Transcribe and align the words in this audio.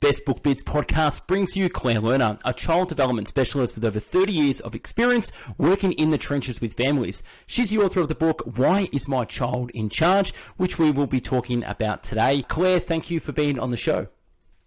Best 0.00 0.24
Book 0.24 0.42
Bits 0.42 0.62
podcast 0.62 1.26
brings 1.26 1.58
you 1.58 1.68
Claire 1.68 2.00
Lerner, 2.00 2.40
a 2.42 2.54
child 2.54 2.88
development 2.88 3.28
specialist 3.28 3.74
with 3.74 3.84
over 3.84 4.00
30 4.00 4.32
years 4.32 4.58
of 4.58 4.74
experience 4.74 5.30
working 5.58 5.92
in 5.92 6.10
the 6.10 6.16
trenches 6.16 6.58
with 6.58 6.72
families. 6.72 7.22
She's 7.46 7.68
the 7.68 7.80
author 7.80 8.00
of 8.00 8.08
the 8.08 8.14
book, 8.14 8.42
Why 8.56 8.88
Is 8.92 9.08
My 9.08 9.26
Child 9.26 9.70
in 9.72 9.90
Charge, 9.90 10.34
which 10.56 10.78
we 10.78 10.90
will 10.90 11.06
be 11.06 11.20
talking 11.20 11.62
about 11.64 12.02
today. 12.02 12.42
Claire, 12.48 12.80
thank 12.80 13.10
you 13.10 13.20
for 13.20 13.32
being 13.32 13.60
on 13.60 13.72
the 13.72 13.76
show. 13.76 14.08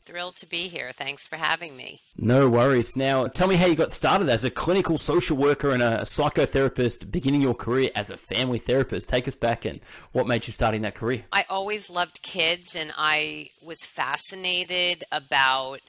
Thrilled 0.05 0.35
to 0.37 0.45
be 0.45 0.67
here. 0.67 0.91
Thanks 0.91 1.25
for 1.25 1.37
having 1.37 1.77
me. 1.77 2.01
No 2.17 2.49
worries. 2.49 2.97
Now, 2.97 3.27
tell 3.27 3.47
me 3.47 3.55
how 3.55 3.67
you 3.67 3.75
got 3.75 3.93
started 3.93 4.27
as 4.27 4.43
a 4.43 4.49
clinical 4.49 4.97
social 4.97 5.37
worker 5.37 5.71
and 5.71 5.81
a 5.81 5.99
psychotherapist, 5.99 7.09
beginning 7.09 7.41
your 7.41 7.55
career 7.55 7.89
as 7.95 8.09
a 8.09 8.17
family 8.17 8.59
therapist. 8.59 9.07
Take 9.07 9.29
us 9.29 9.35
back 9.35 9.63
and 9.63 9.79
what 10.11 10.27
made 10.27 10.45
you 10.45 10.51
start 10.51 10.75
in 10.75 10.81
that 10.81 10.95
career? 10.95 11.23
I 11.31 11.45
always 11.49 11.89
loved 11.89 12.21
kids 12.21 12.75
and 12.75 12.91
I 12.97 13.49
was 13.61 13.85
fascinated 13.85 15.05
about 15.09 15.79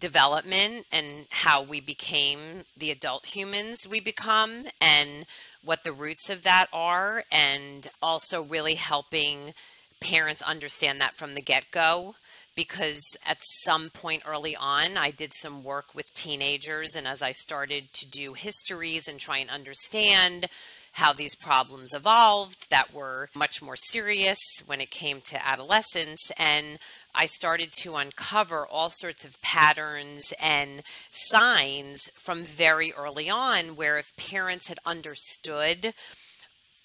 development 0.00 0.86
and 0.90 1.26
how 1.30 1.62
we 1.62 1.80
became 1.80 2.64
the 2.76 2.90
adult 2.90 3.26
humans 3.26 3.86
we 3.88 4.00
become 4.00 4.64
and 4.80 5.24
what 5.64 5.84
the 5.84 5.92
roots 5.92 6.28
of 6.28 6.42
that 6.42 6.66
are, 6.72 7.22
and 7.30 7.86
also 8.02 8.42
really 8.42 8.74
helping 8.74 9.54
parents 10.00 10.42
understand 10.42 11.00
that 11.00 11.14
from 11.14 11.34
the 11.34 11.40
get 11.40 11.62
go 11.70 12.16
because 12.54 13.00
at 13.26 13.38
some 13.64 13.90
point 13.90 14.22
early 14.26 14.56
on, 14.56 14.96
I 14.96 15.10
did 15.10 15.32
some 15.34 15.64
work 15.64 15.94
with 15.94 16.12
teenagers. 16.14 16.94
And 16.94 17.06
as 17.06 17.22
I 17.22 17.32
started 17.32 17.92
to 17.94 18.10
do 18.10 18.34
histories 18.34 19.08
and 19.08 19.18
try 19.18 19.38
and 19.38 19.50
understand 19.50 20.46
how 20.96 21.12
these 21.12 21.34
problems 21.34 21.94
evolved 21.94 22.68
that 22.70 22.92
were 22.92 23.30
much 23.34 23.62
more 23.62 23.76
serious 23.76 24.38
when 24.66 24.80
it 24.80 24.90
came 24.90 25.22
to 25.22 25.46
adolescence, 25.46 26.30
and 26.38 26.78
I 27.14 27.26
started 27.26 27.72
to 27.80 27.96
uncover 27.96 28.66
all 28.66 28.90
sorts 28.90 29.24
of 29.24 29.40
patterns 29.40 30.34
and 30.38 30.82
signs 31.10 32.10
from 32.14 32.44
very 32.44 32.92
early 32.92 33.30
on 33.30 33.76
where 33.76 33.96
if 33.96 34.14
parents 34.16 34.68
had 34.68 34.78
understood 34.84 35.94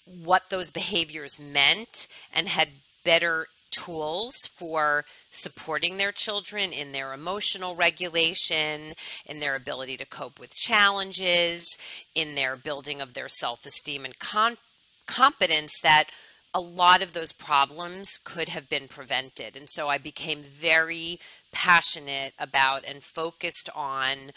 what 0.06 0.48
those 0.48 0.70
behaviors 0.70 1.38
meant 1.38 2.08
and 2.32 2.48
had 2.48 2.68
better 3.04 3.46
tools 3.70 4.34
for 4.54 5.04
supporting 5.30 5.96
their 5.96 6.12
children 6.12 6.72
in 6.72 6.92
their 6.92 7.12
emotional 7.12 7.74
regulation, 7.74 8.94
in 9.26 9.40
their 9.40 9.54
ability 9.54 9.96
to 9.96 10.06
cope 10.06 10.38
with 10.38 10.54
challenges, 10.54 11.66
in 12.14 12.34
their 12.34 12.56
building 12.56 13.00
of 13.00 13.14
their 13.14 13.28
self 13.28 13.64
esteem 13.66 14.04
and 14.04 14.18
con- 14.18 14.58
competence, 15.06 15.72
that 15.82 16.10
a 16.54 16.60
lot 16.60 17.02
of 17.02 17.12
those 17.12 17.32
problems 17.32 18.10
could 18.24 18.48
have 18.48 18.68
been 18.68 18.88
prevented. 18.88 19.56
And 19.56 19.68
so 19.70 19.88
I 19.88 19.98
became 19.98 20.42
very 20.42 21.20
passionate 21.52 22.32
about 22.38 22.84
and 22.84 23.02
focused 23.02 23.68
on 23.74 24.32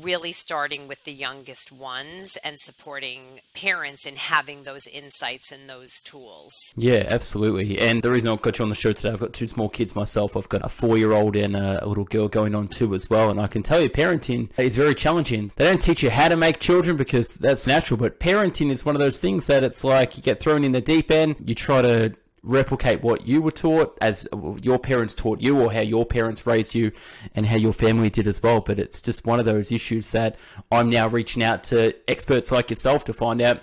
really 0.00 0.32
starting 0.32 0.88
with 0.88 1.02
the 1.04 1.12
youngest 1.12 1.70
ones 1.70 2.36
and 2.42 2.58
supporting 2.58 3.40
parents 3.54 4.06
in 4.06 4.16
having 4.16 4.62
those 4.62 4.86
insights 4.86 5.52
and 5.52 5.68
those 5.68 6.00
tools. 6.00 6.52
Yeah, 6.76 7.04
absolutely. 7.08 7.78
And 7.78 8.02
the 8.02 8.10
reason 8.10 8.30
I've 8.30 8.42
got 8.42 8.58
you 8.58 8.62
on 8.62 8.68
the 8.68 8.74
show 8.74 8.92
today, 8.92 9.10
I've 9.10 9.20
got 9.20 9.32
two 9.32 9.46
small 9.46 9.68
kids 9.68 9.94
myself. 9.94 10.36
I've 10.36 10.48
got 10.48 10.64
a 10.64 10.68
four 10.68 10.96
year 10.96 11.12
old 11.12 11.36
and 11.36 11.56
a 11.56 11.86
little 11.86 12.04
girl 12.04 12.28
going 12.28 12.54
on 12.54 12.68
too 12.68 12.94
as 12.94 13.10
well. 13.10 13.30
And 13.30 13.40
I 13.40 13.46
can 13.46 13.62
tell 13.62 13.80
you, 13.80 13.90
parenting 13.90 14.50
is 14.58 14.76
very 14.76 14.94
challenging. 14.94 15.52
They 15.56 15.64
don't 15.64 15.82
teach 15.82 16.02
you 16.02 16.10
how 16.10 16.28
to 16.28 16.36
make 16.36 16.60
children 16.60 16.96
because 16.96 17.34
that's 17.34 17.66
natural, 17.66 17.98
but 17.98 18.20
parenting 18.20 18.70
is 18.70 18.84
one 18.84 18.94
of 18.94 19.00
those 19.00 19.20
things 19.20 19.46
that 19.48 19.62
it's 19.62 19.84
like 19.84 20.16
you 20.16 20.22
get 20.22 20.40
thrown 20.40 20.64
in 20.64 20.72
the 20.72 20.80
deep 20.80 21.10
end, 21.10 21.36
you 21.44 21.54
try 21.54 21.82
to 21.82 22.14
replicate 22.42 23.02
what 23.02 23.26
you 23.26 23.40
were 23.40 23.52
taught 23.52 23.96
as 24.00 24.28
your 24.60 24.78
parents 24.78 25.14
taught 25.14 25.40
you 25.40 25.60
or 25.60 25.72
how 25.72 25.80
your 25.80 26.04
parents 26.04 26.46
raised 26.46 26.74
you 26.74 26.90
and 27.34 27.46
how 27.46 27.56
your 27.56 27.72
family 27.72 28.10
did 28.10 28.26
as 28.26 28.42
well 28.42 28.60
but 28.60 28.78
it's 28.78 29.00
just 29.00 29.24
one 29.24 29.38
of 29.38 29.46
those 29.46 29.70
issues 29.70 30.10
that 30.10 30.36
I'm 30.70 30.90
now 30.90 31.06
reaching 31.06 31.42
out 31.42 31.62
to 31.64 31.94
experts 32.10 32.50
like 32.50 32.70
yourself 32.70 33.04
to 33.04 33.12
find 33.12 33.40
out 33.40 33.60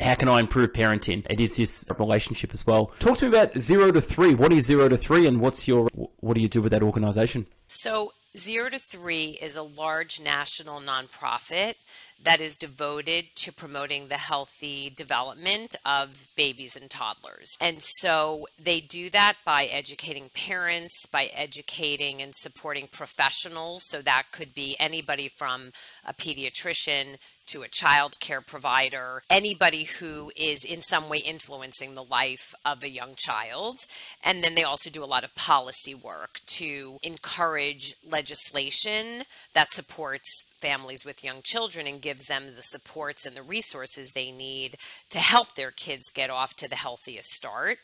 how 0.00 0.14
can 0.14 0.28
I 0.28 0.40
improve 0.40 0.72
parenting? 0.72 1.24
It 1.30 1.38
is 1.38 1.56
this 1.56 1.84
relationship 1.98 2.52
as 2.54 2.66
well. 2.66 2.86
Talk 2.98 3.18
to 3.18 3.24
me 3.24 3.36
about 3.36 3.56
zero 3.58 3.92
to 3.92 4.00
three. 4.00 4.34
What 4.34 4.52
is 4.52 4.66
zero 4.66 4.88
to 4.88 4.96
three, 4.96 5.26
and 5.26 5.40
what's 5.40 5.68
your 5.68 5.88
what 5.92 6.34
do 6.34 6.40
you 6.40 6.48
do 6.48 6.62
with 6.62 6.72
that 6.72 6.82
organization? 6.82 7.46
So 7.68 8.12
zero 8.36 8.70
to 8.70 8.78
three 8.78 9.38
is 9.40 9.56
a 9.56 9.62
large 9.62 10.20
national 10.20 10.80
nonprofit 10.80 11.74
that 12.22 12.40
is 12.40 12.56
devoted 12.56 13.24
to 13.36 13.52
promoting 13.52 14.08
the 14.08 14.16
healthy 14.16 14.90
development 14.90 15.74
of 15.84 16.28
babies 16.36 16.76
and 16.76 16.90
toddlers. 16.90 17.50
And 17.60 17.78
so 17.80 18.46
they 18.62 18.80
do 18.80 19.10
that 19.10 19.38
by 19.44 19.64
educating 19.64 20.30
parents, 20.34 21.06
by 21.10 21.30
educating 21.34 22.22
and 22.22 22.34
supporting 22.34 22.88
professionals. 22.92 23.82
So 23.86 24.02
that 24.02 24.26
could 24.32 24.54
be 24.54 24.76
anybody 24.78 25.28
from 25.28 25.72
a 26.04 26.14
pediatrician 26.14 27.16
to 27.52 27.62
a 27.62 27.68
child 27.68 28.18
care 28.18 28.40
provider, 28.40 29.22
anybody 29.28 29.84
who 29.84 30.32
is 30.36 30.64
in 30.64 30.80
some 30.80 31.08
way 31.08 31.18
influencing 31.18 31.94
the 31.94 32.02
life 32.02 32.54
of 32.64 32.82
a 32.82 32.88
young 32.88 33.14
child. 33.16 33.76
And 34.24 34.42
then 34.42 34.54
they 34.54 34.62
also 34.62 34.88
do 34.90 35.04
a 35.04 35.06
lot 35.06 35.24
of 35.24 35.34
policy 35.34 35.94
work 35.94 36.40
to 36.58 36.98
encourage 37.02 37.94
legislation 38.08 39.24
that 39.52 39.72
supports 39.72 40.44
families 40.60 41.04
with 41.04 41.24
young 41.24 41.40
children 41.42 41.86
and 41.86 42.00
gives 42.00 42.26
them 42.26 42.46
the 42.46 42.62
supports 42.62 43.26
and 43.26 43.36
the 43.36 43.42
resources 43.42 44.12
they 44.12 44.30
need 44.30 44.76
to 45.10 45.18
help 45.18 45.54
their 45.54 45.72
kids 45.72 46.04
get 46.14 46.30
off 46.30 46.54
to 46.56 46.68
the 46.68 46.76
healthiest 46.76 47.28
start. 47.28 47.78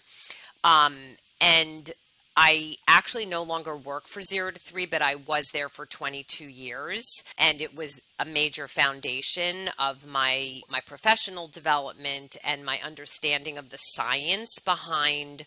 Um, 0.64 0.96
and 1.40 1.92
I 2.41 2.76
actually 2.87 3.26
no 3.26 3.43
longer 3.43 3.76
work 3.76 4.06
for 4.06 4.22
Zero 4.22 4.53
to 4.53 4.60
Three, 4.60 4.87
but 4.87 5.03
I 5.03 5.16
was 5.16 5.44
there 5.53 5.69
for 5.69 5.87
22 5.87 6.44
years, 6.47 7.04
and 7.37 7.60
it 7.60 7.75
was 7.75 8.00
a 8.16 8.25
major 8.25 8.69
foundation 8.69 9.71
of 9.76 10.06
my 10.06 10.60
my 10.71 10.78
professional 10.87 11.48
development 11.48 12.37
and 12.44 12.65
my 12.65 12.78
understanding 12.78 13.59
of 13.59 13.71
the 13.71 13.77
science 13.77 14.54
behind 14.65 15.47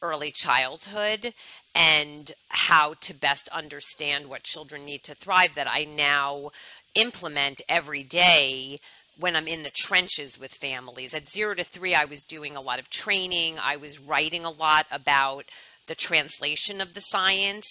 early 0.00 0.30
childhood 0.32 1.34
and 1.74 2.30
how 2.50 2.94
to 3.00 3.14
best 3.14 3.48
understand 3.48 4.28
what 4.28 4.44
children 4.44 4.84
need 4.84 5.02
to 5.02 5.16
thrive 5.16 5.56
that 5.56 5.66
I 5.68 5.88
now 5.90 6.52
implement 6.94 7.60
every 7.68 8.04
day 8.04 8.78
when 9.18 9.34
I'm 9.34 9.48
in 9.48 9.64
the 9.64 9.72
trenches 9.74 10.38
with 10.38 10.52
families. 10.52 11.14
At 11.14 11.28
zero 11.28 11.56
to 11.56 11.64
three, 11.64 11.96
I 11.96 12.04
was 12.04 12.22
doing 12.22 12.54
a 12.54 12.60
lot 12.60 12.78
of 12.78 12.90
training. 12.90 13.56
I 13.60 13.74
was 13.74 13.98
writing 13.98 14.44
a 14.44 14.50
lot 14.50 14.86
about 14.92 15.46
the 15.88 15.94
translation 15.94 16.80
of 16.80 16.94
the 16.94 17.00
science 17.00 17.66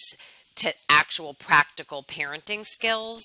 to 0.56 0.74
actual 0.88 1.34
practical 1.34 2.02
parenting 2.02 2.64
skills. 2.64 3.22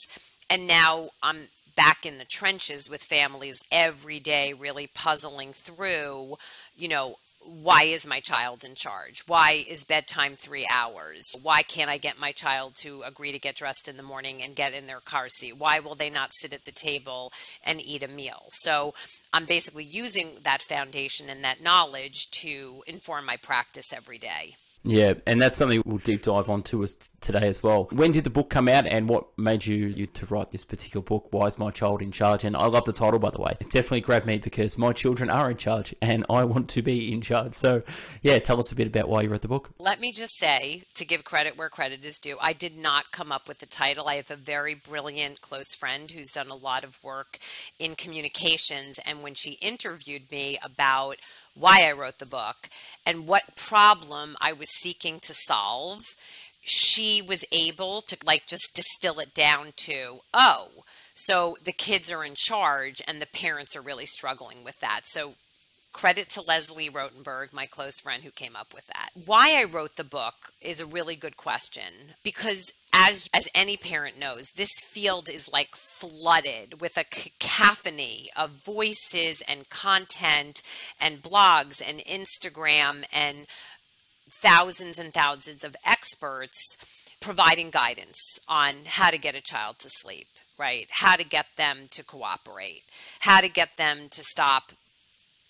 And 0.49 0.67
now 0.67 1.09
I'm 1.21 1.47
back 1.75 2.05
in 2.05 2.19
the 2.19 2.25
trenches 2.25 2.89
with 2.89 3.01
families 3.01 3.59
every 3.71 4.19
day, 4.19 4.53
really 4.53 4.87
puzzling 4.87 5.53
through, 5.53 6.35
you 6.75 6.87
know, 6.87 7.15
why 7.45 7.83
is 7.83 8.07
my 8.07 8.19
child 8.19 8.63
in 8.63 8.73
charge? 8.75 9.23
Why 9.27 9.65
is 9.67 9.83
bedtime 9.83 10.35
three 10.35 10.67
hours? 10.71 11.23
Why 11.41 11.61
can't 11.61 11.89
I 11.89 11.97
get 11.97 12.19
my 12.19 12.31
child 12.31 12.75
to 12.81 13.01
agree 13.01 13.31
to 13.31 13.39
get 13.39 13.55
dressed 13.55 13.89
in 13.89 13.97
the 13.97 14.03
morning 14.03 14.41
and 14.41 14.55
get 14.55 14.73
in 14.73 14.87
their 14.87 15.01
car 15.01 15.27
seat? 15.27 15.57
Why 15.57 15.79
will 15.79 15.95
they 15.95 16.09
not 16.09 16.31
sit 16.33 16.53
at 16.53 16.65
the 16.65 16.71
table 16.71 17.33
and 17.65 17.81
eat 17.81 18.03
a 18.03 18.07
meal? 18.07 18.45
So 18.49 18.93
I'm 19.33 19.45
basically 19.45 19.83
using 19.83 20.37
that 20.43 20.61
foundation 20.61 21.29
and 21.29 21.43
that 21.43 21.61
knowledge 21.61 22.29
to 22.31 22.83
inform 22.87 23.25
my 23.25 23.37
practice 23.37 23.91
every 23.93 24.17
day. 24.17 24.55
Yeah, 24.85 25.13
and 25.25 25.41
that's 25.41 25.55
something 25.55 25.81
we'll 25.85 25.99
deep 25.99 26.23
dive 26.23 26.49
onto 26.49 26.83
us 26.83 26.95
today 27.21 27.47
as 27.47 27.63
well. 27.63 27.87
When 27.91 28.11
did 28.11 28.25
the 28.25 28.29
book 28.29 28.49
come 28.49 28.67
out, 28.67 28.85
and 28.85 29.07
what 29.07 29.27
made 29.37 29.65
you, 29.65 29.87
you 29.87 30.07
to 30.07 30.25
write 30.25 30.51
this 30.51 30.65
particular 30.65 31.01
book? 31.01 31.27
Why 31.31 31.45
is 31.45 31.57
my 31.57 31.71
child 31.71 32.01
in 32.01 32.11
charge? 32.11 32.43
And 32.43 32.57
I 32.57 32.65
love 32.65 32.83
the 32.83 32.91
title, 32.91 33.17
by 33.17 33.29
the 33.29 33.39
way. 33.39 33.55
It 33.61 33.69
definitely 33.69 34.01
grabbed 34.01 34.25
me 34.25 34.39
because 34.39 34.77
my 34.77 34.91
children 34.91 35.29
are 35.29 35.49
in 35.49 35.55
charge, 35.55 35.95
and 36.01 36.25
I 36.29 36.43
want 36.43 36.69
to 36.71 36.81
be 36.81 37.13
in 37.13 37.21
charge. 37.21 37.53
So, 37.53 37.81
yeah, 38.21 38.39
tell 38.39 38.59
us 38.59 38.73
a 38.73 38.75
bit 38.75 38.87
about 38.87 39.07
why 39.07 39.21
you 39.21 39.29
wrote 39.29 39.41
the 39.41 39.47
book. 39.47 39.69
Let 39.79 40.01
me 40.01 40.11
just 40.11 40.37
say, 40.37 40.83
to 40.95 41.05
give 41.05 41.23
credit 41.23 41.57
where 41.57 41.69
credit 41.69 42.05
is 42.05 42.17
due, 42.17 42.37
I 42.41 42.51
did 42.51 42.77
not 42.77 43.11
come 43.11 43.31
up 43.31 43.47
with 43.47 43.59
the 43.59 43.65
title. 43.65 44.09
I 44.09 44.15
have 44.15 44.31
a 44.31 44.35
very 44.35 44.75
brilliant 44.75 45.39
close 45.39 45.73
friend 45.75 46.11
who's 46.11 46.31
done 46.31 46.49
a 46.49 46.55
lot 46.55 46.83
of 46.83 47.01
work 47.01 47.39
in 47.79 47.95
communications, 47.95 48.99
and 49.05 49.23
when 49.23 49.33
she 49.33 49.51
interviewed 49.53 50.29
me 50.29 50.59
about 50.61 51.17
why 51.55 51.87
I 51.87 51.91
wrote 51.91 52.19
the 52.19 52.25
book 52.25 52.69
and 53.05 53.27
what 53.27 53.55
problem 53.55 54.35
I 54.41 54.53
was 54.53 54.69
seeking 54.81 55.19
to 55.21 55.33
solve, 55.33 56.01
she 56.61 57.21
was 57.21 57.45
able 57.51 58.01
to 58.01 58.17
like 58.25 58.47
just 58.47 58.71
distill 58.73 59.19
it 59.19 59.33
down 59.33 59.73
to, 59.77 60.19
oh, 60.33 60.69
so 61.13 61.57
the 61.63 61.73
kids 61.73 62.11
are 62.11 62.23
in 62.23 62.33
charge 62.35 63.01
and 63.07 63.21
the 63.21 63.27
parents 63.27 63.75
are 63.75 63.81
really 63.81 64.05
struggling 64.05 64.63
with 64.63 64.79
that. 64.79 65.01
So 65.05 65.33
Credit 65.93 66.27
to 66.31 66.41
Leslie 66.41 66.89
Rotenberg, 66.89 67.53
my 67.53 67.67
close 67.67 67.99
friend 67.99 68.23
who 68.23 68.31
came 68.31 68.55
up 68.55 68.73
with 68.73 68.87
that. 68.87 69.11
Why 69.25 69.59
I 69.59 69.63
wrote 69.63 69.95
the 69.95 70.03
book 70.03 70.51
is 70.59 70.81
a 70.81 70.87
really 70.87 71.15
good 71.15 71.37
question 71.37 72.15
because 72.23 72.73
as 72.93 73.27
as 73.33 73.47
any 73.55 73.75
parent 73.75 74.17
knows, 74.17 74.51
this 74.55 74.71
field 74.85 75.27
is 75.27 75.49
like 75.51 75.75
flooded 75.75 76.79
with 76.79 76.95
a 76.95 77.03
cacophony 77.03 78.29
of 78.35 78.51
voices 78.63 79.41
and 79.47 79.69
content 79.69 80.61
and 81.01 81.21
blogs 81.21 81.81
and 81.85 81.99
Instagram 81.99 83.03
and 83.11 83.47
thousands 84.29 84.99
and 84.99 85.13
thousands 85.13 85.63
of 85.63 85.75
experts 85.85 86.77
providing 87.19 87.69
guidance 87.71 88.19
on 88.47 88.75
how 88.85 89.09
to 89.09 89.17
get 89.17 89.35
a 89.35 89.41
child 89.41 89.79
to 89.79 89.89
sleep, 89.89 90.27
right? 90.59 90.87
How 90.89 91.15
to 91.15 91.23
get 91.23 91.47
them 91.55 91.87
to 91.91 92.03
cooperate, 92.03 92.83
how 93.21 93.41
to 93.41 93.49
get 93.49 93.77
them 93.77 94.07
to 94.11 94.23
stop 94.23 94.73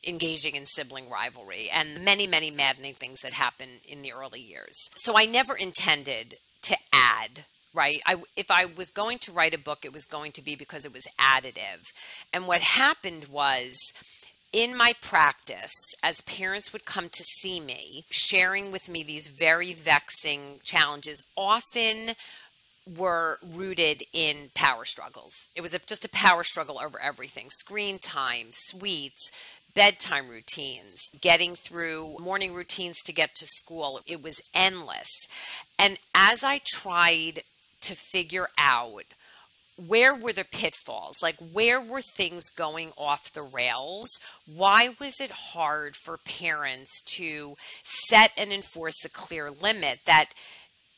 engaging 0.05 0.55
in 0.55 0.65
sibling 0.65 1.09
rivalry, 1.09 1.69
and 1.73 2.03
many, 2.03 2.27
many 2.27 2.51
maddening 2.51 2.93
things 2.93 3.21
that 3.21 3.33
happen 3.33 3.69
in 3.87 4.01
the 4.01 4.13
early 4.13 4.41
years. 4.41 4.75
So 4.97 5.17
I 5.17 5.25
never 5.25 5.55
intended 5.55 6.35
to 6.63 6.77
add 6.92 7.45
right? 7.75 8.01
I, 8.06 8.18
if 8.36 8.51
i 8.51 8.65
was 8.65 8.92
going 8.92 9.18
to 9.19 9.31
write 9.31 9.56
a 9.56 9.57
book 9.57 9.83
it 9.83 9.92
was 9.92 10.06
going 10.06 10.31
to 10.33 10.44
be 10.44 10.56
because 10.56 10.86
it 10.86 10.94
was 10.94 11.07
additive. 11.19 11.92
And 12.31 12.48
what 12.48 12.62
happened 12.62 13.25
was 13.30 13.75
in 14.54 14.77
my 14.77 14.94
practice, 15.01 15.74
as 16.04 16.21
parents 16.21 16.71
would 16.71 16.86
come 16.86 17.10
to 17.10 17.24
see 17.42 17.60
me, 17.60 18.06
sharing 18.12 18.71
with 18.71 18.88
me 18.88 19.01
these 19.01 19.27
very 19.27 19.74
vexing 19.74 20.60
challenges, 20.63 21.24
often 21.36 22.13
were 22.98 23.39
rooted 23.42 24.04
in 24.13 24.51
power 24.54 24.86
struggles. 24.86 25.50
It 25.56 25.62
was 25.62 25.74
a, 25.74 25.80
just 25.80 26.06
a 26.06 26.10
power 26.10 26.44
struggle 26.44 26.80
over 26.80 27.01
everything. 27.01 27.50
Screen 27.50 27.98
time, 27.98 28.50
sweets, 28.51 29.31
bedtime 29.73 30.29
routines, 30.29 30.99
getting 31.19 31.55
through 31.55 32.17
morning 32.19 32.53
routines 32.53 33.01
to 33.05 33.13
get 33.13 33.35
to 33.35 33.45
school. 33.45 34.01
It 34.05 34.21
was 34.21 34.41
endless. 34.53 35.09
And 35.79 35.97
as 36.13 36.43
I 36.43 36.61
tried 36.65 37.43
to 37.81 37.95
figure 37.95 38.49
out 38.57 39.03
where 39.75 40.13
were 40.13 40.33
the 40.33 40.45
pitfalls? 40.45 41.17
Like, 41.21 41.37
where 41.51 41.81
were 41.81 42.01
things 42.01 42.49
going 42.49 42.91
off 42.97 43.33
the 43.33 43.41
rails? 43.41 44.07
Why 44.45 44.95
was 44.99 45.19
it 45.19 45.31
hard 45.31 45.95
for 45.95 46.17
parents 46.17 47.01
to 47.15 47.55
set 47.83 48.31
and 48.37 48.53
enforce 48.53 49.03
a 49.03 49.09
clear 49.09 49.49
limit 49.49 50.01
that 50.05 50.29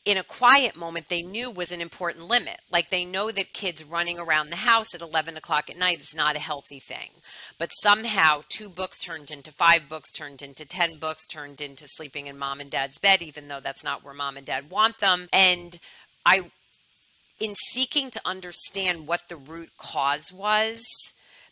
in 0.06 0.16
a 0.16 0.22
quiet 0.22 0.76
moment 0.76 1.08
they 1.08 1.20
knew 1.20 1.50
was 1.50 1.72
an 1.72 1.82
important 1.82 2.28
limit? 2.28 2.62
Like, 2.70 2.88
they 2.88 3.04
know 3.04 3.30
that 3.32 3.52
kids 3.52 3.84
running 3.84 4.18
around 4.18 4.48
the 4.48 4.56
house 4.56 4.94
at 4.94 5.02
11 5.02 5.36
o'clock 5.36 5.68
at 5.68 5.76
night 5.76 6.00
is 6.00 6.14
not 6.14 6.36
a 6.36 6.38
healthy 6.38 6.78
thing. 6.78 7.10
But 7.58 7.70
somehow, 7.82 8.42
two 8.48 8.68
books 8.68 8.98
turned 8.98 9.30
into 9.32 9.50
five 9.50 9.88
books, 9.88 10.10
turned 10.12 10.40
into 10.40 10.64
10 10.64 10.98
books, 10.98 11.26
turned 11.26 11.60
into 11.60 11.86
sleeping 11.88 12.28
in 12.28 12.38
mom 12.38 12.60
and 12.60 12.70
dad's 12.70 12.98
bed, 12.98 13.20
even 13.20 13.48
though 13.48 13.60
that's 13.60 13.84
not 13.84 14.04
where 14.04 14.14
mom 14.14 14.36
and 14.36 14.46
dad 14.46 14.70
want 14.70 14.98
them. 14.98 15.28
And 15.32 15.78
I 16.24 16.50
in 17.38 17.54
seeking 17.72 18.10
to 18.10 18.20
understand 18.24 19.06
what 19.06 19.28
the 19.28 19.36
root 19.36 19.70
cause 19.76 20.32
was 20.32 20.82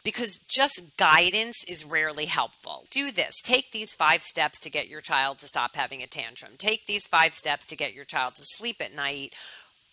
because 0.04 0.38
just 0.46 0.82
guidance 0.98 1.56
is 1.66 1.84
rarely 1.84 2.26
helpful. 2.26 2.84
Do 2.90 3.10
this. 3.10 3.34
Take 3.42 3.72
these 3.72 3.94
five 3.94 4.22
steps 4.22 4.58
to 4.60 4.70
get 4.70 4.88
your 4.88 5.00
child 5.00 5.38
to 5.38 5.46
stop 5.46 5.74
having 5.74 6.02
a 6.02 6.06
tantrum. 6.06 6.52
Take 6.58 6.86
these 6.86 7.06
five 7.06 7.32
steps 7.32 7.66
to 7.66 7.76
get 7.76 7.94
your 7.94 8.04
child 8.04 8.34
to 8.36 8.42
sleep 8.44 8.76
at 8.80 8.94
night 8.94 9.34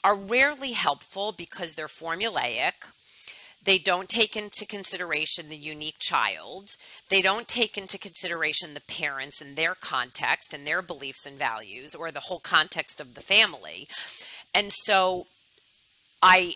are 0.04 0.16
rarely 0.16 0.72
helpful 0.72 1.32
because 1.32 1.74
they're 1.74 1.88
formulaic. 1.88 2.74
They 3.64 3.78
don't 3.78 4.10
take 4.10 4.36
into 4.36 4.66
consideration 4.66 5.50
the 5.50 5.56
unique 5.56 6.00
child. 6.00 6.70
They 7.10 7.22
don't 7.22 7.48
take 7.48 7.78
into 7.78 8.00
consideration 8.00 8.74
the 8.74 8.82
parents 8.82 9.40
and 9.40 9.56
their 9.56 9.76
context 9.76 10.54
and 10.54 10.66
their 10.66 10.82
beliefs 10.82 11.28
and 11.28 11.38
values 11.38 11.94
or 11.94 12.12
the 12.12 12.22
whole 12.22 12.40
context 12.40 13.00
of 13.00 13.14
the 13.14 13.22
family. 13.22 13.88
And 14.56 14.72
so 14.72 15.28
I 16.24 16.56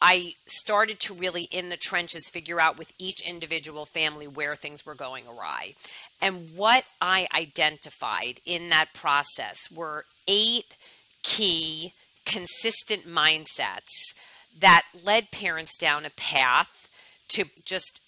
I 0.00 0.34
started 0.46 1.00
to 1.00 1.14
really 1.14 1.48
in 1.50 1.70
the 1.70 1.76
trenches 1.76 2.30
figure 2.30 2.60
out 2.60 2.78
with 2.78 2.92
each 2.98 3.20
individual 3.26 3.84
family 3.84 4.28
where 4.28 4.54
things 4.54 4.86
were 4.86 4.94
going 4.94 5.24
awry. 5.26 5.74
And 6.20 6.56
what 6.56 6.84
I 7.00 7.26
identified 7.34 8.40
in 8.44 8.68
that 8.68 8.94
process 8.94 9.70
were 9.74 10.04
eight 10.28 10.76
key 11.22 11.94
consistent 12.24 13.08
mindsets 13.08 14.14
that 14.60 14.84
led 15.04 15.30
parents 15.30 15.76
down 15.76 16.04
a 16.04 16.10
path 16.10 16.88
to 17.28 17.46
just 17.64 18.00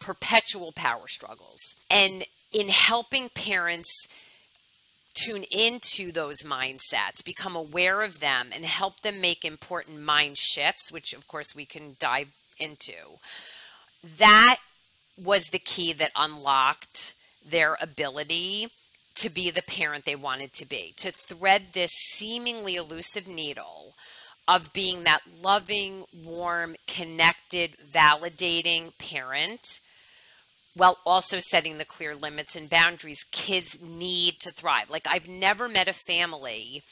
perpetual 0.00 0.72
power 0.72 1.08
struggles. 1.08 1.60
And 1.90 2.24
in 2.52 2.68
helping 2.68 3.28
parents 3.28 3.90
tune 5.24 5.44
into 5.50 6.12
those 6.12 6.42
mindsets, 6.42 7.24
become 7.24 7.56
aware 7.56 8.02
of 8.02 8.20
them, 8.20 8.50
and 8.54 8.64
help 8.64 9.00
them 9.00 9.20
make 9.20 9.44
important 9.44 10.00
mind 10.00 10.36
shifts, 10.36 10.92
which 10.92 11.12
of 11.12 11.26
course 11.26 11.54
we 11.54 11.64
can 11.64 11.96
dive 11.98 12.28
into. 12.58 13.18
That 14.18 14.58
was 15.16 15.46
the 15.46 15.58
key 15.58 15.92
that 15.94 16.12
unlocked 16.16 17.14
their 17.44 17.76
ability 17.80 18.68
to 19.16 19.30
be 19.30 19.50
the 19.50 19.62
parent 19.62 20.04
they 20.04 20.14
wanted 20.14 20.52
to 20.52 20.66
be, 20.66 20.94
to 20.96 21.10
thread 21.10 21.72
this 21.72 21.90
seemingly 21.90 22.76
elusive 22.76 23.26
needle 23.26 23.94
of 24.46 24.72
being 24.72 25.04
that 25.04 25.20
loving, 25.42 26.04
warm, 26.24 26.76
connected, 26.86 27.76
validating 27.92 28.96
parent 28.98 29.80
while 30.78 30.98
also 31.04 31.38
setting 31.40 31.76
the 31.76 31.84
clear 31.84 32.14
limits 32.14 32.54
and 32.54 32.70
boundaries 32.70 33.24
kids 33.32 33.78
need 33.82 34.38
to 34.40 34.52
thrive. 34.52 34.88
Like, 34.88 35.06
I've 35.10 35.28
never 35.28 35.68
met 35.68 35.88
a 35.88 35.92
family 35.92 36.82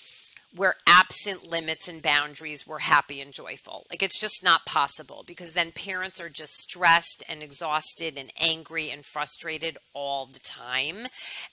where 0.54 0.74
absent 0.88 1.48
limits 1.48 1.86
and 1.86 2.02
boundaries 2.02 2.66
were 2.66 2.80
happy 2.80 3.20
and 3.20 3.32
joyful. 3.32 3.86
Like, 3.88 4.02
it's 4.02 4.18
just 4.20 4.42
not 4.42 4.66
possible 4.66 5.22
because 5.26 5.52
then 5.52 5.70
parents 5.70 6.20
are 6.20 6.28
just 6.28 6.54
stressed 6.54 7.22
and 7.28 7.42
exhausted 7.42 8.16
and 8.16 8.32
angry 8.40 8.90
and 8.90 9.04
frustrated 9.04 9.78
all 9.94 10.26
the 10.26 10.40
time. 10.40 11.06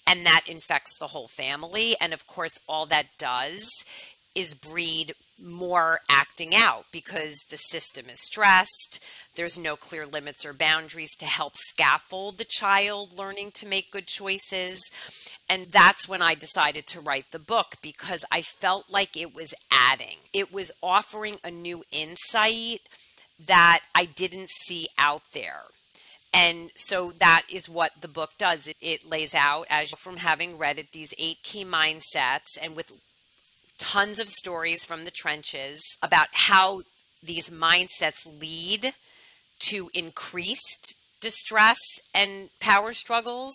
And 0.07 0.25
that 0.25 0.44
infects 0.47 0.97
the 0.97 1.07
whole 1.07 1.27
family. 1.27 1.95
And 2.01 2.13
of 2.13 2.25
course, 2.25 2.57
all 2.68 2.88
that 2.88 3.07
does 3.19 3.69
is 4.33 4.56
breed 4.56 5.13
more 5.41 6.00
acting 6.09 6.56
out 6.56 6.85
because 6.91 7.35
the 7.50 7.57
system 7.57 8.06
is 8.09 8.19
stressed. 8.21 9.00
There's 9.35 9.57
no 9.57 9.75
clear 9.75 10.06
limits 10.06 10.45
or 10.45 10.53
boundaries 10.53 11.15
to 11.19 11.25
help 11.25 11.56
scaffold 11.56 12.38
the 12.38 12.45
child 12.45 13.18
learning 13.18 13.51
to 13.56 13.68
make 13.68 13.91
good 13.91 14.07
choices. 14.07 14.81
And 15.50 15.68
that's 15.68 16.07
when 16.07 16.21
I 16.21 16.35
decided 16.35 16.88
to 16.88 17.01
write 17.01 17.31
the 17.31 17.39
book 17.39 17.75
because 17.81 18.24
I 18.31 18.41
felt 18.41 18.89
like 18.89 19.18
it 19.18 19.35
was 19.35 19.53
adding, 19.71 20.18
it 20.33 20.53
was 20.53 20.71
offering 20.81 21.38
a 21.44 21.51
new 21.51 21.83
insight 21.91 22.81
that 23.45 23.81
I 23.94 24.06
didn't 24.06 24.50
see 24.65 24.88
out 24.97 25.24
there. 25.33 25.63
And 26.33 26.71
so 26.75 27.12
that 27.19 27.44
is 27.47 27.69
what 27.69 27.91
the 28.01 28.07
book 28.07 28.31
does. 28.39 28.68
It, 28.68 28.77
it 28.81 29.07
lays 29.07 29.35
out, 29.35 29.68
as 29.69 29.91
from 29.91 30.18
having 30.18 30.57
read 30.57 30.80
it, 30.80 30.91
these 30.91 31.13
eight 31.19 31.44
key 31.44 31.63
mindsets 31.63 32.57
and 32.62 32.75
with 32.75 32.91
tons 33.83 34.18
of 34.18 34.27
stories 34.30 34.85
from 34.85 35.03
the 35.03 35.12
trenches 35.12 35.81
about 36.01 36.27
how 36.31 36.83
these 37.21 37.49
mindsets 37.49 38.25
lead 38.40 38.94
to 39.59 39.92
increased 39.94 40.95
distress 41.19 41.78
and 42.16 42.49
power 42.61 42.94
struggles, 42.94 43.54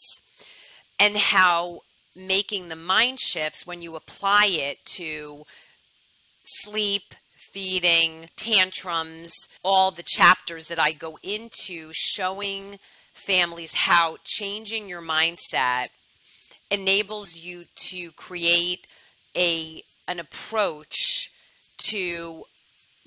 and 1.00 1.16
how 1.16 1.80
making 2.14 2.68
the 2.68 2.76
mind 2.76 3.18
shifts 3.20 3.66
when 3.66 3.80
you 3.80 3.97
apply 3.97 4.47
it 4.50 4.78
to 4.85 5.44
sleep, 6.44 7.14
feeding, 7.35 8.28
tantrums, 8.37 9.32
all 9.62 9.90
the 9.90 10.04
chapters 10.06 10.68
that 10.68 10.78
I 10.78 10.92
go 10.92 11.18
into 11.23 11.90
showing 11.92 12.78
families 13.14 13.73
how 13.75 14.18
changing 14.25 14.88
your 14.88 15.02
mindset 15.02 15.88
enables 16.70 17.37
you 17.37 17.64
to 17.90 18.12
create 18.12 18.87
a 19.35 19.82
an 20.08 20.18
approach 20.18 21.30
to 21.90 22.44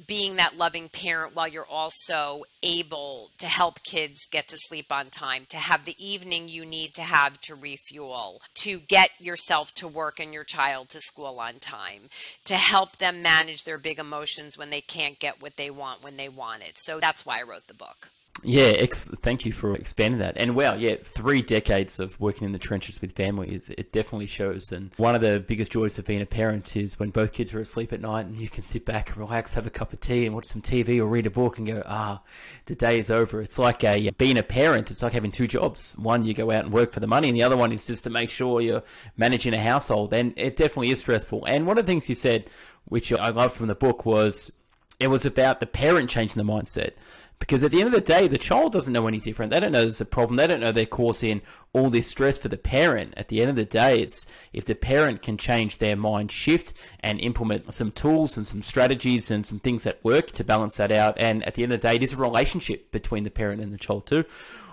being 0.07 0.35
that 0.37 0.57
loving 0.57 0.89
parent 0.89 1.35
while 1.35 1.47
you're 1.47 1.65
also 1.65 2.43
able 2.63 3.29
to 3.37 3.45
help 3.45 3.83
kids 3.83 4.19
get 4.31 4.47
to 4.47 4.57
sleep 4.57 4.91
on 4.91 5.09
time, 5.09 5.45
to 5.49 5.57
have 5.57 5.85
the 5.85 5.95
evening 5.99 6.47
you 6.47 6.65
need 6.65 6.93
to 6.93 7.01
have 7.01 7.39
to 7.41 7.53
refuel, 7.55 8.41
to 8.55 8.79
get 8.79 9.11
yourself 9.19 9.73
to 9.75 9.87
work 9.87 10.19
and 10.19 10.33
your 10.33 10.43
child 10.43 10.89
to 10.89 10.99
school 11.01 11.39
on 11.39 11.59
time, 11.59 12.09
to 12.45 12.55
help 12.55 12.97
them 12.97 13.21
manage 13.21 13.63
their 13.63 13.77
big 13.77 13.99
emotions 13.99 14.57
when 14.57 14.69
they 14.69 14.81
can't 14.81 15.19
get 15.19 15.41
what 15.41 15.57
they 15.57 15.69
want 15.69 16.03
when 16.03 16.17
they 16.17 16.29
want 16.29 16.63
it. 16.63 16.77
So 16.77 16.99
that's 16.99 17.25
why 17.25 17.39
I 17.39 17.43
wrote 17.43 17.67
the 17.67 17.73
book. 17.73 18.09
Yeah, 18.43 18.73
ex- 18.77 19.09
thank 19.09 19.45
you 19.45 19.51
for 19.51 19.75
expanding 19.75 20.19
that. 20.19 20.35
And 20.35 20.55
wow, 20.55 20.73
yeah, 20.73 20.95
three 21.03 21.43
decades 21.43 21.99
of 21.99 22.19
working 22.19 22.45
in 22.45 22.53
the 22.53 22.59
trenches 22.59 22.99
with 22.99 23.11
families, 23.11 23.69
it 23.69 23.91
definitely 23.91 24.25
shows. 24.25 24.71
And 24.71 24.89
one 24.97 25.13
of 25.13 25.21
the 25.21 25.39
biggest 25.39 25.71
joys 25.71 25.99
of 25.99 26.07
being 26.07 26.21
a 26.21 26.25
parent 26.25 26.75
is 26.75 26.97
when 26.97 27.11
both 27.11 27.33
kids 27.33 27.53
are 27.53 27.59
asleep 27.59 27.93
at 27.93 28.01
night 28.01 28.25
and 28.25 28.37
you 28.37 28.49
can 28.49 28.63
sit 28.63 28.83
back 28.83 29.09
and 29.09 29.17
relax, 29.17 29.53
have 29.53 29.67
a 29.67 29.71
cup 29.71 29.93
of 29.93 29.99
tea 29.99 30.25
and 30.25 30.33
watch 30.33 30.45
some 30.45 30.61
TV 30.61 30.99
or 30.99 31.05
read 31.05 31.27
a 31.27 31.29
book 31.29 31.59
and 31.59 31.67
go, 31.67 31.83
ah, 31.85 32.23
the 32.65 32.73
day 32.73 32.97
is 32.97 33.11
over. 33.11 33.43
It's 33.43 33.59
like 33.59 33.83
a, 33.83 34.09
being 34.17 34.39
a 34.39 34.43
parent, 34.43 34.89
it's 34.89 35.03
like 35.03 35.13
having 35.13 35.31
two 35.31 35.47
jobs. 35.47 35.95
One, 35.97 36.25
you 36.25 36.33
go 36.33 36.49
out 36.51 36.63
and 36.63 36.73
work 36.73 36.91
for 36.91 36.99
the 36.99 37.07
money, 37.07 37.29
and 37.29 37.37
the 37.37 37.43
other 37.43 37.57
one 37.57 37.71
is 37.71 37.85
just 37.85 38.05
to 38.05 38.09
make 38.09 38.31
sure 38.31 38.59
you're 38.59 38.83
managing 39.17 39.53
a 39.53 39.61
household. 39.61 40.13
And 40.15 40.33
it 40.35 40.55
definitely 40.55 40.89
is 40.89 41.01
stressful. 41.01 41.45
And 41.45 41.67
one 41.67 41.77
of 41.77 41.85
the 41.85 41.91
things 41.91 42.09
you 42.09 42.15
said, 42.15 42.49
which 42.85 43.13
I 43.13 43.29
love 43.29 43.53
from 43.53 43.67
the 43.67 43.75
book, 43.75 44.03
was 44.03 44.51
it 44.99 45.07
was 45.07 45.25
about 45.25 45.59
the 45.59 45.67
parent 45.67 46.09
changing 46.09 46.43
the 46.43 46.51
mindset 46.51 46.93
Because 47.41 47.63
at 47.63 47.71
the 47.71 47.79
end 47.79 47.87
of 47.87 47.93
the 47.93 48.01
day, 48.01 48.27
the 48.27 48.37
child 48.37 48.71
doesn't 48.71 48.93
know 48.93 49.07
any 49.07 49.17
different. 49.17 49.51
They 49.51 49.59
don't 49.59 49.71
know 49.71 49.81
there's 49.81 49.99
a 49.99 50.05
problem. 50.05 50.37
They 50.37 50.45
don't 50.45 50.59
know 50.59 50.71
they're 50.71 50.85
causing 50.85 51.41
all 51.73 51.89
this 51.89 52.05
stress 52.05 52.37
for 52.37 52.49
the 52.49 52.55
parent. 52.55 53.15
At 53.17 53.29
the 53.29 53.41
end 53.41 53.49
of 53.49 53.55
the 53.55 53.65
day, 53.65 53.99
it's 53.99 54.27
if 54.53 54.65
the 54.65 54.75
parent 54.75 55.23
can 55.23 55.37
change 55.37 55.79
their 55.79 55.95
mind 55.95 56.31
shift 56.31 56.71
and 56.99 57.19
implement 57.19 57.73
some 57.73 57.91
tools 57.91 58.37
and 58.37 58.45
some 58.45 58.61
strategies 58.61 59.31
and 59.31 59.43
some 59.43 59.57
things 59.57 59.83
that 59.83 60.03
work 60.03 60.31
to 60.33 60.43
balance 60.43 60.77
that 60.77 60.91
out. 60.91 61.15
And 61.17 61.43
at 61.43 61.55
the 61.55 61.63
end 61.63 61.73
of 61.73 61.81
the 61.81 61.87
day, 61.87 61.95
it 61.95 62.03
is 62.03 62.13
a 62.13 62.17
relationship 62.17 62.91
between 62.91 63.23
the 63.23 63.31
parent 63.31 63.59
and 63.59 63.73
the 63.73 63.79
child 63.79 64.05
too 64.05 64.23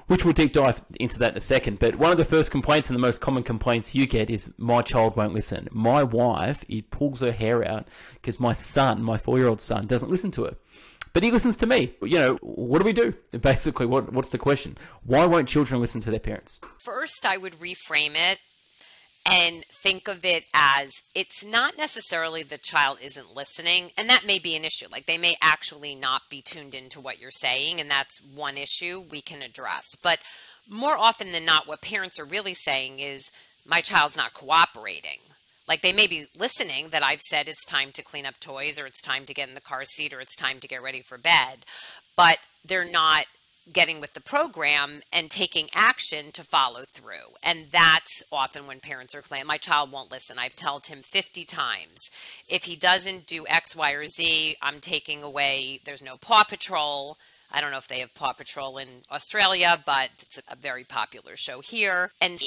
which 0.08 0.24
we'll 0.24 0.32
deep 0.32 0.54
dive 0.54 0.82
into 0.98 1.18
that 1.18 1.32
in 1.32 1.36
a 1.36 1.40
second. 1.40 1.78
But 1.78 1.96
one 1.96 2.10
of 2.10 2.16
the 2.16 2.24
first 2.24 2.50
complaints 2.50 2.88
and 2.88 2.96
the 2.96 3.00
most 3.00 3.20
common 3.20 3.42
complaints 3.42 3.94
you 3.94 4.06
get 4.06 4.30
is 4.30 4.50
my 4.56 4.80
child 4.80 5.16
won't 5.16 5.34
listen. 5.34 5.68
My 5.70 6.02
wife, 6.02 6.64
it 6.66 6.90
pulls 6.90 7.20
her 7.20 7.30
hair 7.30 7.66
out 7.66 7.86
because 8.14 8.40
my 8.40 8.54
son, 8.54 9.02
my 9.02 9.18
four 9.18 9.38
year 9.38 9.48
old 9.48 9.60
son, 9.60 9.86
doesn't 9.86 10.10
listen 10.10 10.30
to 10.32 10.44
her. 10.44 10.56
But 11.12 11.22
he 11.22 11.30
listens 11.30 11.56
to 11.58 11.66
me. 11.66 11.94
You 12.02 12.18
know, 12.18 12.34
what 12.42 12.78
do 12.78 12.84
we 12.84 12.92
do? 12.92 13.14
Basically, 13.40 13.86
what, 13.86 14.12
what's 14.12 14.28
the 14.28 14.38
question? 14.38 14.76
Why 15.04 15.26
won't 15.26 15.48
children 15.48 15.80
listen 15.80 16.00
to 16.02 16.10
their 16.10 16.20
parents? 16.20 16.60
First, 16.78 17.26
I 17.26 17.36
would 17.36 17.54
reframe 17.54 18.14
it 18.14 18.38
and 19.26 19.64
think 19.82 20.08
of 20.08 20.24
it 20.24 20.44
as 20.54 20.90
it's 21.14 21.44
not 21.44 21.76
necessarily 21.76 22.42
the 22.42 22.58
child 22.58 22.98
isn't 23.02 23.34
listening 23.34 23.90
and 23.96 24.08
that 24.08 24.26
may 24.26 24.38
be 24.38 24.54
an 24.56 24.64
issue 24.64 24.86
like 24.90 25.06
they 25.06 25.18
may 25.18 25.36
actually 25.42 25.94
not 25.94 26.22
be 26.30 26.40
tuned 26.40 26.74
into 26.74 27.00
what 27.00 27.18
you're 27.18 27.30
saying 27.30 27.80
and 27.80 27.90
that's 27.90 28.22
one 28.22 28.56
issue 28.56 29.04
we 29.10 29.20
can 29.20 29.42
address 29.42 29.84
but 30.02 30.18
more 30.68 30.96
often 30.96 31.32
than 31.32 31.44
not 31.44 31.66
what 31.66 31.82
parents 31.82 32.18
are 32.18 32.24
really 32.24 32.54
saying 32.54 33.00
is 33.00 33.30
my 33.66 33.80
child's 33.80 34.16
not 34.16 34.34
cooperating 34.34 35.18
like 35.68 35.82
they 35.82 35.92
may 35.92 36.06
be 36.06 36.26
listening 36.36 36.88
that 36.90 37.04
I've 37.04 37.20
said 37.20 37.48
it's 37.48 37.64
time 37.64 37.92
to 37.92 38.02
clean 38.02 38.26
up 38.26 38.40
toys 38.40 38.80
or 38.80 38.86
it's 38.86 39.00
time 39.00 39.26
to 39.26 39.34
get 39.34 39.48
in 39.48 39.54
the 39.54 39.60
car 39.60 39.84
seat 39.84 40.14
or 40.14 40.20
it's 40.20 40.36
time 40.36 40.58
to 40.60 40.68
get 40.68 40.82
ready 40.82 41.02
for 41.02 41.18
bed 41.18 41.64
but 42.16 42.38
they're 42.64 42.90
not 42.90 43.26
getting 43.72 44.00
with 44.00 44.14
the 44.14 44.20
program 44.20 45.02
and 45.12 45.30
taking 45.30 45.68
action 45.74 46.32
to 46.32 46.42
follow 46.42 46.84
through. 46.92 47.34
And 47.42 47.66
that's 47.70 48.22
often 48.32 48.66
when 48.66 48.80
parents 48.80 49.14
are 49.14 49.22
claiming, 49.22 49.46
My 49.46 49.58
child 49.58 49.92
won't 49.92 50.10
listen. 50.10 50.38
I've 50.38 50.56
told 50.56 50.86
him 50.86 51.02
50 51.02 51.44
times. 51.44 52.10
If 52.48 52.64
he 52.64 52.76
doesn't 52.76 53.26
do 53.26 53.46
X, 53.46 53.76
Y, 53.76 53.92
or 53.92 54.06
Z, 54.06 54.56
I'm 54.62 54.80
taking 54.80 55.22
away, 55.22 55.80
there's 55.84 56.02
no 56.02 56.16
Paw 56.16 56.44
Patrol. 56.44 57.16
I 57.52 57.60
don't 57.60 57.70
know 57.70 57.78
if 57.78 57.88
they 57.88 58.00
have 58.00 58.14
Paw 58.14 58.32
Patrol 58.32 58.78
in 58.78 58.88
Australia, 59.10 59.82
but 59.84 60.10
it's 60.20 60.40
a 60.48 60.56
very 60.56 60.84
popular 60.84 61.32
show 61.36 61.60
here. 61.60 62.10
And 62.20 62.38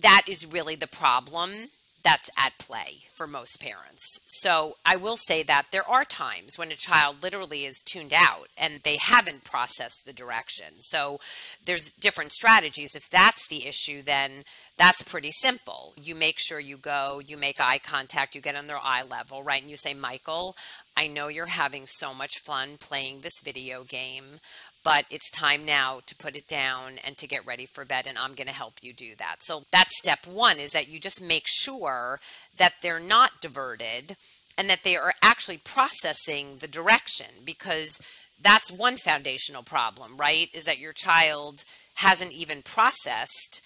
that 0.00 0.22
is 0.28 0.46
really 0.46 0.76
the 0.76 0.86
problem 0.86 1.68
that's 2.04 2.28
at 2.38 2.58
play 2.58 2.98
for 3.14 3.26
most 3.26 3.60
parents. 3.60 4.04
So 4.26 4.76
I 4.84 4.96
will 4.96 5.16
say 5.16 5.42
that 5.44 5.66
there 5.72 5.88
are 5.88 6.04
times 6.04 6.56
when 6.56 6.70
a 6.70 6.76
child 6.76 7.22
literally 7.22 7.64
is 7.64 7.80
tuned 7.84 8.12
out 8.14 8.48
and 8.56 8.80
they 8.84 8.96
haven't 8.96 9.44
processed 9.44 10.04
the 10.04 10.12
direction. 10.12 10.74
So 10.80 11.18
there's 11.64 11.90
different 11.98 12.32
strategies. 12.32 12.94
If 12.94 13.08
that's 13.10 13.48
the 13.48 13.66
issue, 13.66 14.02
then 14.02 14.44
that's 14.76 15.02
pretty 15.02 15.30
simple. 15.30 15.94
You 15.96 16.14
make 16.14 16.38
sure 16.38 16.60
you 16.60 16.76
go, 16.76 17.22
you 17.24 17.36
make 17.36 17.60
eye 17.60 17.78
contact, 17.78 18.34
you 18.34 18.40
get 18.40 18.56
on 18.56 18.66
their 18.66 18.78
eye 18.78 19.02
level, 19.02 19.42
right? 19.42 19.62
And 19.62 19.70
you 19.70 19.76
say, 19.76 19.94
Michael, 19.94 20.56
I 20.96 21.06
know 21.06 21.28
you're 21.28 21.46
having 21.46 21.86
so 21.86 22.12
much 22.12 22.38
fun 22.44 22.76
playing 22.78 23.20
this 23.20 23.40
video 23.42 23.82
game 23.82 24.40
but 24.84 25.06
it's 25.10 25.30
time 25.30 25.64
now 25.64 26.00
to 26.06 26.14
put 26.14 26.36
it 26.36 26.46
down 26.46 26.98
and 27.04 27.16
to 27.16 27.26
get 27.26 27.46
ready 27.46 27.66
for 27.66 27.84
bed 27.84 28.06
and 28.06 28.18
I'm 28.18 28.34
going 28.34 28.46
to 28.46 28.52
help 28.52 28.74
you 28.82 28.92
do 28.92 29.16
that. 29.18 29.36
So 29.40 29.64
that's 29.72 29.98
step 29.98 30.26
1 30.26 30.58
is 30.58 30.72
that 30.72 30.88
you 30.88 31.00
just 31.00 31.22
make 31.22 31.46
sure 31.46 32.20
that 32.56 32.74
they're 32.82 33.00
not 33.00 33.40
diverted 33.40 34.16
and 34.56 34.70
that 34.70 34.84
they 34.84 34.96
are 34.96 35.14
actually 35.22 35.58
processing 35.58 36.58
the 36.60 36.68
direction 36.68 37.26
because 37.44 37.98
that's 38.40 38.70
one 38.70 38.96
foundational 38.96 39.62
problem, 39.62 40.16
right? 40.16 40.48
Is 40.52 40.64
that 40.64 40.78
your 40.78 40.92
child 40.92 41.64
hasn't 41.94 42.32
even 42.32 42.62
processed 42.62 43.62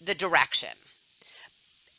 the 0.00 0.14
direction. 0.14 0.70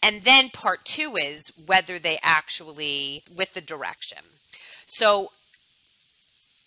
And 0.01 0.23
then 0.23 0.49
part 0.49 0.85
2 0.85 1.17
is 1.17 1.43
whether 1.65 1.99
they 1.99 2.17
actually 2.23 3.23
with 3.33 3.53
the 3.53 3.61
direction. 3.61 4.19
So 4.87 5.31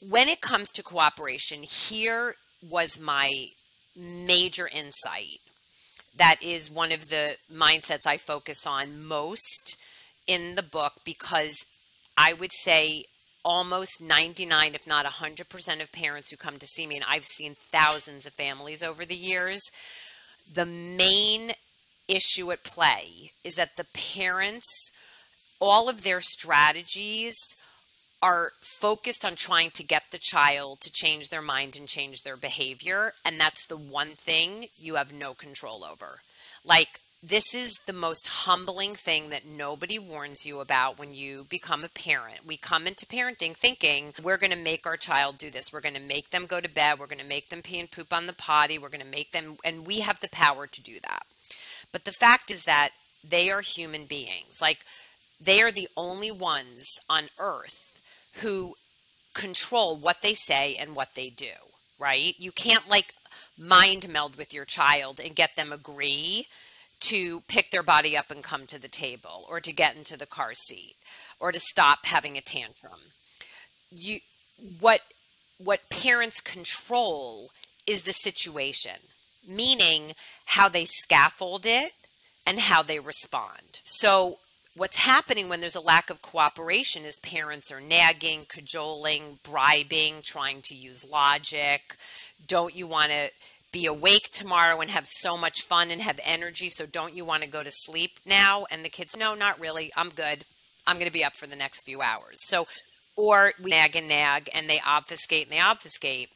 when 0.08 0.28
it 0.28 0.40
comes 0.40 0.70
to 0.72 0.82
cooperation, 0.82 1.62
here 1.62 2.34
was 2.68 2.98
my 2.98 3.30
major 3.96 4.68
insight. 4.68 5.40
That 6.16 6.36
is 6.42 6.70
one 6.70 6.92
of 6.92 7.08
the 7.08 7.36
mindsets 7.52 8.06
I 8.06 8.16
focus 8.16 8.66
on 8.66 9.04
most 9.04 9.76
in 10.26 10.54
the 10.54 10.62
book 10.62 10.94
because 11.04 11.54
I 12.16 12.32
would 12.32 12.52
say 12.52 13.06
almost 13.44 14.00
99 14.00 14.74
if 14.74 14.86
not 14.86 15.04
100% 15.04 15.82
of 15.82 15.92
parents 15.92 16.30
who 16.30 16.36
come 16.36 16.58
to 16.58 16.66
see 16.66 16.86
me 16.86 16.96
and 16.96 17.04
I've 17.08 17.24
seen 17.24 17.56
thousands 17.72 18.24
of 18.24 18.32
families 18.32 18.84
over 18.84 19.04
the 19.04 19.16
years 19.16 19.60
the 20.52 20.66
main 20.66 21.50
issue 22.06 22.52
at 22.52 22.62
play 22.62 23.32
is 23.42 23.56
that 23.56 23.76
the 23.76 23.86
parents 23.94 24.92
all 25.58 25.88
of 25.88 26.04
their 26.04 26.20
strategies 26.20 27.34
are 28.22 28.52
focused 28.60 29.24
on 29.24 29.34
trying 29.34 29.70
to 29.72 29.82
get 29.82 30.04
the 30.10 30.18
child 30.18 30.80
to 30.80 30.92
change 30.92 31.28
their 31.28 31.42
mind 31.42 31.76
and 31.76 31.88
change 31.88 32.22
their 32.22 32.36
behavior. 32.36 33.12
And 33.24 33.38
that's 33.38 33.66
the 33.66 33.76
one 33.76 34.12
thing 34.12 34.66
you 34.76 34.94
have 34.94 35.12
no 35.12 35.34
control 35.34 35.84
over. 35.84 36.20
Like, 36.64 37.00
this 37.24 37.54
is 37.54 37.78
the 37.86 37.92
most 37.92 38.26
humbling 38.26 38.94
thing 38.94 39.30
that 39.30 39.46
nobody 39.46 39.98
warns 39.98 40.44
you 40.44 40.58
about 40.60 40.98
when 40.98 41.14
you 41.14 41.46
become 41.48 41.84
a 41.84 41.88
parent. 41.88 42.46
We 42.46 42.56
come 42.56 42.86
into 42.86 43.06
parenting 43.06 43.56
thinking 43.56 44.12
we're 44.22 44.38
going 44.38 44.50
to 44.50 44.56
make 44.56 44.86
our 44.86 44.96
child 44.96 45.38
do 45.38 45.50
this. 45.50 45.72
We're 45.72 45.80
going 45.80 45.94
to 45.94 46.00
make 46.00 46.30
them 46.30 46.46
go 46.46 46.60
to 46.60 46.68
bed. 46.68 46.98
We're 46.98 47.06
going 47.06 47.18
to 47.18 47.24
make 47.24 47.48
them 47.48 47.62
pee 47.62 47.78
and 47.78 47.90
poop 47.90 48.12
on 48.12 48.26
the 48.26 48.32
potty. 48.32 48.78
We're 48.78 48.88
going 48.88 49.04
to 49.04 49.06
make 49.06 49.30
them, 49.30 49.56
and 49.64 49.86
we 49.86 50.00
have 50.00 50.20
the 50.20 50.28
power 50.30 50.66
to 50.66 50.82
do 50.82 50.98
that. 51.02 51.24
But 51.92 52.04
the 52.04 52.12
fact 52.12 52.50
is 52.50 52.64
that 52.64 52.90
they 53.22 53.50
are 53.50 53.60
human 53.60 54.06
beings. 54.06 54.60
Like, 54.60 54.78
they 55.40 55.62
are 55.62 55.72
the 55.72 55.88
only 55.96 56.30
ones 56.30 56.86
on 57.08 57.28
earth 57.38 57.91
who 58.34 58.74
control 59.34 59.96
what 59.96 60.22
they 60.22 60.34
say 60.34 60.76
and 60.76 60.94
what 60.94 61.10
they 61.14 61.30
do, 61.30 61.52
right? 61.98 62.34
You 62.38 62.52
can't 62.52 62.88
like 62.88 63.14
mind 63.58 64.08
meld 64.08 64.36
with 64.36 64.52
your 64.52 64.64
child 64.64 65.20
and 65.20 65.34
get 65.34 65.56
them 65.56 65.72
agree 65.72 66.46
to 67.00 67.40
pick 67.48 67.70
their 67.70 67.82
body 67.82 68.16
up 68.16 68.30
and 68.30 68.44
come 68.44 68.66
to 68.66 68.80
the 68.80 68.88
table 68.88 69.44
or 69.48 69.60
to 69.60 69.72
get 69.72 69.96
into 69.96 70.16
the 70.16 70.26
car 70.26 70.54
seat 70.54 70.94
or 71.40 71.50
to 71.50 71.58
stop 71.58 72.06
having 72.06 72.36
a 72.36 72.40
tantrum. 72.40 73.00
You 73.90 74.20
what 74.78 75.00
what 75.58 75.88
parents 75.90 76.40
control 76.40 77.50
is 77.86 78.02
the 78.02 78.12
situation, 78.12 78.98
meaning 79.46 80.14
how 80.46 80.68
they 80.68 80.84
scaffold 80.84 81.66
it 81.66 81.92
and 82.46 82.58
how 82.58 82.82
they 82.82 82.98
respond. 82.98 83.80
So 83.84 84.38
what's 84.74 84.96
happening 84.96 85.48
when 85.48 85.60
there's 85.60 85.76
a 85.76 85.80
lack 85.80 86.10
of 86.10 86.22
cooperation 86.22 87.04
is 87.04 87.18
parents 87.20 87.70
are 87.70 87.80
nagging, 87.80 88.46
cajoling, 88.48 89.38
bribing, 89.42 90.22
trying 90.22 90.62
to 90.62 90.74
use 90.74 91.08
logic. 91.10 91.96
Don't 92.46 92.74
you 92.74 92.86
want 92.86 93.10
to 93.10 93.30
be 93.70 93.86
awake 93.86 94.30
tomorrow 94.30 94.80
and 94.80 94.90
have 94.90 95.06
so 95.06 95.36
much 95.36 95.62
fun 95.62 95.90
and 95.90 96.00
have 96.00 96.18
energy? 96.24 96.68
So 96.68 96.86
don't 96.86 97.14
you 97.14 97.24
want 97.24 97.42
to 97.42 97.48
go 97.48 97.62
to 97.62 97.70
sleep 97.70 98.12
now? 98.24 98.66
And 98.70 98.84
the 98.84 98.88
kids, 98.88 99.16
no, 99.16 99.34
not 99.34 99.60
really. 99.60 99.90
I'm 99.96 100.10
good. 100.10 100.44
I'm 100.86 100.96
going 100.96 101.06
to 101.06 101.12
be 101.12 101.24
up 101.24 101.36
for 101.36 101.46
the 101.46 101.56
next 101.56 101.82
few 101.82 102.00
hours. 102.00 102.38
So, 102.46 102.66
or 103.16 103.52
we 103.62 103.70
nag 103.70 103.94
and 103.94 104.08
nag 104.08 104.48
and 104.54 104.68
they 104.68 104.80
obfuscate 104.80 105.44
and 105.44 105.52
they 105.52 105.60
obfuscate. 105.60 106.30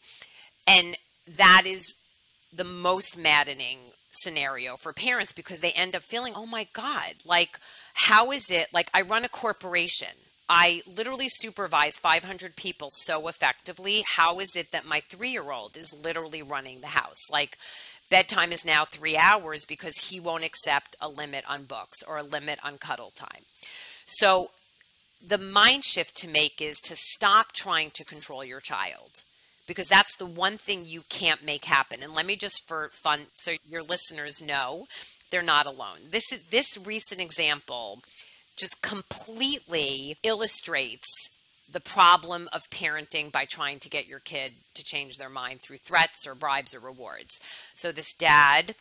And 0.66 0.97
that 1.37 1.62
is 1.64 1.93
the 2.52 2.64
most 2.64 3.19
maddening 3.19 3.78
scenario 4.23 4.76
for 4.76 4.93
parents 4.93 5.33
because 5.33 5.61
they 5.61 5.73
end 5.73 5.97
up 5.97 6.02
feeling, 6.02 6.33
oh 6.37 6.47
my 6.47 6.66
God, 6.73 7.14
like, 7.26 7.59
how 7.96 8.30
is 8.30 8.50
it 8.50 8.68
like 8.74 8.90
I 8.92 9.00
run 9.00 9.24
a 9.24 9.28
corporation? 9.28 10.14
I 10.50 10.82
literally 10.86 11.28
supervise 11.28 11.98
500 11.98 12.54
people 12.54 12.88
so 12.90 13.26
effectively. 13.26 14.04
How 14.06 14.38
is 14.38 14.54
it 14.54 14.70
that 14.72 14.84
my 14.84 15.00
three 15.00 15.30
year 15.30 15.50
old 15.50 15.76
is 15.78 15.96
literally 16.04 16.42
running 16.42 16.82
the 16.82 16.88
house? 16.88 17.30
Like, 17.30 17.56
bedtime 18.10 18.52
is 18.52 18.66
now 18.66 18.84
three 18.84 19.16
hours 19.16 19.64
because 19.64 19.96
he 19.96 20.20
won't 20.20 20.44
accept 20.44 20.94
a 21.00 21.08
limit 21.08 21.44
on 21.48 21.64
books 21.64 22.02
or 22.06 22.18
a 22.18 22.22
limit 22.22 22.58
on 22.62 22.76
cuddle 22.76 23.12
time. 23.16 23.44
So, 24.04 24.50
the 25.26 25.38
mind 25.38 25.82
shift 25.84 26.14
to 26.16 26.28
make 26.28 26.60
is 26.60 26.78
to 26.80 26.94
stop 26.94 27.52
trying 27.52 27.90
to 27.92 28.04
control 28.04 28.44
your 28.44 28.60
child 28.60 29.24
because 29.66 29.88
that's 29.88 30.14
the 30.16 30.26
one 30.26 30.58
thing 30.58 30.84
you 30.84 31.02
can't 31.08 31.42
make 31.42 31.64
happen. 31.64 32.02
And 32.02 32.14
let 32.14 32.26
me 32.26 32.36
just 32.36 32.68
for 32.68 32.90
fun, 32.90 33.28
so 33.38 33.52
your 33.66 33.82
listeners 33.82 34.42
know 34.42 34.86
they're 35.30 35.42
not 35.42 35.66
alone. 35.66 35.99
This 36.11 36.25
this 36.50 36.78
recent 36.85 37.21
example 37.21 38.00
just 38.56 38.80
completely 38.83 40.16
illustrates 40.23 41.06
the 41.71 41.80
problem 41.80 42.49
of 42.52 42.62
parenting 42.71 43.30
by 43.33 43.45
trying 43.45 43.78
to 43.80 43.90
get 43.90 44.06
your 44.06 44.21
kid 44.21 44.52
to 44.75 44.85
change 44.85 45.16
their 45.16 45.28
mind 45.28 45.61
through 45.62 45.78
threats 45.78 46.26
or 46.26 46.35
bribes 46.35 46.75
or 46.75 46.80
rewards. 46.80 47.38
So 47.75 47.92
this 47.92 48.14
dad 48.14 48.75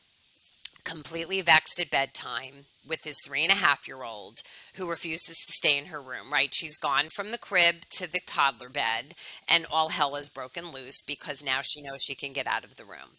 completely 0.86 1.42
vexed 1.42 1.80
at 1.80 1.90
bedtime 1.90 2.66
with 2.88 3.02
this 3.02 3.18
three 3.26 3.44
and 3.44 3.52
a 3.52 3.56
half 3.56 3.88
year 3.88 4.04
old 4.04 4.38
who 4.76 4.90
refuses 4.90 5.36
to 5.36 5.54
stay 5.54 5.78
in 5.78 5.86
her 5.86 6.02
room, 6.02 6.32
right? 6.32 6.54
She's 6.54 6.78
gone 6.78 7.10
from 7.10 7.32
the 7.32 7.38
crib 7.38 7.82
to 7.98 8.10
the 8.10 8.22
toddler 8.26 8.70
bed, 8.70 9.16
and 9.50 9.66
all 9.70 9.90
hell 9.90 10.16
is 10.16 10.30
broken 10.30 10.72
loose 10.72 11.04
because 11.06 11.44
now 11.44 11.60
she 11.62 11.82
knows 11.82 12.02
she 12.02 12.16
can 12.16 12.32
get 12.32 12.48
out 12.48 12.64
of 12.64 12.76
the 12.76 12.86
room. 12.86 13.18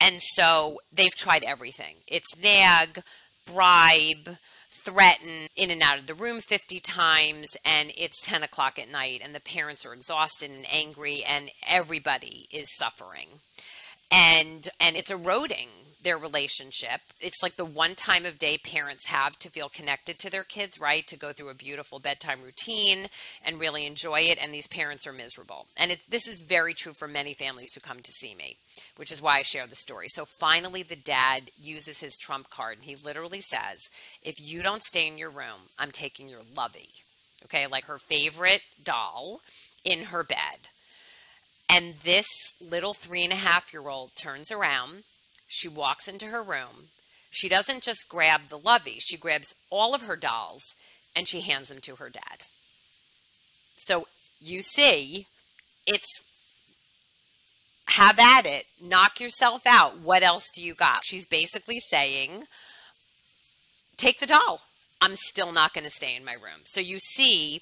And 0.00 0.20
so 0.20 0.80
they've 0.92 1.14
tried 1.14 1.44
everything 1.44 1.96
it's 2.08 2.36
nag, 2.42 3.02
bribe, 3.46 4.38
threaten 4.84 5.48
in 5.54 5.70
and 5.70 5.82
out 5.82 5.98
of 5.98 6.06
the 6.06 6.14
room 6.14 6.40
50 6.40 6.80
times 6.80 7.46
and 7.64 7.92
it's 7.96 8.24
10 8.26 8.42
o'clock 8.42 8.78
at 8.78 8.90
night 8.90 9.20
and 9.22 9.34
the 9.34 9.40
parents 9.40 9.86
are 9.86 9.92
exhausted 9.92 10.50
and 10.50 10.66
angry 10.72 11.22
and 11.22 11.50
everybody 11.68 12.48
is 12.50 12.66
suffering 12.76 13.28
and 14.10 14.68
and 14.80 14.96
it's 14.96 15.10
eroding 15.10 15.68
their 16.02 16.18
relationship. 16.18 17.00
It's 17.20 17.42
like 17.42 17.56
the 17.56 17.64
one 17.64 17.94
time 17.94 18.26
of 18.26 18.38
day 18.38 18.58
parents 18.58 19.06
have 19.06 19.38
to 19.40 19.50
feel 19.50 19.68
connected 19.68 20.18
to 20.20 20.30
their 20.30 20.44
kids, 20.44 20.80
right? 20.80 21.06
To 21.06 21.16
go 21.16 21.32
through 21.32 21.50
a 21.50 21.54
beautiful 21.54 21.98
bedtime 21.98 22.42
routine 22.42 23.06
and 23.44 23.60
really 23.60 23.86
enjoy 23.86 24.20
it. 24.20 24.38
And 24.40 24.52
these 24.52 24.66
parents 24.66 25.06
are 25.06 25.12
miserable. 25.12 25.66
And 25.76 25.96
this 26.08 26.26
is 26.26 26.42
very 26.42 26.74
true 26.74 26.92
for 26.92 27.08
many 27.08 27.34
families 27.34 27.72
who 27.74 27.80
come 27.80 28.00
to 28.00 28.12
see 28.12 28.34
me, 28.34 28.56
which 28.96 29.12
is 29.12 29.22
why 29.22 29.38
I 29.38 29.42
share 29.42 29.66
the 29.66 29.76
story. 29.76 30.08
So 30.08 30.24
finally, 30.24 30.82
the 30.82 30.96
dad 30.96 31.50
uses 31.60 32.00
his 32.00 32.16
trump 32.16 32.50
card 32.50 32.78
and 32.78 32.84
he 32.84 32.96
literally 32.96 33.40
says, 33.40 33.78
If 34.22 34.36
you 34.40 34.62
don't 34.62 34.82
stay 34.82 35.06
in 35.06 35.18
your 35.18 35.30
room, 35.30 35.68
I'm 35.78 35.90
taking 35.90 36.28
your 36.28 36.42
lovey. 36.56 36.90
Okay, 37.44 37.66
like 37.66 37.86
her 37.86 37.98
favorite 37.98 38.62
doll 38.82 39.40
in 39.84 40.04
her 40.04 40.22
bed. 40.22 40.68
And 41.68 41.94
this 42.04 42.26
little 42.60 42.92
three 42.92 43.24
and 43.24 43.32
a 43.32 43.36
half 43.36 43.72
year 43.72 43.88
old 43.88 44.10
turns 44.14 44.50
around 44.50 45.04
she 45.52 45.68
walks 45.68 46.08
into 46.08 46.26
her 46.26 46.42
room. 46.42 46.88
She 47.30 47.46
doesn't 47.46 47.82
just 47.82 48.08
grab 48.08 48.44
the 48.48 48.58
lovey, 48.58 48.96
she 48.98 49.18
grabs 49.18 49.54
all 49.70 49.94
of 49.94 50.02
her 50.02 50.16
dolls 50.16 50.62
and 51.14 51.28
she 51.28 51.42
hands 51.42 51.68
them 51.68 51.80
to 51.82 51.96
her 51.96 52.08
dad. 52.08 52.44
So 53.76 54.06
you 54.40 54.62
see, 54.62 55.26
it's 55.86 56.08
have 57.88 58.18
at 58.18 58.46
it, 58.46 58.64
knock 58.80 59.20
yourself 59.20 59.66
out. 59.66 59.98
What 59.98 60.22
else 60.22 60.50
do 60.54 60.64
you 60.64 60.74
got? 60.74 61.04
She's 61.04 61.26
basically 61.26 61.80
saying, 61.80 62.44
take 63.98 64.20
the 64.20 64.26
doll. 64.26 64.62
I'm 65.02 65.14
still 65.14 65.52
not 65.52 65.74
going 65.74 65.84
to 65.84 65.90
stay 65.90 66.16
in 66.16 66.24
my 66.24 66.32
room. 66.34 66.62
So 66.64 66.80
you 66.80 66.98
see, 66.98 67.60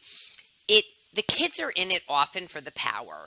it 0.68 0.84
the 1.12 1.22
kids 1.22 1.58
are 1.58 1.70
in 1.70 1.90
it 1.90 2.04
often 2.08 2.46
for 2.46 2.60
the 2.60 2.70
power 2.70 3.26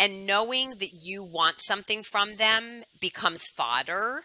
and 0.00 0.24
knowing 0.24 0.70
that 0.78 0.94
you 0.94 1.22
want 1.22 1.56
something 1.60 2.02
from 2.02 2.36
them 2.36 2.84
becomes 3.00 3.46
fodder 3.54 4.22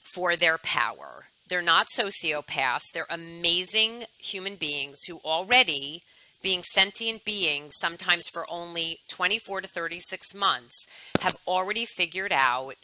for 0.00 0.34
their 0.34 0.58
power. 0.58 1.26
They're 1.48 1.62
not 1.62 1.86
sociopaths, 1.96 2.90
they're 2.92 3.06
amazing 3.08 4.02
human 4.18 4.56
beings 4.56 4.98
who 5.06 5.20
already 5.24 6.02
being 6.42 6.64
sentient 6.64 7.24
beings, 7.24 7.74
sometimes 7.76 8.24
for 8.32 8.44
only 8.50 8.98
24 9.08 9.60
to 9.60 9.68
36 9.68 10.34
months, 10.34 10.74
have 11.20 11.36
already 11.46 11.84
figured 11.86 12.32
out 12.32 12.74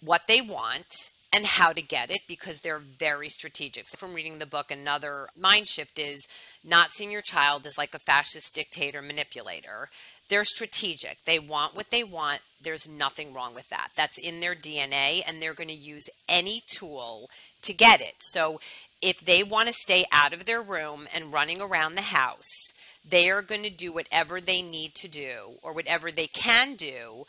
what 0.00 0.22
they 0.26 0.40
want 0.40 0.86
and 1.30 1.44
how 1.44 1.72
to 1.72 1.82
get 1.82 2.10
it 2.10 2.22
because 2.26 2.60
they're 2.60 2.78
very 2.78 3.28
strategic. 3.28 3.88
So, 3.88 3.96
from 3.96 4.14
reading 4.14 4.38
the 4.38 4.46
book, 4.46 4.70
another 4.70 5.28
mind 5.38 5.66
shift 5.68 5.98
is 5.98 6.26
not 6.64 6.90
seeing 6.92 7.10
your 7.10 7.22
child 7.22 7.66
as 7.66 7.76
like 7.76 7.94
a 7.94 7.98
fascist 7.98 8.54
dictator 8.54 9.02
manipulator 9.02 9.88
they're 10.32 10.44
strategic. 10.44 11.18
They 11.26 11.38
want 11.38 11.76
what 11.76 11.90
they 11.90 12.02
want. 12.02 12.40
There's 12.58 12.88
nothing 12.88 13.34
wrong 13.34 13.54
with 13.54 13.68
that. 13.68 13.90
That's 13.96 14.16
in 14.16 14.40
their 14.40 14.54
DNA, 14.54 15.20
and 15.26 15.42
they're 15.42 15.52
going 15.52 15.68
to 15.68 15.74
use 15.74 16.08
any 16.26 16.62
tool 16.66 17.28
to 17.60 17.74
get 17.74 18.00
it. 18.00 18.14
So 18.18 18.58
if 19.02 19.20
they 19.20 19.42
want 19.42 19.68
to 19.68 19.74
stay 19.74 20.06
out 20.10 20.32
of 20.32 20.46
their 20.46 20.62
room 20.62 21.06
and 21.14 21.34
running 21.34 21.60
around 21.60 21.96
the 21.96 22.00
house, 22.00 22.72
they 23.06 23.28
are 23.28 23.42
going 23.42 23.62
to 23.64 23.70
do 23.70 23.92
whatever 23.92 24.40
they 24.40 24.62
need 24.62 24.94
to 24.94 25.08
do 25.08 25.58
or 25.62 25.74
whatever 25.74 26.10
they 26.10 26.28
can 26.28 26.76
do 26.76 27.26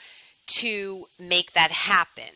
to 0.60 1.08
make 1.20 1.52
that 1.52 1.72
happen. 1.72 2.32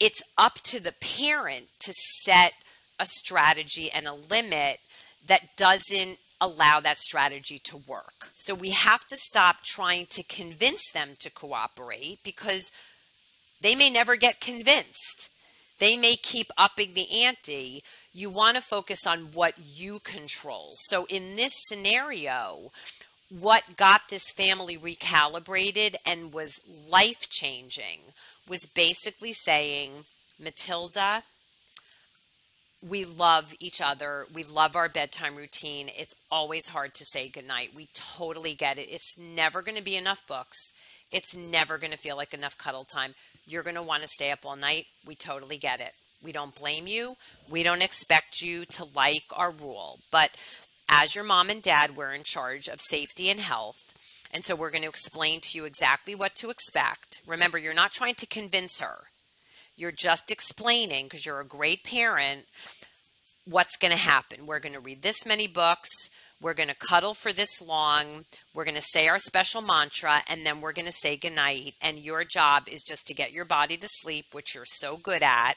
It's 0.00 0.22
up 0.36 0.54
to 0.64 0.80
the 0.80 0.94
parent 1.00 1.66
to 1.84 1.94
set 2.24 2.54
a 2.98 3.06
strategy 3.06 3.92
and 3.92 4.08
a 4.08 4.14
limit 4.14 4.78
that 5.28 5.56
doesn't 5.56 6.18
allow 6.44 6.80
that 6.80 6.98
strategy 6.98 7.58
to 7.64 7.76
work. 7.76 8.30
So 8.36 8.54
we 8.54 8.70
have 8.70 9.06
to 9.06 9.16
stop 9.16 9.62
trying 9.62 10.06
to 10.10 10.22
convince 10.22 10.92
them 10.92 11.10
to 11.20 11.30
cooperate 11.30 12.18
because 12.22 12.70
they 13.60 13.74
may 13.74 13.90
never 13.90 14.16
get 14.16 14.40
convinced. 14.40 15.30
They 15.78 15.96
may 15.96 16.16
keep 16.16 16.50
upping 16.56 16.94
the 16.94 17.24
ante. 17.24 17.82
You 18.12 18.30
want 18.30 18.56
to 18.56 18.62
focus 18.62 19.06
on 19.06 19.32
what 19.32 19.54
you 19.58 19.98
control. 20.00 20.74
So 20.76 21.06
in 21.06 21.36
this 21.36 21.52
scenario, 21.68 22.70
what 23.28 23.76
got 23.76 24.08
this 24.08 24.30
family 24.30 24.78
recalibrated 24.78 25.96
and 26.06 26.32
was 26.32 26.60
life 26.88 27.28
changing 27.28 28.00
was 28.48 28.66
basically 28.66 29.32
saying, 29.32 30.04
Matilda, 30.38 31.22
we 32.86 33.04
love 33.04 33.54
each 33.60 33.80
other. 33.80 34.26
We 34.32 34.44
love 34.44 34.76
our 34.76 34.88
bedtime 34.88 35.36
routine. 35.36 35.90
It's 35.96 36.14
always 36.30 36.68
hard 36.68 36.94
to 36.94 37.04
say 37.06 37.28
goodnight. 37.28 37.70
We 37.74 37.88
totally 37.94 38.54
get 38.54 38.78
it. 38.78 38.88
It's 38.90 39.16
never 39.16 39.62
going 39.62 39.78
to 39.78 39.82
be 39.82 39.96
enough 39.96 40.26
books. 40.26 40.72
It's 41.10 41.34
never 41.34 41.78
going 41.78 41.92
to 41.92 41.98
feel 41.98 42.16
like 42.16 42.34
enough 42.34 42.58
cuddle 42.58 42.84
time. 42.84 43.14
You're 43.46 43.62
going 43.62 43.76
to 43.76 43.82
want 43.82 44.02
to 44.02 44.08
stay 44.08 44.30
up 44.30 44.44
all 44.44 44.56
night. 44.56 44.86
We 45.06 45.14
totally 45.14 45.56
get 45.56 45.80
it. 45.80 45.92
We 46.22 46.32
don't 46.32 46.54
blame 46.54 46.86
you. 46.86 47.16
We 47.48 47.62
don't 47.62 47.82
expect 47.82 48.42
you 48.42 48.64
to 48.66 48.84
like 48.94 49.24
our 49.32 49.50
rule. 49.50 50.00
But 50.10 50.30
as 50.88 51.14
your 51.14 51.24
mom 51.24 51.50
and 51.50 51.62
dad, 51.62 51.96
we're 51.96 52.12
in 52.12 52.22
charge 52.22 52.68
of 52.68 52.80
safety 52.80 53.30
and 53.30 53.40
health. 53.40 53.78
And 54.30 54.44
so 54.44 54.54
we're 54.54 54.70
going 54.70 54.82
to 54.82 54.88
explain 54.88 55.40
to 55.42 55.58
you 55.58 55.64
exactly 55.64 56.14
what 56.14 56.34
to 56.36 56.50
expect. 56.50 57.22
Remember, 57.26 57.56
you're 57.56 57.72
not 57.72 57.92
trying 57.92 58.16
to 58.16 58.26
convince 58.26 58.80
her. 58.80 59.04
You're 59.76 59.92
just 59.92 60.30
explaining, 60.30 61.06
because 61.06 61.26
you're 61.26 61.40
a 61.40 61.46
great 61.46 61.84
parent, 61.84 62.46
what's 63.44 63.76
going 63.76 63.92
to 63.92 63.98
happen. 63.98 64.46
We're 64.46 64.60
going 64.60 64.74
to 64.74 64.80
read 64.80 65.02
this 65.02 65.26
many 65.26 65.46
books. 65.46 65.88
We're 66.40 66.54
going 66.54 66.68
to 66.68 66.74
cuddle 66.74 67.14
for 67.14 67.32
this 67.32 67.60
long. 67.60 68.24
We're 68.54 68.64
going 68.64 68.76
to 68.76 68.82
say 68.82 69.08
our 69.08 69.18
special 69.18 69.62
mantra, 69.62 70.20
and 70.28 70.44
then 70.44 70.60
we're 70.60 70.72
going 70.72 70.86
to 70.86 70.92
say 70.92 71.16
goodnight. 71.16 71.74
And 71.80 71.98
your 71.98 72.24
job 72.24 72.68
is 72.68 72.82
just 72.82 73.06
to 73.06 73.14
get 73.14 73.32
your 73.32 73.44
body 73.44 73.76
to 73.76 73.88
sleep, 74.00 74.26
which 74.32 74.54
you're 74.54 74.64
so 74.66 74.96
good 74.96 75.22
at. 75.22 75.54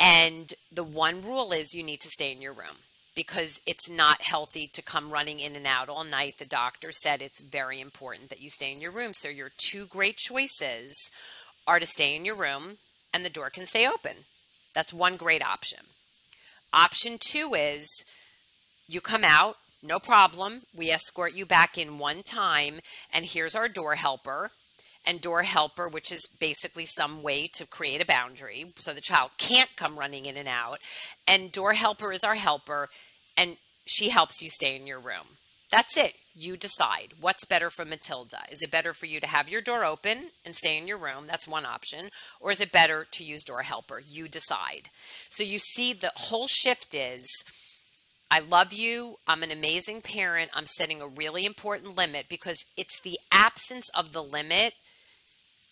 And 0.00 0.52
the 0.72 0.84
one 0.84 1.22
rule 1.22 1.52
is 1.52 1.74
you 1.74 1.82
need 1.82 2.00
to 2.00 2.08
stay 2.08 2.32
in 2.32 2.42
your 2.42 2.52
room 2.52 2.78
because 3.14 3.60
it's 3.66 3.88
not 3.88 4.22
healthy 4.22 4.68
to 4.72 4.82
come 4.82 5.12
running 5.12 5.38
in 5.38 5.54
and 5.54 5.66
out 5.66 5.88
all 5.88 6.04
night. 6.04 6.38
The 6.38 6.44
doctor 6.44 6.90
said 6.90 7.22
it's 7.22 7.40
very 7.40 7.80
important 7.80 8.30
that 8.30 8.40
you 8.40 8.50
stay 8.50 8.72
in 8.72 8.80
your 8.80 8.90
room. 8.90 9.12
So, 9.14 9.28
your 9.28 9.52
two 9.56 9.86
great 9.86 10.16
choices 10.16 10.94
are 11.66 11.78
to 11.78 11.86
stay 11.86 12.16
in 12.16 12.24
your 12.24 12.34
room 12.34 12.78
and 13.14 13.24
the 13.24 13.30
door 13.30 13.48
can 13.48 13.64
stay 13.64 13.86
open. 13.86 14.16
That's 14.74 14.92
one 14.92 15.16
great 15.16 15.42
option. 15.42 15.78
Option 16.72 17.16
two 17.20 17.54
is 17.54 17.88
you 18.88 19.00
come 19.00 19.22
out, 19.24 19.56
no 19.82 20.00
problem. 20.00 20.62
We 20.76 20.90
escort 20.90 21.32
you 21.32 21.46
back 21.46 21.78
in 21.78 21.98
one 21.98 22.22
time, 22.22 22.80
and 23.12 23.24
here's 23.24 23.54
our 23.54 23.68
door 23.68 23.94
helper. 23.94 24.50
And 25.06 25.20
door 25.20 25.42
helper, 25.42 25.86
which 25.86 26.10
is 26.10 26.26
basically 26.40 26.86
some 26.86 27.22
way 27.22 27.46
to 27.56 27.66
create 27.66 28.00
a 28.00 28.06
boundary 28.06 28.72
so 28.76 28.94
the 28.94 29.02
child 29.02 29.32
can't 29.36 29.68
come 29.76 29.98
running 29.98 30.24
in 30.24 30.38
and 30.38 30.48
out. 30.48 30.78
And 31.28 31.52
door 31.52 31.74
helper 31.74 32.10
is 32.10 32.24
our 32.24 32.36
helper, 32.36 32.88
and 33.36 33.58
she 33.84 34.08
helps 34.08 34.40
you 34.40 34.48
stay 34.48 34.74
in 34.74 34.86
your 34.86 34.98
room. 34.98 35.36
That's 35.74 35.96
it. 35.96 36.14
You 36.36 36.56
decide 36.56 37.14
what's 37.20 37.44
better 37.46 37.68
for 37.68 37.84
Matilda. 37.84 38.38
Is 38.48 38.62
it 38.62 38.70
better 38.70 38.92
for 38.92 39.06
you 39.06 39.18
to 39.18 39.26
have 39.26 39.50
your 39.50 39.60
door 39.60 39.84
open 39.84 40.26
and 40.46 40.54
stay 40.54 40.78
in 40.78 40.86
your 40.86 40.98
room? 40.98 41.24
That's 41.26 41.48
one 41.48 41.66
option. 41.66 42.10
Or 42.40 42.52
is 42.52 42.60
it 42.60 42.70
better 42.70 43.08
to 43.10 43.24
use 43.24 43.42
door 43.42 43.62
helper? 43.62 44.00
You 44.08 44.28
decide. 44.28 44.90
So 45.30 45.42
you 45.42 45.58
see, 45.58 45.92
the 45.92 46.12
whole 46.14 46.46
shift 46.46 46.94
is 46.94 47.26
I 48.30 48.38
love 48.38 48.72
you. 48.72 49.16
I'm 49.26 49.42
an 49.42 49.50
amazing 49.50 50.02
parent. 50.02 50.52
I'm 50.54 50.66
setting 50.66 51.02
a 51.02 51.08
really 51.08 51.44
important 51.44 51.96
limit 51.96 52.26
because 52.28 52.64
it's 52.76 53.00
the 53.00 53.18
absence 53.32 53.86
of 53.96 54.12
the 54.12 54.22
limit 54.22 54.74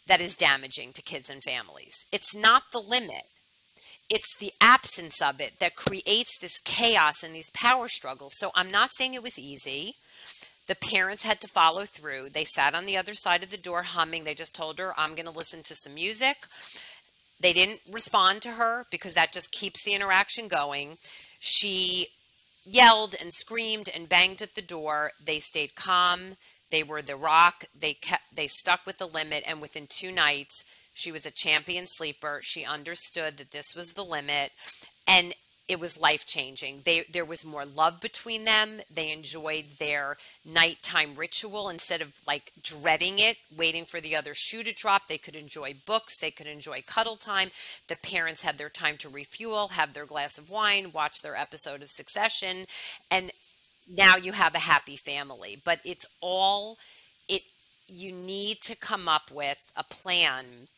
that 0.08 0.20
is 0.20 0.34
damaging 0.34 0.94
to 0.94 1.02
kids 1.02 1.30
and 1.30 1.44
families. 1.44 1.94
It's 2.10 2.34
not 2.34 2.64
the 2.72 2.80
limit, 2.80 3.22
it's 4.12 4.34
the 4.34 4.52
absence 4.60 5.22
of 5.22 5.40
it 5.40 5.54
that 5.58 5.74
creates 5.74 6.36
this 6.38 6.58
chaos 6.64 7.22
and 7.22 7.34
these 7.34 7.50
power 7.50 7.88
struggles. 7.88 8.34
So 8.36 8.50
I'm 8.54 8.70
not 8.70 8.90
saying 8.92 9.14
it 9.14 9.22
was 9.22 9.38
easy. 9.38 9.94
The 10.66 10.74
parents 10.74 11.24
had 11.24 11.40
to 11.40 11.48
follow 11.48 11.86
through. 11.86 12.28
They 12.28 12.44
sat 12.44 12.74
on 12.74 12.84
the 12.84 12.98
other 12.98 13.14
side 13.14 13.42
of 13.42 13.50
the 13.50 13.56
door 13.56 13.84
humming. 13.84 14.24
They 14.24 14.34
just 14.34 14.54
told 14.54 14.78
her, 14.78 14.92
I'm 15.00 15.14
going 15.14 15.26
to 15.26 15.32
listen 15.32 15.62
to 15.62 15.74
some 15.74 15.94
music. 15.94 16.36
They 17.40 17.54
didn't 17.54 17.80
respond 17.90 18.42
to 18.42 18.52
her 18.52 18.84
because 18.90 19.14
that 19.14 19.32
just 19.32 19.50
keeps 19.50 19.82
the 19.82 19.94
interaction 19.94 20.46
going. 20.46 20.98
She 21.40 22.08
yelled 22.66 23.16
and 23.18 23.32
screamed 23.32 23.88
and 23.94 24.10
banged 24.10 24.42
at 24.42 24.54
the 24.54 24.62
door. 24.62 25.12
They 25.24 25.38
stayed 25.38 25.74
calm. 25.74 26.36
They 26.70 26.82
were 26.82 27.00
the 27.00 27.16
rock. 27.16 27.64
They 27.78 27.94
kept 27.94 28.36
they 28.36 28.46
stuck 28.46 28.84
with 28.84 28.98
the 28.98 29.08
limit 29.08 29.42
and 29.46 29.60
within 29.60 29.86
2 29.88 30.12
nights 30.12 30.64
she 30.92 31.12
was 31.12 31.26
a 31.26 31.30
champion 31.30 31.86
sleeper. 31.86 32.40
She 32.42 32.64
understood 32.64 33.36
that 33.38 33.50
this 33.50 33.74
was 33.74 33.92
the 33.92 34.04
limit 34.04 34.52
And 35.06 35.34
it 35.68 35.80
was 35.80 35.98
life 35.98 36.26
changing. 36.26 36.82
They 36.84 37.04
there 37.10 37.24
was 37.24 37.44
more 37.44 37.64
love 37.64 38.00
between 38.00 38.44
them. 38.44 38.80
They 38.92 39.10
enjoyed 39.12 39.78
their 39.78 40.16
nighttime 40.44 41.14
ritual 41.14 41.68
instead 41.70 42.02
of 42.02 42.20
like 42.26 42.52
dreading 42.62 43.18
it, 43.18 43.36
waiting 43.56 43.84
for 43.84 44.00
the 44.00 44.16
other 44.16 44.34
shoe 44.34 44.64
to 44.64 44.74
drop. 44.74 45.08
They 45.08 45.18
could 45.18 45.36
enjoy 45.36 45.74
books. 45.86 46.18
They 46.18 46.30
could 46.30 46.48
enjoy 46.48 46.82
cuddle 46.86 47.16
time. 47.16 47.50
The 47.88 47.96
parents 47.96 48.42
had 48.42 48.58
their 48.58 48.68
time 48.68 48.96
to 48.98 49.08
refuel, 49.08 49.68
have 49.68 49.94
their 49.94 50.06
glass 50.06 50.36
of 50.36 50.50
wine, 50.50 50.90
watch 50.92 51.22
their 51.22 51.36
episode 51.36 51.82
of 51.82 51.88
Succession, 51.88 52.66
and 53.10 53.32
now 53.88 54.16
you 54.16 54.32
have 54.32 54.54
a 54.54 54.60
happy 54.60 54.96
family. 54.96 55.60
But 55.64 55.80
it's 55.84 56.06
all 56.20 56.76
it. 57.28 57.42
You 57.88 58.12
need 58.12 58.60
to 58.62 58.76
come 58.76 59.08
up 59.08 59.30
with 59.30 59.58
a 59.76 59.84
plan 59.84 60.68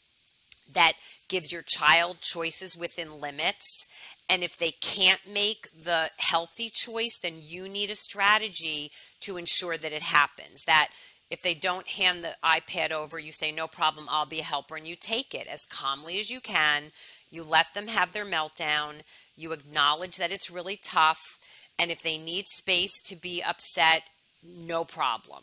that 0.72 0.94
gives 1.28 1.52
your 1.52 1.62
child 1.62 2.18
choices 2.20 2.76
within 2.76 3.20
limits 3.20 3.86
and 4.28 4.42
if 4.42 4.56
they 4.56 4.70
can't 4.70 5.20
make 5.30 5.68
the 5.84 6.10
healthy 6.16 6.70
choice, 6.70 7.18
then 7.22 7.34
you 7.38 7.68
need 7.68 7.90
a 7.90 7.96
strategy 7.96 8.90
to 9.20 9.36
ensure 9.36 9.76
that 9.76 9.92
it 9.92 10.02
happens. 10.02 10.64
That 10.66 10.88
if 11.30 11.42
they 11.42 11.54
don't 11.54 11.86
hand 11.86 12.24
the 12.24 12.34
iPad 12.42 12.90
over, 12.90 13.18
you 13.18 13.32
say, 13.32 13.52
No 13.52 13.66
problem, 13.66 14.06
I'll 14.08 14.26
be 14.26 14.40
a 14.40 14.44
helper, 14.44 14.76
and 14.76 14.86
you 14.86 14.96
take 14.96 15.34
it 15.34 15.46
as 15.46 15.66
calmly 15.66 16.18
as 16.18 16.30
you 16.30 16.40
can. 16.40 16.92
You 17.30 17.42
let 17.42 17.74
them 17.74 17.88
have 17.88 18.12
their 18.12 18.24
meltdown. 18.24 19.02
You 19.36 19.52
acknowledge 19.52 20.16
that 20.16 20.32
it's 20.32 20.50
really 20.50 20.78
tough. 20.82 21.38
And 21.78 21.90
if 21.90 22.02
they 22.02 22.16
need 22.16 22.46
space 22.48 23.02
to 23.06 23.16
be 23.16 23.42
upset, 23.42 24.04
no 24.42 24.84
problem. 24.84 25.42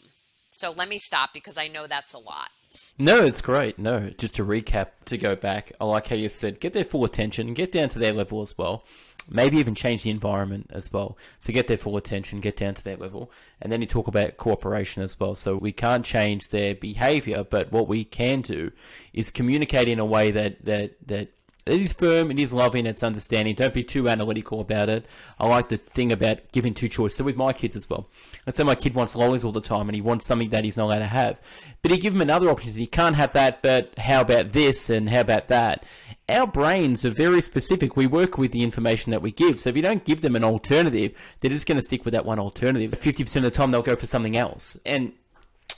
So 0.49 0.71
let 0.71 0.89
me 0.89 0.97
stop 0.97 1.33
because 1.33 1.57
I 1.57 1.67
know 1.67 1.87
that's 1.87 2.13
a 2.13 2.19
lot. 2.19 2.49
No, 2.97 3.23
it's 3.23 3.41
great. 3.41 3.79
No, 3.79 4.11
just 4.11 4.35
to 4.35 4.45
recap, 4.45 4.89
to 5.05 5.17
go 5.17 5.35
back, 5.35 5.71
I 5.81 5.85
like 5.85 6.07
how 6.07 6.15
you 6.15 6.29
said 6.29 6.59
get 6.59 6.73
their 6.73 6.83
full 6.83 7.03
attention, 7.03 7.53
get 7.53 7.71
down 7.71 7.89
to 7.89 7.99
their 7.99 8.13
level 8.13 8.41
as 8.41 8.57
well. 8.57 8.85
Maybe 9.29 9.57
even 9.57 9.75
change 9.75 10.03
the 10.03 10.09
environment 10.09 10.67
as 10.71 10.91
well. 10.91 11.17
So 11.37 11.53
get 11.53 11.67
their 11.67 11.77
full 11.77 11.95
attention, 11.95 12.41
get 12.41 12.57
down 12.57 12.73
to 12.73 12.83
their 12.83 12.97
level. 12.97 13.31
And 13.61 13.71
then 13.71 13.81
you 13.81 13.87
talk 13.87 14.07
about 14.07 14.37
cooperation 14.37 15.03
as 15.03 15.19
well. 15.19 15.35
So 15.35 15.57
we 15.57 15.71
can't 15.71 16.03
change 16.03 16.49
their 16.49 16.73
behavior, 16.73 17.43
but 17.43 17.71
what 17.71 17.87
we 17.87 18.03
can 18.03 18.41
do 18.41 18.71
is 19.13 19.29
communicate 19.29 19.87
in 19.87 19.99
a 19.99 20.05
way 20.05 20.31
that, 20.31 20.65
that, 20.65 20.95
that 21.07 21.29
it 21.65 21.79
is 21.81 21.93
firm, 21.93 22.31
it 22.31 22.39
is 22.39 22.53
loving, 22.53 22.85
it's 22.85 23.03
understanding. 23.03 23.53
Don't 23.53 23.73
be 23.73 23.83
too 23.83 24.09
analytical 24.09 24.59
about 24.59 24.89
it. 24.89 25.05
I 25.39 25.47
like 25.47 25.69
the 25.69 25.77
thing 25.77 26.11
about 26.11 26.51
giving 26.51 26.73
two 26.73 26.87
choices. 26.87 27.17
So 27.17 27.23
with 27.23 27.35
my 27.35 27.53
kids 27.53 27.75
as 27.75 27.89
well. 27.89 28.09
Let's 28.45 28.57
say 28.57 28.63
my 28.63 28.75
kid 28.75 28.95
wants 28.95 29.15
lollies 29.15 29.43
all 29.43 29.51
the 29.51 29.61
time 29.61 29.87
and 29.87 29.95
he 29.95 30.01
wants 30.01 30.25
something 30.25 30.49
that 30.49 30.65
he's 30.65 30.77
not 30.77 30.85
allowed 30.85 30.99
to 30.99 31.05
have. 31.05 31.39
But 31.81 31.91
you 31.91 31.97
give 31.97 32.15
him 32.15 32.21
another 32.21 32.49
option. 32.49 32.71
He 32.71 32.87
can't 32.87 33.15
have 33.15 33.33
that, 33.33 33.61
but 33.61 33.97
how 33.99 34.21
about 34.21 34.53
this 34.53 34.89
and 34.89 35.09
how 35.09 35.21
about 35.21 35.47
that? 35.49 35.85
Our 36.27 36.47
brains 36.47 37.05
are 37.05 37.09
very 37.09 37.41
specific. 37.41 37.95
We 37.95 38.07
work 38.07 38.37
with 38.37 38.51
the 38.51 38.63
information 38.63 39.11
that 39.11 39.21
we 39.21 39.31
give. 39.31 39.59
So 39.59 39.69
if 39.69 39.75
you 39.75 39.81
don't 39.81 40.05
give 40.05 40.21
them 40.21 40.35
an 40.35 40.43
alternative, 40.43 41.13
they're 41.39 41.51
just 41.51 41.67
going 41.67 41.77
to 41.77 41.83
stick 41.83 42.05
with 42.05 42.13
that 42.13 42.25
one 42.25 42.39
alternative. 42.39 42.91
50% 42.91 43.35
of 43.37 43.43
the 43.43 43.51
time, 43.51 43.71
they'll 43.71 43.81
go 43.81 43.95
for 43.95 44.07
something 44.07 44.37
else. 44.37 44.79
And 44.85 45.13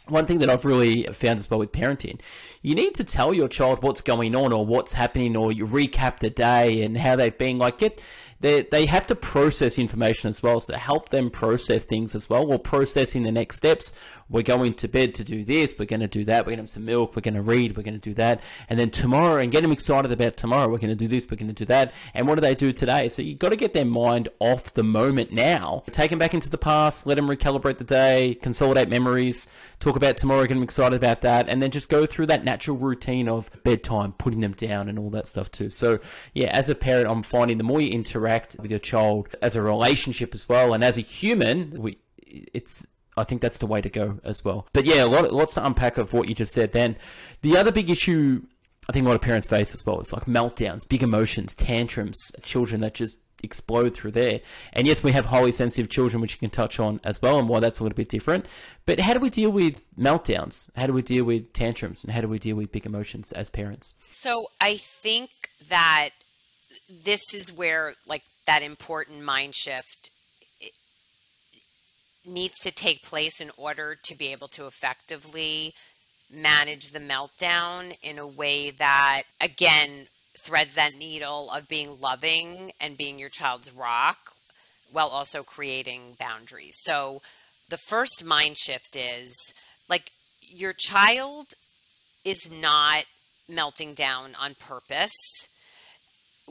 one 0.07 0.25
thing 0.25 0.39
that 0.39 0.49
I've 0.49 0.65
really 0.65 1.03
found 1.03 1.39
as 1.39 1.49
well 1.49 1.59
with 1.59 1.71
parenting, 1.71 2.19
you 2.61 2.75
need 2.75 2.95
to 2.95 3.03
tell 3.03 3.33
your 3.33 3.47
child 3.47 3.83
what's 3.83 4.01
going 4.01 4.35
on 4.35 4.53
or 4.53 4.65
what's 4.65 4.93
happening, 4.93 5.35
or 5.35 5.51
you 5.51 5.65
recap 5.65 6.19
the 6.19 6.29
day 6.29 6.83
and 6.83 6.97
how 6.97 7.15
they've 7.15 7.37
been. 7.37 7.57
Like, 7.57 7.77
get 7.77 8.03
they 8.43 8.63
they 8.63 8.85
have 8.85 9.07
to 9.07 9.15
process 9.15 9.79
information 9.79 10.29
as 10.29 10.43
well, 10.43 10.59
so 10.59 10.73
to 10.73 10.79
help 10.79 11.09
them 11.09 11.31
process 11.31 11.85
things 11.85 12.13
as 12.13 12.29
well, 12.29 12.45
we're 12.45 12.57
processing 12.57 13.23
the 13.23 13.31
next 13.31 13.55
steps. 13.55 13.93
We're 14.29 14.43
going 14.43 14.73
to 14.75 14.87
bed 14.87 15.15
to 15.15 15.23
do 15.23 15.43
this. 15.43 15.75
We're 15.77 15.85
going 15.85 15.99
to 15.99 16.07
do 16.07 16.25
that. 16.25 16.45
We're 16.45 16.51
going 16.51 16.57
to 16.57 16.63
have 16.63 16.69
some 16.69 16.85
milk. 16.85 17.15
We're 17.15 17.21
going 17.21 17.35
to 17.35 17.41
read. 17.41 17.77
We're 17.77 17.83
going 17.83 17.99
to 17.99 17.99
do 17.99 18.13
that, 18.15 18.43
and 18.69 18.77
then 18.77 18.89
tomorrow, 18.89 19.41
and 19.41 19.49
get 19.51 19.61
them 19.61 19.71
excited 19.71 20.11
about 20.11 20.35
tomorrow. 20.35 20.67
We're 20.67 20.77
going 20.77 20.89
to 20.89 20.95
do 20.95 21.07
this. 21.07 21.25
We're 21.29 21.37
going 21.37 21.47
to 21.47 21.53
do 21.53 21.65
that. 21.65 21.93
And 22.13 22.27
what 22.27 22.35
do 22.35 22.41
they 22.41 22.53
do 22.53 22.73
today? 22.73 23.07
So 23.07 23.21
you've 23.21 23.39
got 23.39 23.49
to 23.49 23.55
get 23.55 23.71
their 23.71 23.85
mind 23.85 24.27
off 24.39 24.73
the 24.73 24.83
moment 24.83 25.31
now, 25.31 25.83
take 25.91 26.09
them 26.09 26.19
back 26.19 26.33
into 26.33 26.49
the 26.49 26.57
past, 26.57 27.07
let 27.07 27.15
them 27.15 27.27
recalibrate 27.27 27.77
the 27.77 27.85
day, 27.85 28.35
consolidate 28.41 28.89
memories, 28.89 29.47
talk 29.79 29.95
about 29.95 30.17
tomorrow, 30.17 30.41
get 30.41 30.55
them 30.55 30.63
excited 30.63 30.95
about 30.95 31.21
that, 31.21 31.47
and 31.47 31.61
then 31.61 31.71
just 31.71 31.87
go 31.87 32.05
through 32.05 32.25
that 32.25 32.43
natural 32.43 32.75
routine 32.75 33.29
of 33.29 33.49
bedtime, 33.63 34.11
putting 34.13 34.41
them 34.41 34.53
down, 34.53 34.89
and 34.89 34.99
all 34.99 35.09
that 35.11 35.27
stuff 35.27 35.49
too. 35.49 35.69
So 35.69 35.99
yeah, 36.33 36.47
as 36.47 36.67
a 36.67 36.75
parent, 36.75 37.07
I'm 37.07 37.23
finding 37.23 37.57
the 37.57 37.63
more 37.63 37.79
you 37.79 37.89
interact 37.91 38.32
interact 38.33 38.55
with 38.59 38.71
your 38.71 38.79
child 38.79 39.35
as 39.41 39.55
a 39.55 39.61
relationship 39.61 40.33
as 40.33 40.47
well, 40.49 40.73
and 40.73 40.83
as 40.83 40.97
a 40.97 41.01
human, 41.01 41.81
we 41.81 41.97
it's 42.17 42.85
I 43.15 43.23
think 43.23 43.41
that's 43.41 43.59
the 43.59 43.67
way 43.67 43.81
to 43.81 43.89
go 43.89 44.19
as 44.23 44.43
well. 44.43 44.67
But 44.73 44.85
yeah, 44.85 45.03
a 45.03 45.07
lot, 45.07 45.31
lots 45.31 45.53
to 45.53 45.65
unpack 45.65 45.97
of 45.97 46.13
what 46.13 46.27
you 46.27 46.35
just 46.35 46.53
said. 46.53 46.71
Then 46.71 46.95
the 47.41 47.57
other 47.57 47.71
big 47.71 47.89
issue 47.89 48.41
I 48.89 48.91
think 48.91 49.05
a 49.05 49.09
lot 49.09 49.15
of 49.15 49.21
parents 49.21 49.47
face 49.47 49.73
as 49.73 49.85
well 49.85 49.99
is 49.99 50.11
like 50.11 50.25
meltdowns, 50.25 50.87
big 50.87 51.03
emotions, 51.03 51.55
tantrums, 51.55 52.17
children 52.41 52.81
that 52.81 52.95
just 52.95 53.17
explode 53.41 53.93
through 53.93 54.11
there. 54.11 54.41
And 54.73 54.87
yes, 54.87 55.03
we 55.03 55.11
have 55.11 55.25
highly 55.27 55.51
sensitive 55.51 55.89
children, 55.89 56.21
which 56.21 56.33
you 56.33 56.39
can 56.39 56.49
touch 56.49 56.79
on 56.79 56.99
as 57.03 57.21
well, 57.21 57.37
and 57.37 57.47
why 57.47 57.59
that's 57.59 57.79
a 57.79 57.83
little 57.83 57.95
bit 57.95 58.09
different. 58.09 58.45
But 58.85 58.99
how 58.99 59.13
do 59.13 59.19
we 59.19 59.29
deal 59.29 59.51
with 59.51 59.83
meltdowns? 59.95 60.69
How 60.75 60.87
do 60.87 60.93
we 60.93 61.01
deal 61.01 61.23
with 61.23 61.53
tantrums? 61.53 62.03
And 62.03 62.13
how 62.13 62.21
do 62.21 62.27
we 62.27 62.39
deal 62.39 62.55
with 62.55 62.71
big 62.71 62.85
emotions 62.85 63.31
as 63.31 63.49
parents? 63.49 63.93
So 64.11 64.47
I 64.59 64.75
think 64.75 65.29
that 65.69 66.09
this 66.89 67.33
is 67.33 67.51
where 67.51 67.93
like 68.07 68.23
that 68.47 68.63
important 68.63 69.23
mind 69.23 69.55
shift 69.55 70.11
needs 72.25 72.57
to 72.59 72.71
take 72.71 73.03
place 73.03 73.41
in 73.41 73.51
order 73.57 73.97
to 74.03 74.17
be 74.17 74.31
able 74.31 74.47
to 74.47 74.65
effectively 74.65 75.73
manage 76.31 76.91
the 76.91 76.99
meltdown 76.99 77.95
in 78.01 78.17
a 78.17 78.27
way 78.27 78.71
that 78.71 79.23
again 79.41 80.07
threads 80.37 80.75
that 80.75 80.95
needle 80.95 81.51
of 81.51 81.67
being 81.67 81.99
loving 81.99 82.71
and 82.79 82.97
being 82.97 83.19
your 83.19 83.29
child's 83.29 83.71
rock 83.71 84.33
while 84.91 85.07
also 85.07 85.43
creating 85.43 86.15
boundaries. 86.19 86.75
So 86.81 87.21
the 87.69 87.77
first 87.77 88.23
mind 88.23 88.57
shift 88.57 88.95
is 88.95 89.33
like 89.89 90.11
your 90.41 90.73
child 90.73 91.47
is 92.25 92.49
not 92.51 93.03
melting 93.49 93.93
down 93.93 94.35
on 94.39 94.55
purpose 94.55 95.11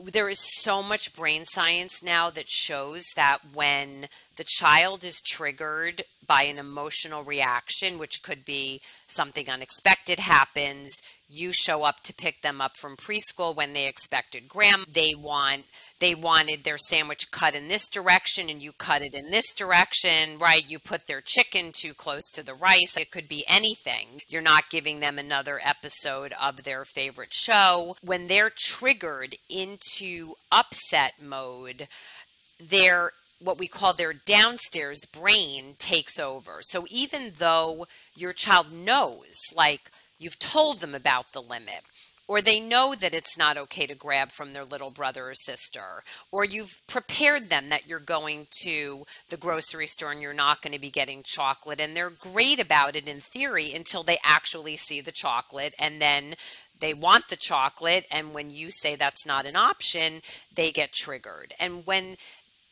there 0.01 0.29
is 0.29 0.39
so 0.39 0.81
much 0.81 1.15
brain 1.15 1.45
science 1.45 2.01
now 2.01 2.29
that 2.29 2.47
shows 2.47 3.05
that 3.15 3.39
when 3.53 4.07
the 4.35 4.45
child 4.45 5.03
is 5.03 5.21
triggered 5.21 6.03
by 6.25 6.43
an 6.43 6.57
emotional 6.57 7.23
reaction, 7.23 7.99
which 7.99 8.23
could 8.23 8.45
be 8.45 8.81
something 9.07 9.49
unexpected 9.49 10.19
happens, 10.19 11.01
you 11.29 11.51
show 11.51 11.83
up 11.83 12.01
to 12.03 12.13
pick 12.13 12.41
them 12.41 12.61
up 12.61 12.77
from 12.77 12.95
preschool 12.95 13.55
when 13.55 13.73
they 13.73 13.87
expected 13.87 14.47
grandma, 14.47 14.85
they 14.91 15.15
want 15.15 15.65
they 15.99 16.13
wanted 16.13 16.63
their 16.63 16.77
sandwich 16.77 17.31
cut 17.31 17.55
in 17.55 17.69
this 17.69 17.87
direction 17.87 18.49
and 18.49 18.61
you 18.61 18.73
cut 18.73 19.01
it 19.01 19.15
in 19.15 19.31
this 19.31 19.53
direction, 19.53 20.37
right? 20.37 20.69
You 20.69 20.77
put 20.77 21.07
their 21.07 21.21
chicken 21.21 21.71
too 21.71 21.93
close 21.93 22.29
to 22.31 22.43
the 22.43 22.53
rice. 22.53 22.97
It 22.97 23.09
could 23.09 23.29
be 23.29 23.45
anything. 23.47 24.21
You're 24.27 24.41
not 24.41 24.69
giving 24.69 24.99
them 24.99 25.17
another 25.17 25.61
episode 25.63 26.33
of 26.41 26.63
their 26.63 26.83
favorite 26.83 27.33
show. 27.33 27.95
When 28.03 28.27
they're 28.27 28.51
triggered 28.53 29.35
into 29.49 30.33
upset 30.51 31.13
mode, 31.21 31.87
their 32.59 33.11
what 33.39 33.57
we 33.57 33.67
call 33.67 33.93
their 33.93 34.13
downstairs 34.13 35.05
brain 35.05 35.75
takes 35.77 36.19
over. 36.19 36.59
So 36.61 36.85
even 36.89 37.33
though 37.37 37.87
your 38.15 38.33
child 38.33 38.71
knows, 38.71 39.35
like 39.55 39.91
you've 40.19 40.39
told 40.39 40.79
them 40.79 40.95
about 40.95 41.33
the 41.33 41.41
limit, 41.41 41.81
or 42.25 42.41
they 42.41 42.59
know 42.59 42.95
that 42.97 43.13
it's 43.13 43.37
not 43.37 43.57
okay 43.57 43.85
to 43.85 43.93
grab 43.93 44.31
from 44.31 44.51
their 44.51 44.63
little 44.63 44.89
brother 44.89 45.29
or 45.29 45.33
sister, 45.33 46.03
or 46.31 46.45
you've 46.45 46.71
prepared 46.87 47.49
them 47.49 47.67
that 47.67 47.85
you're 47.85 47.99
going 47.99 48.47
to 48.63 49.05
the 49.29 49.35
grocery 49.35 49.85
store 49.85 50.11
and 50.13 50.21
you're 50.21 50.33
not 50.33 50.61
going 50.61 50.71
to 50.71 50.79
be 50.79 50.89
getting 50.89 51.21
chocolate, 51.23 51.81
and 51.81 51.95
they're 51.95 52.09
great 52.09 52.61
about 52.61 52.95
it 52.95 53.09
in 53.09 53.19
theory 53.19 53.73
until 53.73 54.03
they 54.03 54.17
actually 54.23 54.77
see 54.77 55.01
the 55.01 55.11
chocolate, 55.11 55.73
and 55.77 56.01
then 56.01 56.35
they 56.79 56.93
want 56.93 57.27
the 57.27 57.35
chocolate, 57.35 58.05
and 58.09 58.33
when 58.33 58.49
you 58.49 58.69
say 58.71 58.95
that's 58.95 59.25
not 59.25 59.45
an 59.45 59.57
option, 59.57 60.21
they 60.55 60.71
get 60.71 60.93
triggered. 60.93 61.53
And 61.59 61.85
when 61.85 62.15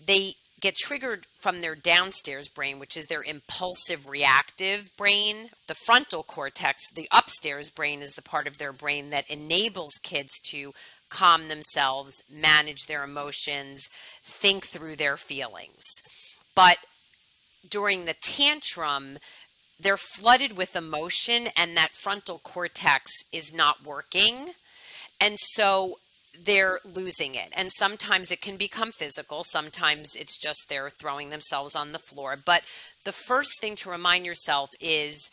they 0.03 0.35
get 0.61 0.75
triggered 0.75 1.25
from 1.41 1.61
their 1.61 1.75
downstairs 1.75 2.47
brain, 2.47 2.79
which 2.79 2.95
is 2.95 3.07
their 3.07 3.23
impulsive 3.23 4.07
reactive 4.07 4.91
brain. 4.95 5.49
The 5.67 5.75
frontal 5.85 6.23
cortex, 6.23 6.81
the 6.93 7.09
upstairs 7.11 7.69
brain, 7.69 8.01
is 8.01 8.13
the 8.13 8.21
part 8.21 8.47
of 8.47 8.57
their 8.57 8.71
brain 8.71 9.09
that 9.09 9.29
enables 9.29 9.93
kids 10.03 10.31
to 10.51 10.73
calm 11.09 11.47
themselves, 11.47 12.13
manage 12.31 12.85
their 12.87 13.03
emotions, 13.03 13.83
think 14.23 14.65
through 14.65 14.95
their 14.95 15.17
feelings. 15.17 15.83
But 16.55 16.77
during 17.67 18.05
the 18.05 18.15
tantrum, 18.21 19.17
they're 19.79 19.97
flooded 19.97 20.57
with 20.57 20.75
emotion 20.75 21.47
and 21.57 21.75
that 21.75 21.95
frontal 21.95 22.39
cortex 22.39 23.11
is 23.31 23.53
not 23.53 23.83
working. 23.83 24.51
And 25.19 25.37
so 25.39 25.97
they're 26.39 26.79
losing 26.83 27.35
it. 27.35 27.49
And 27.55 27.71
sometimes 27.71 28.31
it 28.31 28.41
can 28.41 28.57
become 28.57 28.91
physical, 28.91 29.43
sometimes 29.43 30.15
it's 30.15 30.37
just 30.37 30.67
they're 30.69 30.89
throwing 30.89 31.29
themselves 31.29 31.75
on 31.75 31.91
the 31.91 31.99
floor. 31.99 32.37
But 32.43 32.63
the 33.03 33.11
first 33.11 33.59
thing 33.59 33.75
to 33.77 33.89
remind 33.89 34.25
yourself 34.25 34.69
is 34.79 35.29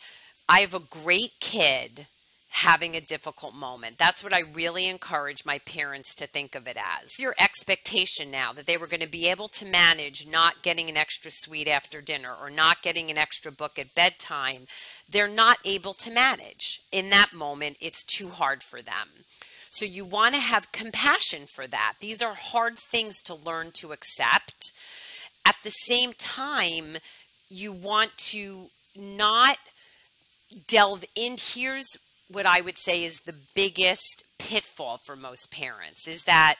I 0.47 0.61
have 0.61 0.73
a 0.73 0.79
great 0.79 1.33
kid 1.39 2.07
having 2.51 2.95
a 2.95 3.01
difficult 3.01 3.53
moment. 3.53 3.97
That's 3.99 4.23
what 4.23 4.33
I 4.33 4.39
really 4.39 4.87
encourage 4.87 5.45
my 5.45 5.59
parents 5.59 6.15
to 6.15 6.25
think 6.25 6.55
of 6.55 6.67
it 6.67 6.77
as. 6.77 7.19
Your 7.19 7.35
expectation 7.39 8.31
now 8.31 8.53
that 8.53 8.65
they 8.65 8.75
were 8.75 8.87
going 8.87 9.01
to 9.01 9.07
be 9.07 9.27
able 9.27 9.47
to 9.49 9.65
manage 9.65 10.27
not 10.27 10.63
getting 10.63 10.89
an 10.89 10.97
extra 10.97 11.29
sweet 11.31 11.67
after 11.67 12.01
dinner 12.01 12.33
or 12.41 12.49
not 12.49 12.81
getting 12.81 13.11
an 13.11 13.19
extra 13.19 13.51
book 13.51 13.77
at 13.77 13.93
bedtime, 13.93 14.65
they're 15.07 15.27
not 15.27 15.59
able 15.63 15.93
to 15.93 16.11
manage. 16.11 16.81
In 16.91 17.11
that 17.11 17.33
moment, 17.33 17.77
it's 17.79 18.03
too 18.03 18.29
hard 18.29 18.63
for 18.63 18.81
them. 18.81 19.25
So 19.69 19.85
you 19.85 20.03
want 20.03 20.35
to 20.35 20.41
have 20.41 20.71
compassion 20.71 21.45
for 21.45 21.67
that. 21.67 21.95
These 21.99 22.21
are 22.21 22.33
hard 22.33 22.77
things 22.77 23.21
to 23.23 23.35
learn 23.35 23.71
to 23.75 23.91
accept. 23.91 24.71
At 25.45 25.55
the 25.63 25.69
same 25.69 26.13
time, 26.13 26.97
you 27.49 27.71
want 27.71 28.17
to 28.29 28.69
not 28.95 29.57
delve 30.67 31.05
in. 31.15 31.37
Here's 31.39 31.97
what 32.29 32.45
I 32.45 32.61
would 32.61 32.77
say 32.77 33.03
is 33.03 33.19
the 33.19 33.35
biggest 33.55 34.23
pitfall 34.37 34.99
for 35.03 35.15
most 35.15 35.51
parents 35.51 36.07
is 36.07 36.23
that 36.23 36.55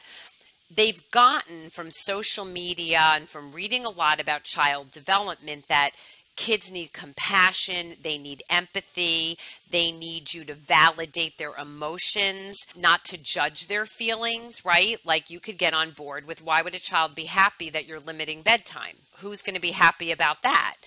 they've 0.76 1.02
gotten 1.12 1.70
from 1.70 1.90
social 1.92 2.46
media 2.46 3.02
and 3.16 3.28
from 3.28 3.52
reading 3.52 3.86
a 3.86 3.90
lot 3.90 4.22
about 4.22 4.44
child 4.44 4.92
development 4.92 5.68
that 5.68 5.92
kids 6.40 6.72
need 6.72 6.94
compassion, 6.94 7.96
they 8.02 8.18
need 8.18 8.42
empathy, 8.50 9.38
they 9.70 9.92
need 9.92 10.34
you 10.34 10.46
to 10.46 10.54
validate 10.54 11.38
their 11.38 11.54
emotions, 11.56 12.56
not 12.78 13.04
to 13.04 13.18
judge 13.22 13.68
their 13.68 13.86
feelings, 13.86 14.64
right? 14.64 15.00
Like 15.04 15.30
you 15.30 15.42
could 15.42 15.58
get 15.58 15.74
on 15.74 15.92
board 15.92 16.26
with 16.26 16.42
why 16.42 16.62
would 16.62 16.74
a 16.74 16.80
child 16.80 17.14
be 17.14 17.26
happy 17.26 17.70
that 17.72 17.86
you're 17.86 18.00
limiting 18.00 18.42
bedtime? 18.42 18.96
Who's 19.18 19.42
going 19.42 19.56
to 19.56 19.62
be 19.62 19.72
happy 19.72 20.14
about 20.14 20.42
that? 20.44 20.78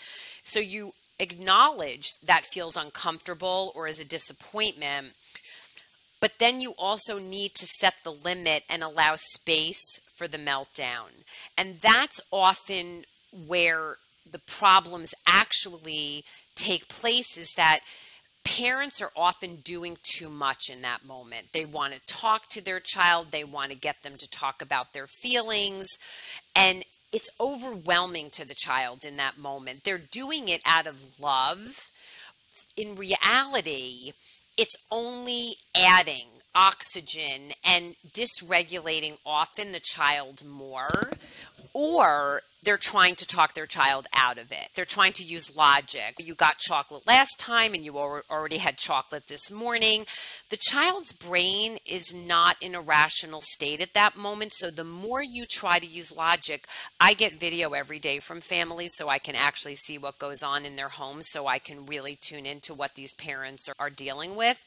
So 0.43 0.59
you 0.59 0.95
acknowledge 1.19 2.15
that 2.25 2.47
feels 2.47 2.75
uncomfortable 2.75 3.73
or 3.75 3.87
is 3.87 4.01
a 4.01 4.07
disappointment. 4.07 5.09
But 6.19 6.39
then 6.39 6.63
you 6.63 6.73
also 6.79 7.19
need 7.19 7.53
to 7.57 7.67
set 7.67 7.97
the 8.05 8.13
limit 8.13 8.63
and 8.71 8.83
allow 8.83 9.17
space 9.17 10.01
for 10.15 10.27
the 10.27 10.39
meltdown. 10.39 11.11
And 11.59 11.79
that's 11.83 12.23
often 12.31 13.05
where 13.47 13.97
the 14.31 14.41
problems 14.41 15.15
actually 15.27 16.25
take 16.55 16.89
place 16.89 17.37
is 17.37 17.49
that 17.57 17.81
parents 18.45 19.01
are 19.01 19.13
often 19.17 19.57
doing 19.57 19.97
too 20.03 20.29
much 20.29 20.69
in 20.71 20.83
that 20.83 21.05
moment. 21.05 21.47
They 21.53 21.65
want 21.65 21.95
to 21.95 22.01
talk 22.07 22.49
to 22.51 22.65
their 22.65 22.81
child, 22.81 23.29
they 23.31 23.45
want 23.45 23.71
to 23.71 23.79
get 23.79 24.03
them 24.03 24.15
to 24.19 24.31
talk 24.31 24.61
about 24.61 24.93
their 24.93 25.07
feelings, 25.07 25.87
and 26.55 26.85
it's 27.13 27.31
overwhelming 27.39 28.31
to 28.31 28.47
the 28.47 28.55
child 28.55 29.05
in 29.05 29.17
that 29.17 29.39
moment. 29.39 29.85
They're 29.85 29.99
doing 29.99 30.49
it 30.49 30.63
out 30.65 30.87
of 30.87 31.21
love. 31.21 31.91
In 32.77 32.97
reality, 32.97 34.13
it's 34.57 34.77
only 34.91 35.57
adding 35.77 36.27
oxygen 36.55 37.53
and 37.65 37.97
dysregulating 38.13 39.19
often 39.25 39.73
the 39.73 39.81
child 39.81 40.45
more 40.45 41.11
or 41.73 42.43
they're 42.63 42.77
trying 42.77 43.17
to 43.17 43.27
talk 43.27 43.55
their 43.55 43.67
child 43.67 44.07
out 44.15 44.39
of 44.39 44.53
it. 44.53 44.69
They're 44.75 44.85
trying 44.85 45.13
to 45.15 45.25
use 45.25 45.57
logic. 45.57 46.15
You 46.19 46.35
got 46.35 46.59
chocolate 46.59 47.07
last 47.07 47.39
time 47.39 47.75
and 47.75 47.85
you 47.85 47.99
already 47.99 48.59
had 48.59 48.77
chocolate 48.77 49.27
this 49.27 49.51
morning. 49.51 50.05
The 50.51 50.59
child's 50.61 51.13
brain 51.13 51.79
is 51.85 52.15
not 52.15 52.57
in 52.61 52.75
a 52.75 52.81
rational 52.81 53.41
state 53.43 53.81
at 53.81 53.95
that 53.95 54.17
moment. 54.17 54.53
So 54.55 54.71
the 54.71 54.85
more 54.85 55.23
you 55.23 55.45
try 55.51 55.79
to 55.79 55.87
use 55.87 56.17
logic, 56.17 56.67
I 57.01 57.15
get 57.15 57.39
video 57.39 57.71
every 57.71 57.99
day 57.99 58.21
from 58.21 58.41
families 58.41 58.93
so 58.95 59.09
I 59.09 59.19
can 59.19 59.35
actually 59.35 59.75
see 59.77 59.99
what 59.99 60.19
goes 60.19 60.43
on 60.43 60.65
in 60.65 60.77
their 60.77 60.89
homes 60.89 61.27
so 61.31 61.47
I 61.47 61.59
can 61.59 61.87
really 61.87 62.17
tune 62.21 62.47
into 62.47 62.75
what 62.75 62.95
these 62.95 63.15
parents 63.15 63.69
are, 63.69 63.75
are 63.79 63.91
dealing 63.91 64.37
with. 64.37 64.63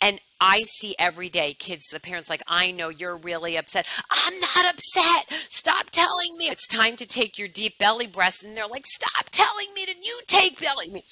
And 0.00 0.20
I 0.40 0.62
see 0.62 0.94
every 0.98 1.28
day 1.28 1.54
kids, 1.54 1.86
the 1.90 1.98
parents 1.98 2.30
like, 2.30 2.42
I 2.46 2.70
know 2.70 2.90
you're 2.90 3.16
really 3.16 3.56
upset. 3.56 3.86
I'm 4.10 4.38
not 4.40 4.74
upset. 4.74 5.40
Stop 5.48 5.90
telling 5.90 6.36
me. 6.36 6.46
It's 6.48 6.68
time 6.68 6.96
to 6.96 7.06
take 7.06 7.37
your 7.38 7.48
deep 7.48 7.78
belly 7.78 8.06
breaths. 8.06 8.42
And 8.42 8.56
they're 8.56 8.66
like, 8.66 8.86
stop 8.86 9.26
telling 9.30 9.68
me 9.74 9.84
to 9.86 9.94
you 10.02 10.20
take 10.26 10.60
belly. 10.60 11.04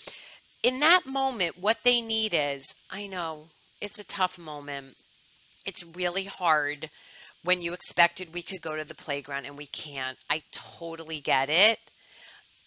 In 0.63 0.81
that 0.81 1.07
moment, 1.07 1.59
what 1.59 1.79
they 1.85 2.01
need 2.01 2.35
is, 2.35 2.75
I 2.91 3.07
know 3.07 3.49
it's 3.81 3.99
a 3.99 4.05
tough 4.05 4.39
moment. 4.39 4.97
It's 5.65 5.85
really 5.85 6.25
hard 6.25 6.91
when 7.45 7.63
you 7.63 7.73
expected 7.73 8.35
we 8.35 8.43
could 8.43 8.61
go 8.61 8.77
to 8.77 8.85
the 8.85 8.95
playground 8.95 9.47
and 9.47 9.57
we 9.57 9.67
can't. 9.67 10.19
I 10.29 10.43
totally 10.53 11.21
get 11.21 11.49
it. 11.49 11.79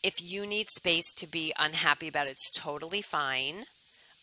If 0.01 0.15
you 0.21 0.45
need 0.45 0.67
space 0.69 1.11
to 1.17 1.27
be 1.27 1.53
unhappy 1.59 2.07
about 2.07 2.27
it, 2.27 2.31
it's 2.31 2.51
totally 2.51 3.01
fine. 3.01 3.65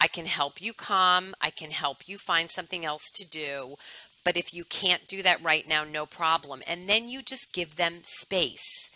I 0.01 0.09
can 0.09 0.27
help 0.27 0.63
you 0.63 0.73
calm. 0.73 1.35
I 1.41 1.51
can 1.51 1.71
help 1.71 2.09
you 2.09 2.17
find 2.19 2.51
something 2.51 2.85
else 2.85 3.05
to 3.17 3.29
do. 3.29 3.77
But 4.25 4.37
if 4.37 4.53
you 4.53 4.65
can't 4.65 5.07
do 5.07 5.23
that 5.23 5.43
right 5.43 5.69
now, 5.69 5.85
no 5.85 6.07
problem. 6.07 6.63
And 6.67 6.89
then 6.89 7.09
you 7.09 7.23
just 7.23 7.53
give 7.53 7.77
them 7.77 8.01
space. 8.03 8.91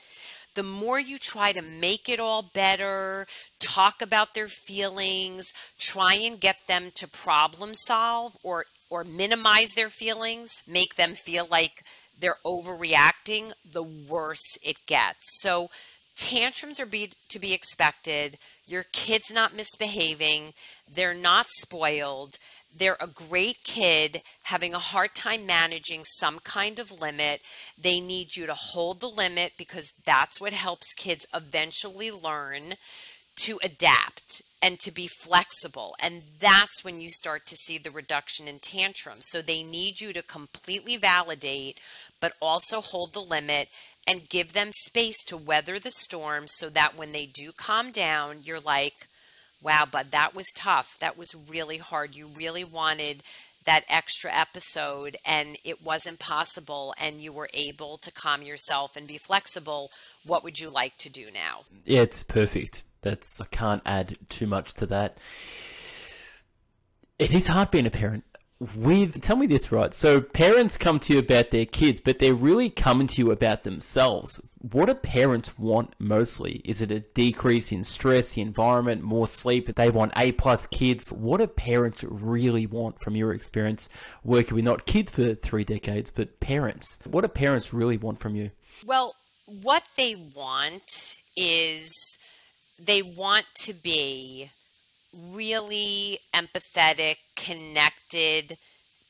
The 0.54 0.62
more 0.62 0.98
you 0.98 1.18
try 1.18 1.52
to 1.52 1.62
make 1.62 2.08
it 2.08 2.20
all 2.20 2.42
better, 2.42 3.26
talk 3.58 4.02
about 4.02 4.34
their 4.34 4.48
feelings, 4.48 5.52
try 5.78 6.14
and 6.14 6.40
get 6.40 6.66
them 6.66 6.90
to 6.96 7.08
problem 7.08 7.72
solve 7.74 8.36
or 8.42 8.66
or 8.90 9.04
minimize 9.04 9.70
their 9.74 9.88
feelings, 9.88 10.50
make 10.66 10.96
them 10.96 11.14
feel 11.14 11.46
like 11.48 11.84
they're 12.18 12.38
overreacting, 12.44 13.52
the 13.64 13.84
worse 13.84 14.58
it 14.62 14.84
gets. 14.86 15.40
So 15.40 15.70
tantrums 16.16 16.80
are 16.80 16.86
be, 16.86 17.12
to 17.28 17.38
be 17.38 17.52
expected. 17.52 18.36
Your 18.66 18.84
kid's 18.92 19.32
not 19.32 19.54
misbehaving. 19.54 20.54
They're 20.92 21.14
not 21.14 21.46
spoiled. 21.48 22.38
They're 22.76 22.96
a 23.00 23.06
great 23.06 23.62
kid 23.64 24.22
having 24.44 24.74
a 24.74 24.78
hard 24.78 25.14
time 25.14 25.46
managing 25.46 26.04
some 26.04 26.38
kind 26.40 26.78
of 26.78 27.00
limit. 27.00 27.40
They 27.76 28.00
need 28.00 28.36
you 28.36 28.46
to 28.46 28.54
hold 28.54 29.00
the 29.00 29.08
limit 29.08 29.52
because 29.58 29.92
that's 30.04 30.40
what 30.40 30.52
helps 30.52 30.92
kids 30.94 31.26
eventually 31.34 32.10
learn 32.10 32.74
to 33.42 33.58
adapt 33.62 34.42
and 34.62 34.78
to 34.80 34.92
be 34.92 35.06
flexible. 35.06 35.96
And 35.98 36.22
that's 36.38 36.84
when 36.84 37.00
you 37.00 37.10
start 37.10 37.46
to 37.46 37.56
see 37.56 37.78
the 37.78 37.90
reduction 37.90 38.46
in 38.46 38.58
tantrums. 38.58 39.26
So 39.28 39.40
they 39.40 39.62
need 39.62 40.00
you 40.00 40.12
to 40.12 40.22
completely 40.22 40.96
validate, 40.96 41.80
but 42.20 42.34
also 42.40 42.80
hold 42.80 43.14
the 43.14 43.20
limit 43.20 43.68
and 44.06 44.28
give 44.28 44.52
them 44.52 44.70
space 44.72 45.22
to 45.24 45.36
weather 45.36 45.78
the 45.78 45.90
storm 45.90 46.44
so 46.46 46.68
that 46.70 46.96
when 46.96 47.12
they 47.12 47.26
do 47.26 47.52
calm 47.52 47.90
down, 47.90 48.40
you're 48.42 48.60
like, 48.60 49.08
wow, 49.62 49.86
bud, 49.90 50.08
that 50.10 50.34
was 50.34 50.46
tough. 50.54 50.96
That 51.00 51.16
was 51.18 51.34
really 51.34 51.78
hard. 51.78 52.14
You 52.14 52.26
really 52.26 52.64
wanted 52.64 53.22
that 53.64 53.84
extra 53.88 54.32
episode 54.32 55.16
and 55.24 55.58
it 55.64 55.82
wasn't 55.82 56.18
possible 56.18 56.94
and 56.98 57.20
you 57.20 57.32
were 57.32 57.50
able 57.52 57.98
to 57.98 58.10
calm 58.10 58.42
yourself 58.42 58.96
and 58.96 59.06
be 59.06 59.18
flexible. 59.18 59.90
What 60.24 60.42
would 60.44 60.58
you 60.58 60.70
like 60.70 60.96
to 60.98 61.10
do 61.10 61.26
now? 61.32 61.64
Yeah, 61.84 62.00
it's 62.00 62.22
perfect. 62.22 62.84
That's 63.02 63.40
I 63.40 63.46
can't 63.46 63.82
add 63.84 64.16
too 64.28 64.46
much 64.46 64.74
to 64.74 64.86
that. 64.86 65.18
It 67.18 67.34
is 67.34 67.48
hard 67.48 67.70
being 67.70 67.86
a 67.86 67.90
parent 67.90 68.24
with 68.60 69.20
tell 69.22 69.36
me 69.36 69.46
this 69.46 69.72
right. 69.72 69.94
So 69.94 70.20
parents 70.20 70.76
come 70.76 71.00
to 71.00 71.14
you 71.14 71.18
about 71.18 71.50
their 71.50 71.64
kids 71.64 72.00
but 72.00 72.18
they're 72.18 72.34
really 72.34 72.68
coming 72.68 73.06
to 73.08 73.22
you 73.22 73.30
about 73.30 73.64
themselves. 73.64 74.40
What 74.58 74.86
do 74.86 74.94
parents 74.94 75.58
want 75.58 75.94
mostly? 75.98 76.60
Is 76.64 76.82
it 76.82 76.92
a 76.92 77.00
decrease 77.00 77.72
in 77.72 77.82
stress 77.82 78.32
the 78.32 78.42
environment 78.42 79.02
more 79.02 79.26
sleep? 79.26 79.74
They 79.74 79.88
want 79.88 80.12
a 80.14 80.32
plus 80.32 80.66
kids. 80.66 81.10
What 81.10 81.38
do 81.38 81.46
parents 81.46 82.04
really 82.04 82.66
want 82.66 83.00
from 83.00 83.16
your 83.16 83.32
experience 83.32 83.88
working 84.22 84.54
with 84.54 84.64
not 84.64 84.84
kids 84.84 85.10
for 85.10 85.34
three 85.34 85.64
decades 85.64 86.10
but 86.10 86.38
parents? 86.40 87.00
What 87.06 87.22
do 87.22 87.28
parents 87.28 87.72
really 87.72 87.96
want 87.96 88.20
from 88.20 88.36
you? 88.36 88.50
Well 88.84 89.14
what 89.46 89.84
they 89.96 90.14
want 90.14 91.18
is 91.36 91.90
they 92.78 93.02
want 93.02 93.46
to 93.62 93.72
be 93.72 94.50
really 95.12 96.18
empathetic, 96.34 97.16
connected 97.36 98.56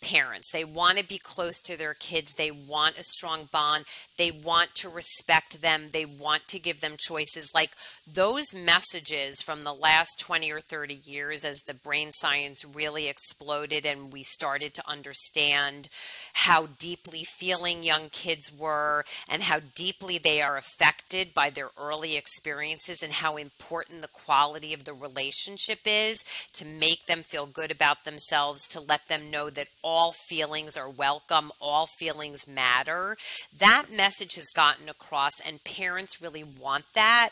parents. 0.00 0.50
They 0.52 0.64
want 0.64 0.98
to 0.98 1.04
be 1.04 1.18
close 1.18 1.60
to 1.62 1.76
their 1.76 1.94
kids. 1.94 2.34
They 2.34 2.50
want 2.50 2.98
a 2.98 3.02
strong 3.02 3.48
bond. 3.52 3.84
They 4.16 4.30
want 4.30 4.74
to 4.76 4.88
respect 4.88 5.60
them. 5.60 5.86
They 5.92 6.04
want 6.04 6.48
to 6.48 6.58
give 6.58 6.80
them 6.80 6.96
choices. 6.98 7.50
Like 7.54 7.72
those 8.06 8.54
messages 8.54 9.42
from 9.42 9.62
the 9.62 9.74
last 9.74 10.18
20 10.20 10.50
or 10.52 10.60
30 10.60 11.00
years 11.04 11.44
as 11.44 11.58
the 11.60 11.74
brain 11.74 12.12
science 12.12 12.64
really 12.64 13.08
exploded 13.08 13.84
and 13.84 14.12
we 14.12 14.22
started 14.22 14.74
to 14.74 14.88
understand 14.88 15.88
how 16.32 16.68
deeply 16.78 17.24
feeling 17.24 17.82
young 17.82 18.08
kids 18.10 18.50
were 18.56 19.04
and 19.28 19.42
how 19.42 19.60
deeply 19.74 20.18
they 20.18 20.40
are 20.40 20.56
affected 20.56 21.34
by 21.34 21.50
their 21.50 21.70
early 21.78 22.16
experiences 22.16 23.02
and 23.02 23.12
how 23.12 23.36
important 23.36 24.02
the 24.02 24.08
quality 24.08 24.72
of 24.72 24.84
the 24.84 24.94
relationship 24.94 25.80
is 25.84 26.24
to 26.52 26.64
make 26.64 27.06
them 27.06 27.22
feel 27.22 27.46
good 27.46 27.70
about 27.70 28.04
themselves, 28.04 28.66
to 28.68 28.80
let 28.80 29.06
them 29.08 29.30
know 29.30 29.50
that 29.50 29.68
all 29.82 29.89
feelings 30.12 30.76
are 30.76 30.88
welcome, 30.88 31.53
all 31.61 31.87
feelings 31.87 32.46
matter. 32.48 33.16
That 33.59 33.87
message 33.92 34.35
has 34.37 34.46
gotten 34.55 34.88
across, 34.88 35.33
and 35.44 35.62
parents 35.64 36.22
really 36.22 36.44
want 36.44 36.85
that. 36.94 37.31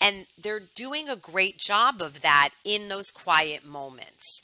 And 0.00 0.26
they're 0.36 0.60
doing 0.74 1.08
a 1.08 1.16
great 1.16 1.58
job 1.58 2.02
of 2.02 2.20
that 2.20 2.50
in 2.64 2.88
those 2.88 3.10
quiet 3.10 3.64
moments 3.64 4.42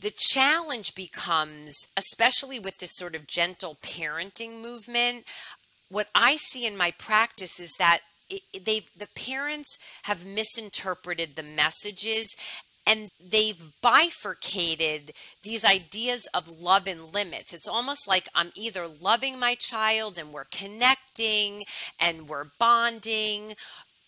The 0.00 0.12
challenge 0.16 0.94
becomes, 0.94 1.74
especially 1.96 2.58
with 2.58 2.78
this 2.78 2.94
sort 2.96 3.14
of 3.14 3.26
gentle 3.28 3.78
parenting 3.82 4.60
movement, 4.60 5.24
what 5.88 6.08
I 6.14 6.36
see 6.36 6.66
in 6.66 6.76
my 6.76 6.90
practice 6.98 7.60
is 7.60 7.72
that 7.78 8.00
they 8.58 8.86
the 8.96 9.08
parents 9.14 9.78
have 10.04 10.24
misinterpreted 10.24 11.36
the 11.36 11.42
messages 11.42 12.34
and 12.86 13.10
they've 13.24 13.70
bifurcated 13.80 15.12
these 15.42 15.64
ideas 15.64 16.26
of 16.34 16.60
love 16.60 16.86
and 16.86 17.14
limits. 17.14 17.54
It's 17.54 17.68
almost 17.68 18.08
like 18.08 18.28
I'm 18.34 18.52
either 18.54 18.86
loving 18.88 19.38
my 19.38 19.54
child 19.54 20.18
and 20.18 20.32
we're 20.32 20.44
connecting 20.44 21.64
and 22.00 22.28
we're 22.28 22.46
bonding, 22.58 23.54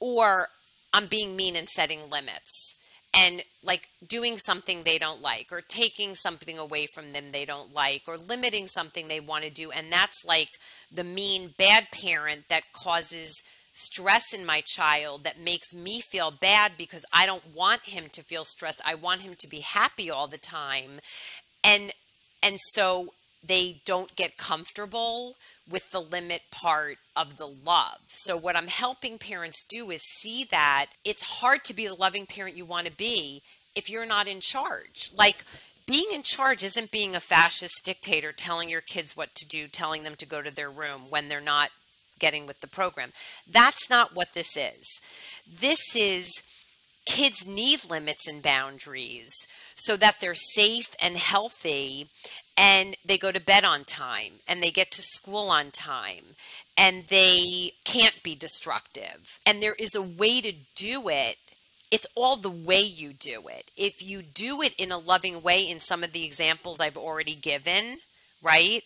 or 0.01 0.49
I'm 0.93 1.07
being 1.07 1.37
mean 1.37 1.57
and 1.57 1.69
setting 1.69 2.11
limits 2.11 2.75
and 3.15 3.43
like 3.63 3.89
doing 4.07 4.37
something 4.39 4.83
they 4.83 4.99
don't 4.99 5.23
like 5.23 5.53
or 5.53 5.61
taking 5.61 6.15
something 6.15 6.59
away 6.59 6.87
from 6.87 7.13
them 7.13 7.27
they 7.33 7.45
don't 7.45 7.73
like 7.73 8.03
or 8.07 8.19
limiting 8.19 8.67
something 8.67 9.09
they 9.09 9.21
want 9.21 9.45
to 9.45 9.51
do 9.51 9.71
and 9.71 9.91
that's 9.93 10.25
like 10.25 10.51
the 10.93 11.05
mean 11.05 11.55
bad 11.57 11.87
parent 11.93 12.45
that 12.49 12.65
causes 12.73 13.33
stress 13.75 14.33
in 14.33 14.47
my 14.47 14.63
child 14.63 15.25
that 15.25 15.39
makes 15.39 15.75
me 15.75 16.01
feel 16.01 16.31
bad 16.31 16.73
because 16.79 17.05
I 17.13 17.27
don't 17.27 17.55
want 17.55 17.83
him 17.83 18.05
to 18.13 18.23
feel 18.23 18.45
stressed. 18.45 18.81
I 18.87 18.95
want 18.95 19.23
him 19.23 19.35
to 19.41 19.49
be 19.49 19.61
happy 19.61 20.11
all 20.11 20.29
the 20.29 20.39
time. 20.39 21.01
And 21.63 21.93
and 22.43 22.59
so 22.61 23.13
they 23.47 23.81
don't 23.85 24.15
get 24.17 24.39
comfortable 24.39 25.35
with 25.69 25.91
the 25.91 26.01
limit 26.01 26.43
part 26.51 26.99
of 27.17 27.37
the 27.37 27.49
love. 27.49 27.99
So 28.09 28.37
what 28.37 28.57
I'm 28.57 28.69
helping 28.69 29.19
parents 29.19 29.63
do 29.69 29.91
is 29.91 30.03
see 30.21 30.45
that 30.51 30.87
it's 31.05 31.23
hard 31.23 31.65
to 31.65 31.75
be 31.75 31.87
the 31.87 31.95
loving 31.95 32.27
parent 32.27 32.57
you 32.57 32.65
want 32.65 32.87
to 32.87 32.93
be 32.93 33.43
if 33.75 33.91
you're 33.91 34.07
not 34.07 34.29
in 34.29 34.41
charge. 34.41 35.11
Like 35.17 35.45
being 35.87 36.07
in 36.13 36.23
charge 36.23 36.63
isn't 36.63 36.91
being 36.91 37.15
a 37.15 37.21
fascist 37.21 37.85
dictator 37.85 38.33
telling 38.33 38.71
your 38.71 38.81
kids 38.81 39.17
what 39.17 39.35
to 39.35 39.47
do, 39.47 39.67
telling 39.67 40.05
them 40.05 40.15
to 40.17 40.27
go 40.27 40.41
to 40.41 40.55
their 40.55 40.71
room 40.71 41.03
when 41.11 41.29
they're 41.29 41.41
not 41.41 41.71
getting 42.19 42.47
with 42.47 42.61
the 42.61 42.67
program. 42.67 43.13
That's 43.51 43.91
not 43.91 44.15
what 44.15 44.35
this 44.35 44.57
is. 44.57 45.01
This 45.47 45.81
is 45.95 46.31
kids 47.07 47.47
need 47.47 47.89
limits 47.89 48.27
and 48.27 48.43
boundaries 48.43 49.33
so 49.75 49.97
that 49.97 50.17
they're 50.21 50.35
safe 50.35 50.95
and 51.01 51.17
healthy 51.17 52.09
and 52.57 52.97
they 53.05 53.19
go 53.19 53.31
to 53.31 53.41
bed 53.41 53.65
on 53.65 53.85
time 53.85 54.35
and 54.49 54.63
they 54.63 54.71
get 54.71 54.91
to 54.93 55.03
school 55.03 55.51
on 55.51 55.71
time 55.71 56.25
and 56.79 57.05
they 57.09 57.73
can't 57.85 58.23
be 58.23 58.35
destructive. 58.35 59.39
And 59.45 59.63
there 59.63 59.77
is 59.79 59.95
a 59.95 60.03
way 60.03 60.41
to 60.41 60.53
do 60.75 61.09
it 61.09 61.37
it's 61.95 62.07
all 62.17 62.35
the 62.35 62.51
way 62.51 62.81
you 62.81 63.13
do 63.13 63.45
it. 63.47 63.71
If 63.77 64.03
you 64.03 64.21
do 64.21 64.63
it 64.63 64.75
in 64.75 64.91
a 64.91 64.99
loving 64.99 65.43
way 65.43 65.63
in 65.63 65.79
some 65.79 66.03
of 66.03 66.11
the 66.11 66.25
examples 66.25 66.81
I've 66.81 66.97
already 66.97 67.37
given, 67.37 67.99
right? 68.43 68.83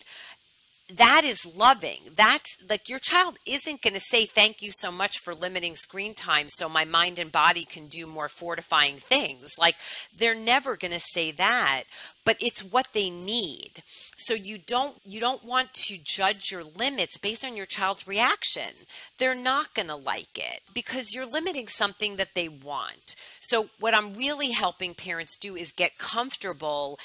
That 0.95 1.21
is 1.23 1.45
loving. 1.45 1.99
That's 2.15 2.57
like 2.67 2.89
your 2.89 2.99
child 2.99 3.37
isn't 3.45 3.81
going 3.81 3.93
to 3.93 3.99
say 3.99 4.25
thank 4.25 4.61
you 4.61 4.71
so 4.71 4.91
much 4.91 5.19
for 5.19 5.35
limiting 5.35 5.75
screen 5.75 6.15
time 6.15 6.47
so 6.49 6.67
my 6.67 6.83
mind 6.83 7.19
and 7.19 7.31
body 7.31 7.63
can 7.63 7.87
do 7.87 8.07
more 8.07 8.27
fortifying 8.27 8.97
things. 8.97 9.51
Like 9.59 9.75
they're 10.17 10.35
never 10.35 10.75
going 10.75 10.93
to 10.93 10.99
say 10.99 11.31
that, 11.31 11.83
but 12.25 12.37
it's 12.41 12.63
what 12.63 12.89
they 12.93 13.09
need. 13.09 13.83
So 14.17 14.33
you 14.33 14.57
don't 14.57 14.95
you 15.05 15.19
don't 15.19 15.43
want 15.43 15.73
to 15.85 15.97
judge 16.03 16.51
your 16.51 16.63
limits 16.63 17.17
based 17.17 17.45
on 17.45 17.55
your 17.55 17.65
child's 17.67 18.07
reaction. 18.07 18.73
They're 19.17 19.35
not 19.35 19.75
going 19.75 19.89
to 19.89 19.95
like 19.95 20.37
it 20.37 20.61
because 20.73 21.13
you're 21.13 21.25
limiting 21.25 21.67
something 21.67 22.15
that 22.15 22.33
they 22.33 22.49
want. 22.49 23.15
So 23.39 23.69
what 23.79 23.93
I'm 23.93 24.15
really 24.15 24.51
helping 24.51 24.93
parents 24.95 25.37
do 25.37 25.55
is 25.55 25.71
get 25.71 25.97
comfortable 25.97 26.99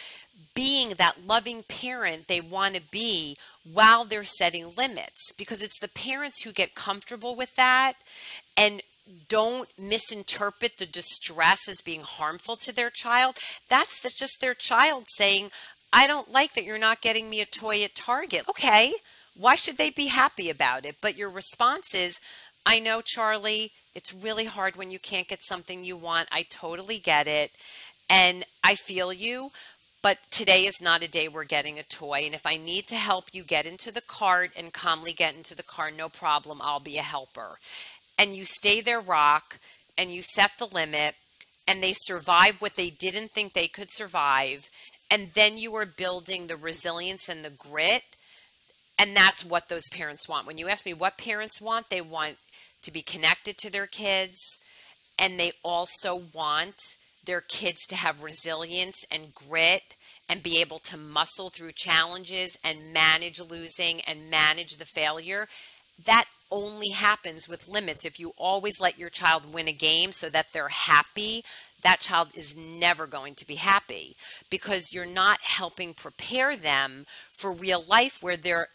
being 0.54 0.90
that 0.90 1.26
loving 1.26 1.62
parent 1.64 2.28
they 2.28 2.40
want 2.40 2.74
to 2.74 2.82
be 2.90 3.36
while 3.70 4.04
they're 4.04 4.24
setting 4.24 4.72
limits 4.76 5.32
because 5.36 5.62
it's 5.62 5.78
the 5.80 5.88
parents 5.88 6.42
who 6.42 6.52
get 6.52 6.74
comfortable 6.74 7.34
with 7.34 7.54
that 7.56 7.94
and 8.56 8.82
don't 9.28 9.68
misinterpret 9.78 10.78
the 10.78 10.86
distress 10.86 11.68
as 11.68 11.82
being 11.84 12.00
harmful 12.00 12.56
to 12.56 12.74
their 12.74 12.90
child. 12.90 13.36
That's 13.68 14.00
the, 14.00 14.10
just 14.16 14.40
their 14.40 14.54
child 14.54 15.04
saying, 15.08 15.50
I 15.92 16.06
don't 16.06 16.32
like 16.32 16.54
that 16.54 16.64
you're 16.64 16.78
not 16.78 17.02
getting 17.02 17.28
me 17.28 17.40
a 17.40 17.46
toy 17.46 17.82
at 17.84 17.94
Target. 17.94 18.48
Okay, 18.48 18.92
why 19.36 19.56
should 19.56 19.76
they 19.76 19.90
be 19.90 20.06
happy 20.06 20.50
about 20.50 20.84
it? 20.84 20.96
But 21.00 21.16
your 21.16 21.28
response 21.28 21.94
is, 21.94 22.18
I 22.66 22.80
know, 22.80 23.02
Charlie, 23.02 23.72
it's 23.94 24.14
really 24.14 24.46
hard 24.46 24.76
when 24.76 24.90
you 24.90 24.98
can't 24.98 25.28
get 25.28 25.44
something 25.44 25.84
you 25.84 25.96
want. 25.96 26.28
I 26.32 26.46
totally 26.48 26.98
get 26.98 27.28
it. 27.28 27.50
And 28.08 28.44
I 28.62 28.74
feel 28.74 29.12
you, 29.12 29.50
but 30.04 30.18
today 30.30 30.66
is 30.66 30.82
not 30.82 31.02
a 31.02 31.08
day 31.08 31.28
we're 31.28 31.44
getting 31.44 31.78
a 31.78 31.82
toy. 31.82 32.24
And 32.26 32.34
if 32.34 32.44
I 32.44 32.58
need 32.58 32.86
to 32.88 32.94
help 32.94 33.24
you 33.32 33.42
get 33.42 33.64
into 33.64 33.90
the 33.90 34.02
cart 34.02 34.50
and 34.54 34.70
calmly 34.70 35.14
get 35.14 35.34
into 35.34 35.54
the 35.54 35.62
car, 35.62 35.90
no 35.90 36.10
problem, 36.10 36.60
I'll 36.60 36.78
be 36.78 36.98
a 36.98 37.02
helper. 37.02 37.58
And 38.18 38.36
you 38.36 38.44
stay 38.44 38.82
there, 38.82 39.00
rock, 39.00 39.58
and 39.96 40.12
you 40.12 40.20
set 40.20 40.50
the 40.58 40.66
limit, 40.66 41.14
and 41.66 41.82
they 41.82 41.94
survive 41.94 42.60
what 42.60 42.74
they 42.74 42.90
didn't 42.90 43.30
think 43.30 43.54
they 43.54 43.66
could 43.66 43.88
survive. 43.90 44.68
And 45.10 45.30
then 45.32 45.56
you 45.56 45.74
are 45.76 45.86
building 45.86 46.48
the 46.48 46.56
resilience 46.56 47.30
and 47.30 47.42
the 47.42 47.48
grit. 47.48 48.02
And 48.98 49.16
that's 49.16 49.42
what 49.42 49.70
those 49.70 49.88
parents 49.90 50.28
want. 50.28 50.46
When 50.46 50.58
you 50.58 50.68
ask 50.68 50.84
me 50.84 50.92
what 50.92 51.16
parents 51.16 51.62
want, 51.62 51.88
they 51.88 52.02
want 52.02 52.36
to 52.82 52.92
be 52.92 53.00
connected 53.00 53.56
to 53.56 53.70
their 53.70 53.86
kids, 53.86 54.38
and 55.18 55.40
they 55.40 55.52
also 55.62 56.24
want 56.34 56.76
their 57.24 57.40
kids 57.40 57.86
to 57.88 57.96
have 57.96 58.22
resilience 58.22 58.96
and 59.10 59.34
grit 59.34 59.94
and 60.28 60.42
be 60.42 60.60
able 60.60 60.78
to 60.78 60.96
muscle 60.96 61.50
through 61.50 61.72
challenges 61.72 62.56
and 62.64 62.92
manage 62.92 63.40
losing 63.40 64.00
and 64.02 64.30
manage 64.30 64.76
the 64.78 64.84
failure, 64.84 65.48
that 66.04 66.24
only 66.50 66.90
happens 66.90 67.48
with 67.48 67.68
limits. 67.68 68.04
If 68.04 68.18
you 68.18 68.32
always 68.36 68.80
let 68.80 68.98
your 68.98 69.10
child 69.10 69.52
win 69.52 69.68
a 69.68 69.72
game 69.72 70.12
so 70.12 70.28
that 70.30 70.46
they're 70.52 70.68
happy, 70.68 71.44
that 71.82 72.00
child 72.00 72.28
is 72.34 72.56
never 72.56 73.06
going 73.06 73.34
to 73.36 73.46
be 73.46 73.56
happy 73.56 74.16
because 74.50 74.92
you're 74.92 75.04
not 75.04 75.40
helping 75.42 75.94
prepare 75.94 76.56
them 76.56 77.06
for 77.30 77.52
real 77.52 77.84
life 77.86 78.18
where 78.22 78.36
they're 78.36 78.68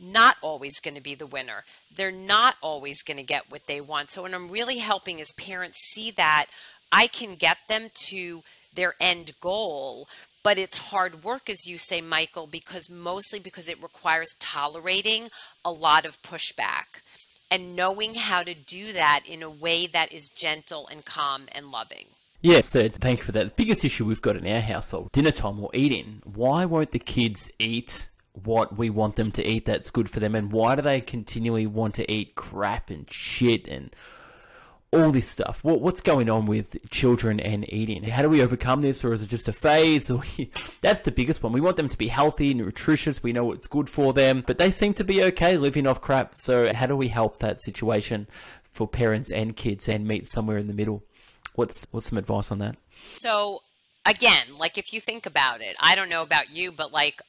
not 0.00 0.36
always 0.42 0.80
going 0.80 0.94
to 0.94 1.00
be 1.00 1.14
the 1.14 1.26
winner. 1.26 1.64
They're 1.94 2.10
not 2.10 2.56
always 2.60 3.02
going 3.02 3.18
to 3.18 3.22
get 3.22 3.50
what 3.50 3.66
they 3.66 3.80
want. 3.80 4.10
So, 4.10 4.22
what 4.22 4.34
I'm 4.34 4.50
really 4.50 4.78
helping 4.78 5.18
is 5.18 5.32
parents 5.34 5.78
see 5.92 6.10
that 6.12 6.46
I 6.92 7.06
can 7.06 7.34
get 7.34 7.56
them 7.68 7.88
to 8.08 8.42
their 8.74 8.94
end 9.00 9.32
goal. 9.40 10.08
But 10.44 10.58
it's 10.58 10.90
hard 10.90 11.22
work, 11.22 11.48
as 11.48 11.66
you 11.66 11.78
say, 11.78 12.00
Michael, 12.00 12.48
because 12.48 12.90
mostly 12.90 13.38
because 13.38 13.68
it 13.68 13.80
requires 13.80 14.34
tolerating 14.40 15.28
a 15.64 15.70
lot 15.70 16.04
of 16.04 16.20
pushback 16.22 17.00
and 17.48 17.76
knowing 17.76 18.14
how 18.14 18.42
to 18.42 18.54
do 18.54 18.92
that 18.92 19.20
in 19.24 19.42
a 19.42 19.50
way 19.50 19.86
that 19.86 20.12
is 20.12 20.28
gentle 20.30 20.88
and 20.90 21.04
calm 21.04 21.46
and 21.52 21.70
loving. 21.70 22.06
Yes, 22.40 22.72
thank 22.72 23.18
you 23.18 23.24
for 23.24 23.30
that. 23.32 23.44
The 23.44 23.54
biggest 23.54 23.84
issue 23.84 24.04
we've 24.04 24.20
got 24.20 24.36
in 24.36 24.48
our 24.48 24.60
household, 24.60 25.12
dinner 25.12 25.30
time 25.30 25.60
or 25.60 25.70
eating. 25.72 26.22
Why 26.24 26.64
won't 26.64 26.90
the 26.90 26.98
kids 26.98 27.52
eat 27.60 28.08
what 28.32 28.76
we 28.76 28.90
want 28.90 29.14
them 29.14 29.30
to 29.32 29.46
eat 29.46 29.64
that's 29.64 29.90
good 29.90 30.10
for 30.10 30.18
them? 30.18 30.34
And 30.34 30.50
why 30.50 30.74
do 30.74 30.82
they 30.82 31.00
continually 31.00 31.68
want 31.68 31.94
to 31.96 32.10
eat 32.10 32.34
crap 32.34 32.90
and 32.90 33.08
shit 33.08 33.68
and 33.68 33.94
all 34.92 35.10
this 35.10 35.28
stuff. 35.28 35.60
What, 35.62 35.80
what's 35.80 36.00
going 36.00 36.28
on 36.28 36.46
with 36.46 36.76
children 36.90 37.40
and 37.40 37.70
eating? 37.72 38.02
How 38.04 38.22
do 38.22 38.28
we 38.28 38.42
overcome 38.42 38.82
this, 38.82 39.02
or 39.04 39.12
is 39.12 39.22
it 39.22 39.28
just 39.28 39.48
a 39.48 39.52
phase? 39.52 40.10
That's 40.80 41.02
the 41.02 41.10
biggest 41.10 41.42
one. 41.42 41.52
We 41.52 41.60
want 41.60 41.76
them 41.76 41.88
to 41.88 41.96
be 41.96 42.08
healthy, 42.08 42.52
nutritious. 42.52 43.22
We 43.22 43.32
know 43.32 43.44
what's 43.44 43.66
good 43.66 43.88
for 43.88 44.12
them, 44.12 44.44
but 44.46 44.58
they 44.58 44.70
seem 44.70 44.92
to 44.94 45.04
be 45.04 45.24
okay 45.24 45.56
living 45.56 45.86
off 45.86 46.00
crap. 46.00 46.34
So 46.34 46.72
how 46.74 46.86
do 46.86 46.96
we 46.96 47.08
help 47.08 47.38
that 47.38 47.60
situation 47.60 48.28
for 48.72 48.86
parents 48.86 49.30
and 49.32 49.56
kids 49.56 49.88
and 49.88 50.06
meet 50.06 50.26
somewhere 50.26 50.58
in 50.58 50.66
the 50.66 50.74
middle? 50.74 51.02
What's 51.54 51.86
what's 51.90 52.08
some 52.08 52.18
advice 52.18 52.52
on 52.52 52.58
that? 52.58 52.76
So 53.16 53.62
again, 54.04 54.58
like 54.58 54.76
if 54.76 54.92
you 54.92 55.00
think 55.00 55.26
about 55.26 55.60
it, 55.62 55.74
I 55.80 55.94
don't 55.94 56.08
know 56.08 56.22
about 56.22 56.50
you, 56.50 56.70
but 56.70 56.92
like 56.92 57.20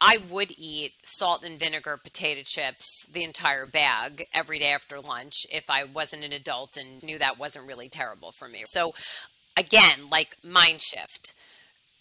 I 0.00 0.18
would 0.30 0.52
eat 0.58 0.92
salt 1.02 1.44
and 1.44 1.58
vinegar 1.58 1.96
potato 1.96 2.42
chips, 2.44 2.86
the 3.10 3.24
entire 3.24 3.66
bag, 3.66 4.26
every 4.34 4.58
day 4.58 4.70
after 4.70 5.00
lunch 5.00 5.46
if 5.50 5.70
I 5.70 5.84
wasn't 5.84 6.24
an 6.24 6.32
adult 6.32 6.76
and 6.76 7.02
knew 7.02 7.18
that 7.18 7.38
wasn't 7.38 7.66
really 7.66 7.88
terrible 7.88 8.32
for 8.32 8.48
me. 8.48 8.64
So, 8.66 8.92
again, 9.56 10.10
like 10.10 10.36
mind 10.44 10.82
shift. 10.82 11.34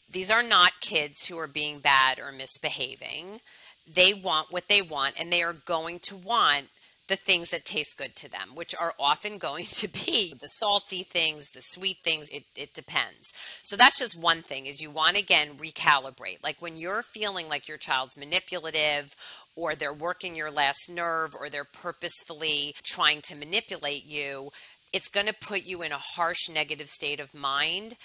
These 0.09 0.29
are 0.29 0.43
not 0.43 0.81
kids 0.81 1.27
who 1.27 1.37
are 1.37 1.47
being 1.47 1.79
bad 1.79 2.19
or 2.19 2.31
misbehaving. 2.33 3.39
They 3.87 4.13
want 4.13 4.51
what 4.51 4.67
they 4.67 4.81
want, 4.81 5.15
and 5.17 5.31
they 5.31 5.41
are 5.41 5.53
going 5.53 5.99
to 5.99 6.15
want 6.17 6.67
the 7.11 7.17
things 7.17 7.49
that 7.49 7.65
taste 7.65 7.97
good 7.97 8.15
to 8.15 8.31
them, 8.31 8.51
which 8.55 8.73
are 8.73 8.93
often 8.97 9.37
going 9.37 9.65
to 9.65 9.89
be 9.89 10.33
the 10.39 10.47
salty 10.47 11.03
things, 11.03 11.49
the 11.49 11.61
sweet 11.61 11.97
things. 12.05 12.29
It, 12.29 12.45
it 12.55 12.73
depends. 12.73 13.33
So 13.63 13.75
that's 13.75 13.99
just 13.99 14.17
one 14.17 14.41
thing 14.41 14.65
is 14.65 14.81
you 14.81 14.89
want 14.89 15.17
to 15.17 15.21
again 15.21 15.57
recalibrate. 15.57 16.41
Like 16.41 16.61
when 16.61 16.77
you're 16.77 17.03
feeling 17.03 17.49
like 17.49 17.67
your 17.67 17.77
child's 17.77 18.17
manipulative 18.17 19.13
or 19.57 19.75
they're 19.75 19.91
working 19.91 20.37
your 20.37 20.51
last 20.51 20.89
nerve 20.89 21.35
or 21.37 21.49
they're 21.49 21.65
purposefully 21.65 22.75
trying 22.81 23.19
to 23.23 23.35
manipulate 23.35 24.05
you, 24.05 24.51
it's 24.93 25.09
going 25.09 25.27
to 25.27 25.33
put 25.33 25.65
you 25.65 25.81
in 25.81 25.91
a 25.91 25.97
harsh 25.97 26.47
negative 26.47 26.87
state 26.87 27.19
of 27.19 27.35
mind 27.35 27.97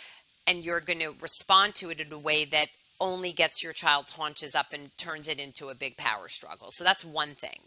and 0.48 0.64
you're 0.64 0.80
going 0.80 0.98
to 0.98 1.14
respond 1.20 1.76
to 1.76 1.90
it 1.90 2.00
in 2.00 2.12
a 2.12 2.18
way 2.18 2.44
that 2.44 2.70
only 3.00 3.32
gets 3.32 3.62
your 3.62 3.72
child's 3.72 4.10
haunches 4.10 4.56
up 4.56 4.72
and 4.72 4.90
turns 4.98 5.28
it 5.28 5.38
into 5.38 5.68
a 5.68 5.76
big 5.76 5.96
power 5.96 6.26
struggle. 6.26 6.70
So 6.72 6.82
that's 6.82 7.04
one 7.04 7.36
thing. 7.36 7.60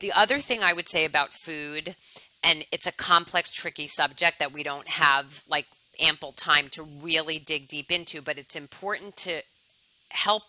The 0.00 0.12
other 0.12 0.38
thing 0.38 0.62
I 0.62 0.72
would 0.72 0.88
say 0.88 1.04
about 1.04 1.32
food, 1.32 1.96
and 2.42 2.64
it's 2.70 2.86
a 2.86 2.92
complex, 2.92 3.50
tricky 3.50 3.86
subject 3.86 4.38
that 4.38 4.52
we 4.52 4.62
don't 4.62 4.88
have 4.88 5.42
like 5.48 5.66
ample 6.00 6.32
time 6.32 6.68
to 6.72 6.82
really 6.82 7.38
dig 7.38 7.68
deep 7.68 7.90
into, 7.90 8.20
but 8.20 8.38
it's 8.38 8.56
important 8.56 9.16
to 9.16 9.42
help 10.10 10.42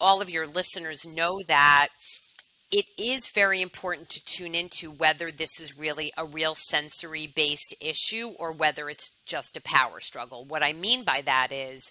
all 0.00 0.22
of 0.22 0.30
your 0.30 0.46
listeners 0.46 1.06
know 1.06 1.40
that 1.46 1.88
it 2.70 2.86
is 2.96 3.30
very 3.34 3.60
important 3.60 4.08
to 4.08 4.24
tune 4.24 4.54
into 4.54 4.90
whether 4.90 5.30
this 5.30 5.60
is 5.60 5.76
really 5.76 6.12
a 6.16 6.24
real 6.24 6.54
sensory 6.54 7.26
based 7.26 7.74
issue 7.80 8.28
or 8.38 8.52
whether 8.52 8.88
it's 8.88 9.10
just 9.26 9.56
a 9.56 9.60
power 9.60 10.00
struggle. 10.00 10.44
What 10.44 10.62
I 10.62 10.72
mean 10.72 11.04
by 11.04 11.20
that 11.22 11.52
is 11.52 11.90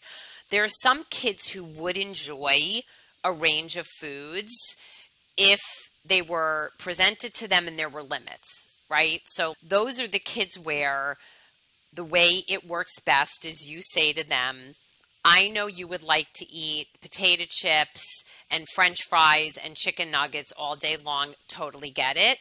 there 0.50 0.64
are 0.64 0.70
some 0.82 1.04
kids 1.10 1.50
who 1.50 1.64
would 1.64 1.98
enjoy 1.98 2.82
a 3.24 3.32
range 3.32 3.76
of 3.76 3.86
foods 4.00 4.52
if 5.38 5.60
they 6.10 6.22
were 6.22 6.72
presented 6.78 7.34
to 7.36 7.47
them 7.47 7.68
and 7.68 7.80
there 7.80 7.89
were 7.89 8.03
limits, 8.03 8.68
right? 8.89 9.22
So 9.26 9.55
those 9.64 9.99
are 9.99 10.07
the 10.07 10.20
kids 10.20 10.57
where 10.60 11.18
the 11.93 12.03
way 12.03 12.43
it 12.47 12.68
works 12.68 12.99
best 12.99 13.45
is 13.45 13.70
you 13.70 13.82
say 13.82 14.14
to 14.14 14.24
them, 14.28 14.76
I 15.24 15.49
know 15.49 15.68
you 15.68 15.88
would 15.88 16.03
like 16.03 16.32
to 16.36 16.51
eat 16.51 16.88
potato 17.01 17.43
chips 17.47 18.24
and 18.49 18.68
french 18.74 18.99
fries 19.10 19.57
and 19.64 19.76
chicken 19.76 20.12
nuggets 20.12 20.51
all 20.57 20.76
day 20.76 20.97
long. 20.97 21.34
Totally 21.47 21.91
get 21.91 22.18
it. 22.18 22.39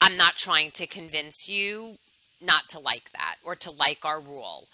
I'm 0.00 0.16
not 0.16 0.36
trying 0.36 0.72
to 0.72 0.86
convince 0.86 1.48
you 1.48 1.96
not 2.40 2.68
to 2.70 2.78
like 2.78 3.10
that 3.12 3.36
or 3.44 3.54
to 3.56 3.70
like 3.70 4.04
our 4.04 4.20
rule. 4.20 4.68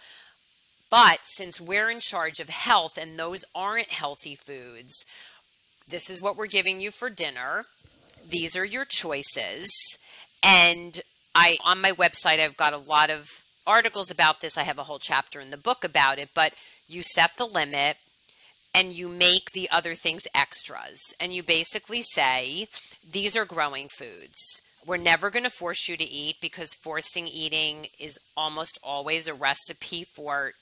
But 0.91 1.21
since 1.23 1.61
we're 1.61 1.91
in 1.91 2.01
charge 2.01 2.41
of 2.41 2.49
health 2.49 2.97
and 2.97 3.19
those 3.19 3.45
aren't 3.55 3.91
healthy 3.91 4.35
foods, 4.35 5.05
this 5.87 6.11
is 6.11 6.21
what 6.21 6.37
we're 6.37 6.47
giving 6.47 6.81
you 6.81 6.91
for 6.91 7.11
dinner. 7.11 7.67
These 8.29 8.57
are 8.57 8.65
your 8.65 8.85
choices. 8.85 9.71
And 10.43 11.01
I 11.35 11.57
on 11.65 11.81
my 11.81 11.93
website 11.93 12.41
I've 12.41 12.57
got 12.57 12.73
a 12.73 12.79
lot 12.79 13.11
of 13.11 13.27
articles 13.67 14.11
about 14.11 14.41
this. 14.41 14.59
I 14.59 14.63
have 14.65 14.79
a 14.79 14.85
whole 14.85 14.99
chapter 14.99 15.41
in 15.41 15.51
the 15.51 15.57
book 15.57 15.85
about 15.85 16.19
it, 16.19 16.31
but 16.35 16.53
you 16.87 17.03
set 17.03 17.37
the 17.37 17.47
limit 17.47 17.97
and 18.75 18.93
you 18.93 19.09
make 19.09 19.53
the 19.53 19.71
other 19.71 19.95
things 19.95 20.27
extras. 20.35 21.01
And 21.21 21.33
you 21.33 21.43
basically 21.43 22.03
say, 22.03 22.69
these 23.09 23.37
are 23.37 23.45
growing 23.45 23.89
foods. 23.89 24.61
We're 24.87 24.97
never 24.97 25.31
going 25.31 25.45
to 25.45 25.51
force 25.51 25.89
you 25.89 25.97
to 25.97 26.05
eat 26.05 26.37
because 26.41 26.73
forcing 26.75 27.27
eating 27.27 27.87
is 27.99 28.19
almost 28.37 28.79
always 28.83 29.27
a 29.27 29.35
recipe 29.35 30.05
for 30.05 30.53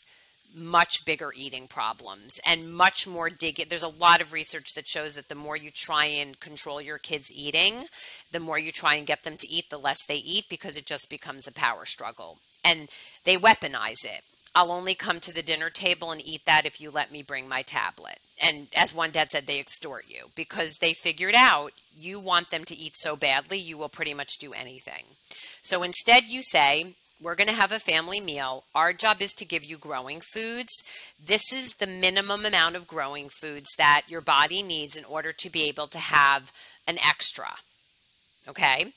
much 0.57 1.05
bigger 1.05 1.33
eating 1.37 1.69
problems 1.69 2.41
and 2.47 2.73
much 2.73 3.07
more 3.07 3.29
dig. 3.29 3.69
There's 3.69 3.83
a 3.83 3.89
lot 3.89 4.23
of 4.23 4.33
research 4.33 4.73
that 4.75 4.87
shows 4.87 5.15
that 5.15 5.29
the 5.29 5.35
more 5.35 5.57
you 5.57 5.71
try 5.71 6.07
and 6.07 6.41
control 6.41 6.81
your 6.81 6.99
kids 6.99 7.31
eating, 7.31 7.85
the 8.33 8.41
more 8.41 8.59
you 8.59 8.73
try 8.73 8.95
and 8.95 9.07
get 9.07 9.23
them 9.23 9.37
to 9.37 9.49
eat, 9.49 9.69
the 9.69 9.79
less 9.79 9.99
they 10.07 10.17
eat 10.17 10.47
because 10.49 10.79
it 10.79 10.87
just 10.87 11.11
becomes 11.11 11.47
a 11.47 11.53
power 11.53 11.85
struggle. 11.85 12.39
And 12.65 12.89
they 13.25 13.37
weaponize 13.37 14.05
it. 14.05 14.23
I'll 14.55 14.73
only 14.73 14.95
come 14.95 15.21
to 15.21 15.35
the 15.35 15.43
dinner 15.43 15.69
table 15.69 16.11
and 16.11 16.27
eat 16.27 16.47
that 16.47 16.65
if 16.65 16.81
you 16.81 16.91
let 16.91 17.13
me 17.13 17.23
bring 17.23 17.47
my 17.47 17.61
tablet. 17.61 18.19
And 18.41 18.69
as 18.75 18.95
one 18.95 19.11
dad 19.11 19.31
said, 19.31 19.47
they 19.47 19.61
extort 19.61 20.07
you 20.09 20.31
because 20.35 20.79
they 20.81 20.95
figured 20.95 21.35
out 21.35 21.73
you 21.95 22.19
want 22.19 22.51
them 22.51 22.65
to 22.65 22.77
eat 22.77 22.97
so 22.97 23.17
badly, 23.17 23.59
you 23.59 23.77
will 23.77 23.91
pretty 23.91 24.15
much 24.15 24.39
do 24.39 24.55
anything. 24.55 25.05
So 25.61 25.83
instead, 25.83 26.25
you 26.25 26.43
say, 26.43 26.95
we're 27.21 27.35
going 27.35 27.49
to 27.49 27.55
have 27.55 27.73
a 27.73 27.79
family 27.79 28.21
meal. 28.21 28.65
Our 28.75 28.93
job 28.93 29.23
is 29.23 29.33
to 29.35 29.45
give 29.45 29.65
you 29.65 29.79
growing 29.79 30.21
foods. 30.21 30.73
This 31.25 31.53
is 31.53 31.75
the 31.75 31.87
minimum 31.87 32.45
amount 32.45 32.77
of 32.77 32.87
growing 32.87 33.29
foods 33.41 33.69
that 33.79 34.03
your 34.09 34.21
body 34.21 34.63
needs 34.63 34.97
in 34.97 35.05
order 35.05 35.33
to 35.33 35.51
be 35.51 35.65
able 35.69 35.87
to 35.89 35.99
have 35.99 36.53
an 36.87 36.99
extra. 37.07 37.55
Okay? 38.49 38.93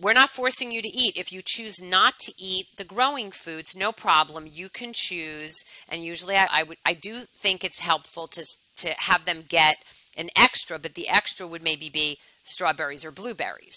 We're 0.00 0.14
not 0.14 0.30
forcing 0.30 0.72
you 0.72 0.80
to 0.80 0.88
eat. 0.88 1.16
If 1.16 1.32
you 1.32 1.42
choose 1.44 1.80
not 1.82 2.18
to 2.20 2.32
eat 2.38 2.66
the 2.76 2.84
growing 2.84 3.30
foods, 3.30 3.76
no 3.76 3.92
problem. 3.92 4.46
You 4.50 4.68
can 4.68 4.92
choose, 4.94 5.54
and 5.88 6.02
usually 6.02 6.34
I, 6.36 6.48
I 6.50 6.62
would 6.62 6.78
I 6.86 6.94
do 6.94 7.22
think 7.36 7.62
it's 7.62 7.80
helpful 7.80 8.26
to 8.28 8.44
to 8.78 8.94
have 8.96 9.26
them 9.26 9.44
get 9.48 9.76
an 10.16 10.30
extra, 10.34 10.78
but 10.78 10.94
the 10.94 11.08
extra 11.08 11.46
would 11.46 11.62
maybe 11.62 11.90
be 11.90 12.18
strawberries 12.42 13.04
or 13.04 13.10
blueberries. 13.10 13.76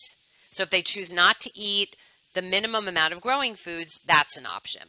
So 0.52 0.64
if 0.64 0.70
they 0.70 0.82
choose 0.82 1.12
not 1.12 1.40
to 1.42 1.52
eat 1.54 1.96
the 2.36 2.42
minimum 2.42 2.88
amount 2.88 3.14
of 3.14 3.22
growing 3.22 3.56
foods, 3.56 4.00
that's 4.06 4.38
an 4.38 4.46
option. 4.46 4.84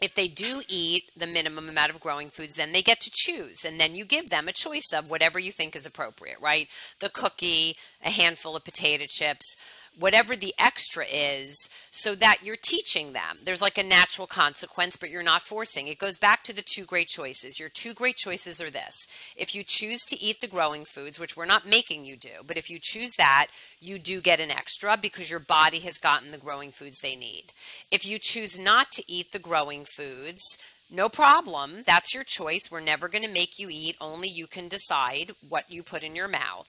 If 0.00 0.14
they 0.14 0.28
do 0.28 0.62
eat 0.68 1.04
the 1.16 1.26
minimum 1.26 1.70
amount 1.70 1.90
of 1.90 2.00
growing 2.00 2.28
foods, 2.28 2.56
then 2.56 2.72
they 2.72 2.82
get 2.82 3.00
to 3.00 3.10
choose. 3.12 3.64
And 3.64 3.80
then 3.80 3.94
you 3.94 4.04
give 4.04 4.28
them 4.28 4.46
a 4.46 4.52
choice 4.52 4.92
of 4.94 5.08
whatever 5.08 5.38
you 5.38 5.50
think 5.50 5.74
is 5.74 5.86
appropriate, 5.86 6.38
right? 6.40 6.68
The 7.00 7.08
cookie, 7.08 7.76
a 8.04 8.10
handful 8.10 8.54
of 8.54 8.64
potato 8.64 9.06
chips, 9.08 9.56
whatever 9.98 10.36
the 10.36 10.54
extra 10.58 11.04
is 11.06 11.68
so 11.90 12.14
that 12.14 12.38
you're 12.42 12.56
teaching 12.56 13.12
them. 13.12 13.38
There's 13.42 13.62
like 13.62 13.78
a 13.78 13.82
natural 13.82 14.26
consequence, 14.26 14.96
but 14.96 15.10
you're 15.10 15.22
not 15.22 15.42
forcing. 15.42 15.88
It 15.88 15.98
goes 15.98 16.18
back 16.18 16.42
to 16.44 16.52
the 16.52 16.62
two 16.62 16.84
great 16.84 17.08
choices. 17.08 17.58
Your 17.58 17.70
two 17.70 17.94
great 17.94 18.16
choices 18.16 18.60
are 18.60 18.70
this. 18.70 19.06
If 19.36 19.54
you 19.54 19.62
choose 19.62 20.02
to 20.08 20.22
eat 20.22 20.40
the 20.40 20.48
growing 20.48 20.84
foods, 20.84 21.18
which 21.18 21.36
we're 21.36 21.46
not 21.46 21.66
making 21.66 22.04
you 22.04 22.16
do, 22.16 22.42
but 22.46 22.58
if 22.58 22.68
you 22.68 22.78
choose 22.80 23.12
that, 23.16 23.46
you 23.80 23.98
do 23.98 24.20
get 24.20 24.40
an 24.40 24.50
extra 24.50 24.96
because 24.96 25.30
your 25.30 25.40
body 25.40 25.78
has 25.80 25.98
gotten 25.98 26.30
the 26.30 26.38
growing 26.38 26.70
foods 26.70 27.00
they 27.00 27.16
need. 27.16 27.52
If 27.90 28.06
you 28.06 28.18
choose 28.18 28.58
not 28.58 28.92
to 28.92 29.04
eat 29.08 29.32
the 29.32 29.38
growing 29.38 29.84
foods, 29.84 30.58
no 30.90 31.08
problem. 31.08 31.82
That's 31.86 32.14
your 32.14 32.22
choice. 32.22 32.68
We're 32.70 32.80
never 32.80 33.08
going 33.08 33.24
to 33.24 33.32
make 33.32 33.58
you 33.58 33.68
eat. 33.70 33.96
Only 34.00 34.28
you 34.28 34.46
can 34.46 34.68
decide 34.68 35.32
what 35.48 35.70
you 35.70 35.82
put 35.82 36.04
in 36.04 36.14
your 36.14 36.28
mouth. 36.28 36.68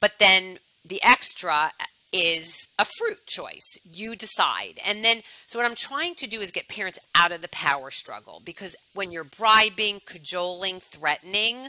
But 0.00 0.14
then 0.18 0.58
the 0.84 1.02
extra 1.02 1.72
is 2.12 2.68
a 2.78 2.84
fruit 2.84 3.26
choice. 3.26 3.78
You 3.90 4.16
decide. 4.16 4.80
And 4.84 5.04
then, 5.04 5.22
so 5.46 5.58
what 5.58 5.66
I'm 5.66 5.74
trying 5.74 6.14
to 6.16 6.26
do 6.26 6.40
is 6.40 6.50
get 6.50 6.68
parents 6.68 6.98
out 7.14 7.32
of 7.32 7.42
the 7.42 7.48
power 7.48 7.90
struggle 7.90 8.40
because 8.44 8.74
when 8.94 9.12
you're 9.12 9.24
bribing, 9.24 10.00
cajoling, 10.06 10.80
threatening, 10.80 11.68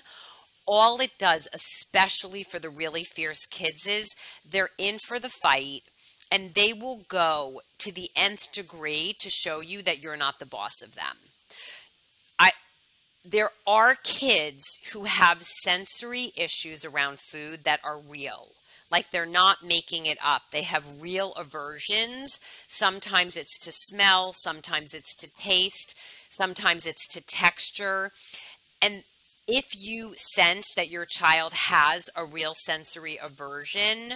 all 0.65 0.99
it 1.01 1.17
does, 1.17 1.47
especially 1.53 2.43
for 2.43 2.59
the 2.59 2.69
really 2.69 3.03
fierce 3.03 3.45
kids, 3.49 3.87
is 3.87 4.07
they're 4.49 4.69
in 4.77 4.97
for 5.07 5.19
the 5.19 5.29
fight 5.29 5.81
and 6.31 6.53
they 6.53 6.73
will 6.73 7.03
go 7.07 7.61
to 7.79 7.91
the 7.91 8.09
nth 8.15 8.51
degree 8.51 9.15
to 9.19 9.29
show 9.29 9.61
you 9.61 9.81
that 9.81 9.99
you're 9.99 10.17
not 10.17 10.39
the 10.39 10.45
boss 10.45 10.81
of 10.83 10.95
them. 10.95 11.17
I 12.37 12.51
there 13.25 13.49
are 13.67 13.95
kids 13.95 14.63
who 14.93 15.03
have 15.05 15.41
sensory 15.63 16.31
issues 16.37 16.85
around 16.85 17.19
food 17.19 17.63
that 17.63 17.79
are 17.83 17.99
real 17.99 18.49
like 18.91 19.11
they're 19.11 19.25
not 19.25 19.63
making 19.63 20.05
it 20.05 20.17
up. 20.23 20.43
They 20.51 20.63
have 20.63 21.01
real 21.01 21.33
aversions. 21.33 22.39
Sometimes 22.67 23.37
it's 23.37 23.59
to 23.59 23.71
smell, 23.71 24.33
sometimes 24.33 24.93
it's 24.93 25.15
to 25.17 25.31
taste, 25.33 25.95
sometimes 26.29 26.85
it's 26.85 27.07
to 27.09 27.21
texture. 27.25 28.11
And 28.81 29.03
if 29.47 29.65
you 29.77 30.13
sense 30.15 30.73
that 30.75 30.89
your 30.89 31.05
child 31.05 31.53
has 31.53 32.09
a 32.15 32.25
real 32.25 32.53
sensory 32.65 33.17
aversion, 33.21 34.15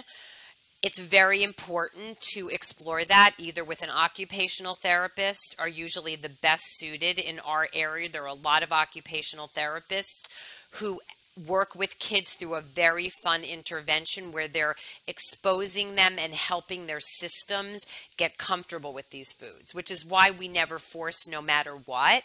it's 0.84 0.98
very 0.98 1.42
important 1.42 2.20
to 2.34 2.48
explore 2.50 3.04
that 3.06 3.34
either 3.38 3.64
with 3.64 3.82
an 3.82 3.88
occupational 3.88 4.74
therapist 4.74 5.56
are 5.58 5.68
usually 5.68 6.14
the 6.14 6.28
best 6.28 6.64
suited 6.76 7.18
in 7.18 7.40
our 7.40 7.68
area 7.72 8.06
there 8.08 8.24
are 8.24 8.26
a 8.26 8.34
lot 8.34 8.62
of 8.62 8.70
occupational 8.70 9.48
therapists 9.48 10.28
who 10.72 11.00
work 11.46 11.74
with 11.74 11.98
kids 11.98 12.34
through 12.34 12.54
a 12.54 12.60
very 12.60 13.10
fun 13.22 13.42
intervention 13.42 14.32
where 14.32 14.48
they're 14.48 14.76
exposing 15.06 15.94
them 15.94 16.16
and 16.18 16.32
helping 16.32 16.86
their 16.86 17.00
systems 17.00 17.80
get 18.16 18.38
comfortable 18.38 18.92
with 18.92 19.10
these 19.10 19.32
foods, 19.32 19.74
which 19.74 19.90
is 19.90 20.04
why 20.04 20.30
we 20.30 20.48
never 20.48 20.78
force 20.78 21.26
no 21.28 21.42
matter 21.42 21.74
what. 21.74 22.22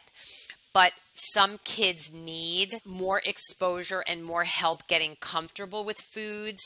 But 0.74 0.94
some 1.14 1.60
kids 1.64 2.12
need 2.14 2.82
more 2.86 3.22
exposure 3.26 4.04
and 4.08 4.24
more 4.24 4.44
help 4.44 4.88
getting 4.88 5.18
comfortable 5.20 5.84
with 5.84 5.98
foods 6.00 6.62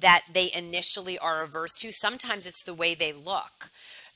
that 0.00 0.22
they 0.32 0.50
initially 0.54 1.18
are 1.18 1.42
averse 1.42 1.74
to. 1.80 1.90
Sometimes 1.92 2.46
it's 2.46 2.62
the 2.64 2.74
way 2.74 2.94
they 2.94 3.12
look. 3.12 3.70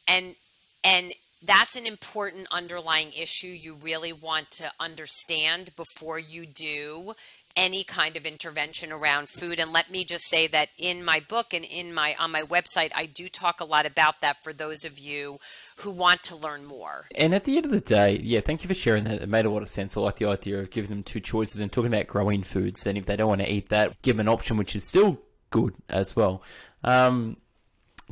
And 0.06 0.36
and 0.84 1.12
that's 1.44 1.76
an 1.76 1.86
important 1.86 2.46
underlying 2.52 3.10
issue 3.12 3.48
you 3.48 3.74
really 3.74 4.12
want 4.12 4.50
to 4.52 4.70
understand 4.78 5.70
before 5.76 6.18
you 6.18 6.46
do 6.46 7.14
any 7.56 7.84
kind 7.84 8.16
of 8.16 8.26
intervention 8.26 8.92
around 8.92 9.28
food 9.28 9.60
and 9.60 9.72
let 9.72 9.90
me 9.90 10.04
just 10.04 10.28
say 10.28 10.46
that 10.46 10.68
in 10.78 11.04
my 11.04 11.20
book 11.20 11.52
and 11.52 11.64
in 11.64 11.92
my 11.92 12.14
on 12.18 12.30
my 12.30 12.42
website 12.42 12.90
I 12.94 13.06
do 13.06 13.28
talk 13.28 13.60
a 13.60 13.64
lot 13.64 13.86
about 13.86 14.20
that 14.20 14.42
for 14.42 14.52
those 14.52 14.84
of 14.84 14.98
you 14.98 15.38
who 15.76 15.90
want 15.90 16.22
to 16.24 16.36
learn 16.36 16.64
more. 16.64 17.06
And 17.14 17.34
at 17.34 17.44
the 17.44 17.56
end 17.56 17.66
of 17.66 17.72
the 17.72 17.80
day, 17.80 18.20
yeah, 18.22 18.40
thank 18.40 18.62
you 18.62 18.68
for 18.68 18.74
sharing 18.74 19.04
that. 19.04 19.22
It 19.22 19.28
made 19.28 19.44
a 19.44 19.50
lot 19.50 19.62
of 19.62 19.68
sense. 19.68 19.96
I 19.96 20.00
like 20.00 20.16
the 20.16 20.26
idea 20.26 20.60
of 20.60 20.70
giving 20.70 20.90
them 20.90 21.02
two 21.02 21.20
choices 21.20 21.60
and 21.60 21.72
talking 21.72 21.92
about 21.92 22.06
growing 22.06 22.42
foods 22.42 22.86
and 22.86 22.96
if 22.96 23.06
they 23.06 23.16
don't 23.16 23.28
want 23.28 23.40
to 23.40 23.52
eat 23.52 23.68
that, 23.68 24.00
give 24.02 24.16
them 24.16 24.26
an 24.26 24.32
option 24.32 24.56
which 24.56 24.76
is 24.76 24.86
still 24.86 25.18
good 25.50 25.74
as 25.88 26.16
well. 26.16 26.42
Um, 26.84 27.36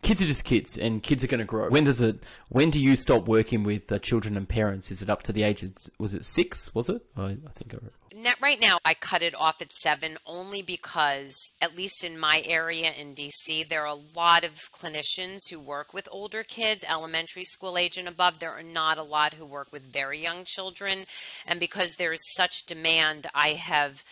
kids 0.03 0.23
are 0.23 0.27
just 0.27 0.45
kids, 0.45 0.77
and 0.77 1.03
kids 1.03 1.23
are 1.25 1.27
going 1.27 1.41
to 1.41 1.45
grow. 1.45 1.69
When 1.69 1.85
does 1.85 2.01
it? 2.01 2.23
When 2.49 2.71
do 2.71 2.81
you 2.81 2.97
stop 2.97 3.27
working 3.27 3.63
with 3.63 3.91
uh, 3.91 3.99
children 3.99 4.37
and 4.37 4.49
parents? 4.49 4.91
Is 4.91 5.03
it 5.03 5.11
up 5.11 5.23
to 5.25 5.33
the 5.33 5.43
age? 5.43 5.63
Of, 5.63 5.73
was 5.99 6.15
it 6.15 6.25
six? 6.25 6.75
Was 6.75 6.89
it? 6.89 7.03
I, 7.17 7.23
I 7.23 7.53
think 7.55 7.75
I 7.75 7.79
read. 7.83 7.93
Right 8.41 8.61
now, 8.61 8.79
I 8.85 8.95
cut 8.95 9.23
it 9.23 9.37
off 9.37 9.63
at 9.63 9.71
seven 9.71 10.19
only 10.27 10.63
because, 10.63 11.53
at 11.61 11.77
least 11.77 12.03
in 12.03 12.19
my 12.19 12.43
area 12.45 12.91
in 12.99 13.15
DC, 13.15 13.69
there 13.69 13.83
are 13.83 13.97
a 13.97 14.19
lot 14.19 14.45
of 14.45 14.55
clinicians 14.73 15.49
who 15.49 15.61
work 15.61 15.95
with 15.95 16.09
older 16.11 16.43
kids, 16.43 16.85
elementary 16.89 17.45
school 17.45 17.79
age 17.79 17.97
and 17.97 18.09
above. 18.09 18.41
There 18.41 18.51
are 18.51 18.65
not 18.65 18.99
a 18.99 19.05
lot 19.05 19.35
who 19.35 19.47
work 19.47 19.73
with 19.73 19.93
very 19.93 20.21
young 20.21 20.43
children. 20.45 21.05
And 21.47 21.61
because 21.61 21.95
there 21.95 22.13
is 22.13 22.33
such 22.35 22.67
demand, 22.67 23.29
I 23.33 23.51
have 23.51 24.03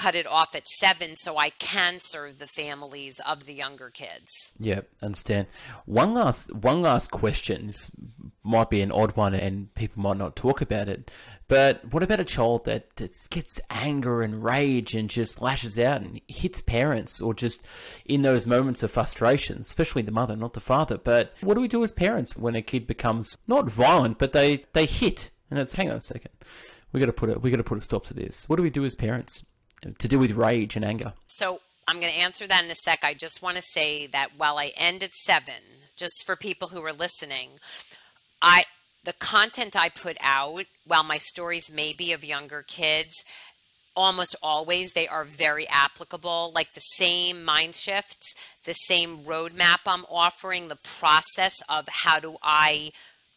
cut 0.00 0.14
it 0.14 0.26
off 0.26 0.54
at 0.54 0.66
seven 0.66 1.14
so 1.14 1.36
I 1.36 1.50
can 1.50 1.98
serve 1.98 2.38
the 2.38 2.46
families 2.46 3.20
of 3.26 3.44
the 3.44 3.52
younger 3.52 3.90
kids. 3.90 4.30
Yeah, 4.58 4.80
understand. 5.02 5.46
One 5.84 6.14
last 6.14 6.54
one 6.54 6.80
last 6.80 7.10
question. 7.10 7.66
This 7.66 7.90
might 8.42 8.70
be 8.70 8.80
an 8.80 8.92
odd 8.92 9.14
one 9.14 9.34
and 9.34 9.72
people 9.74 10.02
might 10.02 10.16
not 10.16 10.36
talk 10.36 10.62
about 10.62 10.88
it. 10.88 11.10
But 11.48 11.92
what 11.92 12.02
about 12.02 12.20
a 12.20 12.24
child 12.24 12.64
that 12.64 12.96
gets 13.28 13.60
anger 13.68 14.22
and 14.22 14.42
rage 14.42 14.94
and 14.94 15.10
just 15.10 15.42
lashes 15.42 15.78
out 15.78 16.00
and 16.00 16.20
hits 16.28 16.62
parents 16.62 17.20
or 17.20 17.34
just 17.34 17.60
in 18.06 18.22
those 18.22 18.46
moments 18.46 18.82
of 18.82 18.90
frustration, 18.90 19.58
especially 19.58 20.02
the 20.02 20.12
mother, 20.12 20.34
not 20.34 20.54
the 20.54 20.60
father. 20.60 20.96
But 20.96 21.34
what 21.42 21.54
do 21.54 21.60
we 21.60 21.68
do 21.68 21.84
as 21.84 21.92
parents 21.92 22.36
when 22.36 22.54
a 22.54 22.62
kid 22.62 22.86
becomes 22.86 23.36
not 23.46 23.68
violent, 23.68 24.18
but 24.18 24.32
they, 24.32 24.62
they 24.72 24.86
hit? 24.86 25.30
And 25.50 25.58
it's 25.58 25.74
hang 25.74 25.90
on 25.90 25.96
a 25.96 26.00
second. 26.00 26.30
We 26.92 27.00
gotta 27.00 27.12
put 27.12 27.30
a 27.30 27.38
we 27.38 27.50
gotta 27.50 27.64
put 27.64 27.78
a 27.78 27.82
stop 27.82 28.06
to 28.06 28.14
this. 28.14 28.48
What 28.48 28.56
do 28.56 28.62
we 28.62 28.70
do 28.70 28.84
as 28.84 28.96
parents? 28.96 29.44
To 29.82 30.08
do 30.08 30.18
with 30.18 30.32
rage 30.32 30.76
and 30.76 30.84
anger? 30.84 31.12
So 31.26 31.60
I'm 31.88 32.00
going 32.00 32.12
to 32.12 32.18
answer 32.18 32.46
that 32.46 32.64
in 32.64 32.70
a 32.70 32.74
sec. 32.74 33.00
I 33.02 33.14
just 33.14 33.42
want 33.42 33.56
to 33.56 33.62
say 33.62 34.06
that 34.08 34.30
while 34.36 34.58
I 34.58 34.72
end 34.76 35.02
at 35.02 35.12
seven, 35.12 35.54
just 35.96 36.24
for 36.24 36.36
people 36.36 36.68
who 36.68 36.84
are 36.84 36.92
listening, 36.92 37.50
I 38.40 38.64
the 39.04 39.12
content 39.14 39.76
I 39.76 39.88
put 39.88 40.16
out, 40.20 40.66
while 40.86 41.02
my 41.02 41.16
stories 41.16 41.70
may 41.72 41.92
be 41.92 42.12
of 42.12 42.22
younger 42.22 42.62
kids, 42.62 43.14
almost 43.96 44.36
always 44.42 44.92
they 44.92 45.08
are 45.08 45.24
very 45.24 45.66
applicable. 45.68 46.52
Like 46.54 46.74
the 46.74 46.80
same 46.80 47.44
mind 47.44 47.74
shifts, 47.74 48.34
the 48.64 48.72
same 48.72 49.24
roadmap 49.24 49.80
I'm 49.86 50.04
offering, 50.10 50.68
the 50.68 50.76
process 50.76 51.54
of 51.68 51.88
how 51.88 52.20
do 52.20 52.36
I 52.42 52.92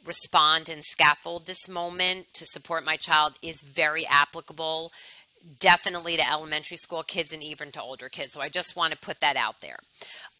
respond 0.05 0.69
and 0.69 0.83
scaffold 0.83 1.45
this 1.45 1.67
moment 1.69 2.27
to 2.33 2.45
support 2.45 2.83
my 2.83 2.97
child 2.97 3.33
is 3.41 3.61
very 3.61 4.05
applicable 4.05 4.91
definitely 5.59 6.17
to 6.17 6.31
elementary 6.31 6.77
school 6.77 7.03
kids 7.03 7.33
and 7.33 7.43
even 7.43 7.71
to 7.71 7.81
older 7.81 8.09
kids. 8.09 8.31
So 8.33 8.41
I 8.41 8.49
just 8.49 8.75
want 8.75 8.91
to 8.93 8.97
put 8.97 9.19
that 9.21 9.35
out 9.35 9.61
there. 9.61 9.77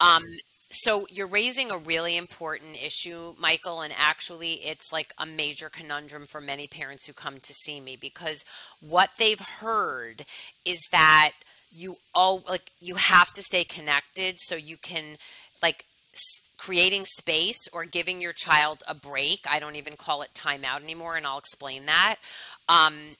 Um, 0.00 0.24
so 0.70 1.06
you're 1.10 1.28
raising 1.28 1.70
a 1.70 1.78
really 1.78 2.16
important 2.16 2.82
issue, 2.82 3.34
Michael, 3.38 3.82
and 3.82 3.94
actually 3.96 4.54
it's 4.54 4.92
like 4.92 5.12
a 5.18 5.26
major 5.26 5.68
conundrum 5.68 6.24
for 6.24 6.40
many 6.40 6.66
parents 6.66 7.06
who 7.06 7.12
come 7.12 7.38
to 7.40 7.54
see 7.64 7.80
me 7.80 7.96
because 8.00 8.44
what 8.80 9.10
they've 9.18 9.40
heard 9.60 10.24
is 10.64 10.80
that 10.90 11.32
you 11.70 11.96
all 12.14 12.42
like 12.48 12.70
you 12.80 12.94
have 12.94 13.32
to 13.32 13.42
stay 13.42 13.64
connected 13.64 14.36
so 14.38 14.54
you 14.54 14.76
can 14.76 15.16
like 15.62 15.84
creating 16.56 17.04
space 17.04 17.68
or 17.72 17.84
giving 17.84 18.20
your 18.20 18.32
child 18.32 18.82
a 18.88 18.94
break. 18.94 19.40
I 19.48 19.58
don't 19.58 19.76
even 19.76 19.96
call 19.96 20.22
it 20.22 20.30
timeout 20.34 20.82
anymore, 20.82 21.16
and 21.16 21.26
I'll 21.26 21.38
explain 21.38 21.86
that. 21.86 22.16
Um, 22.68 23.16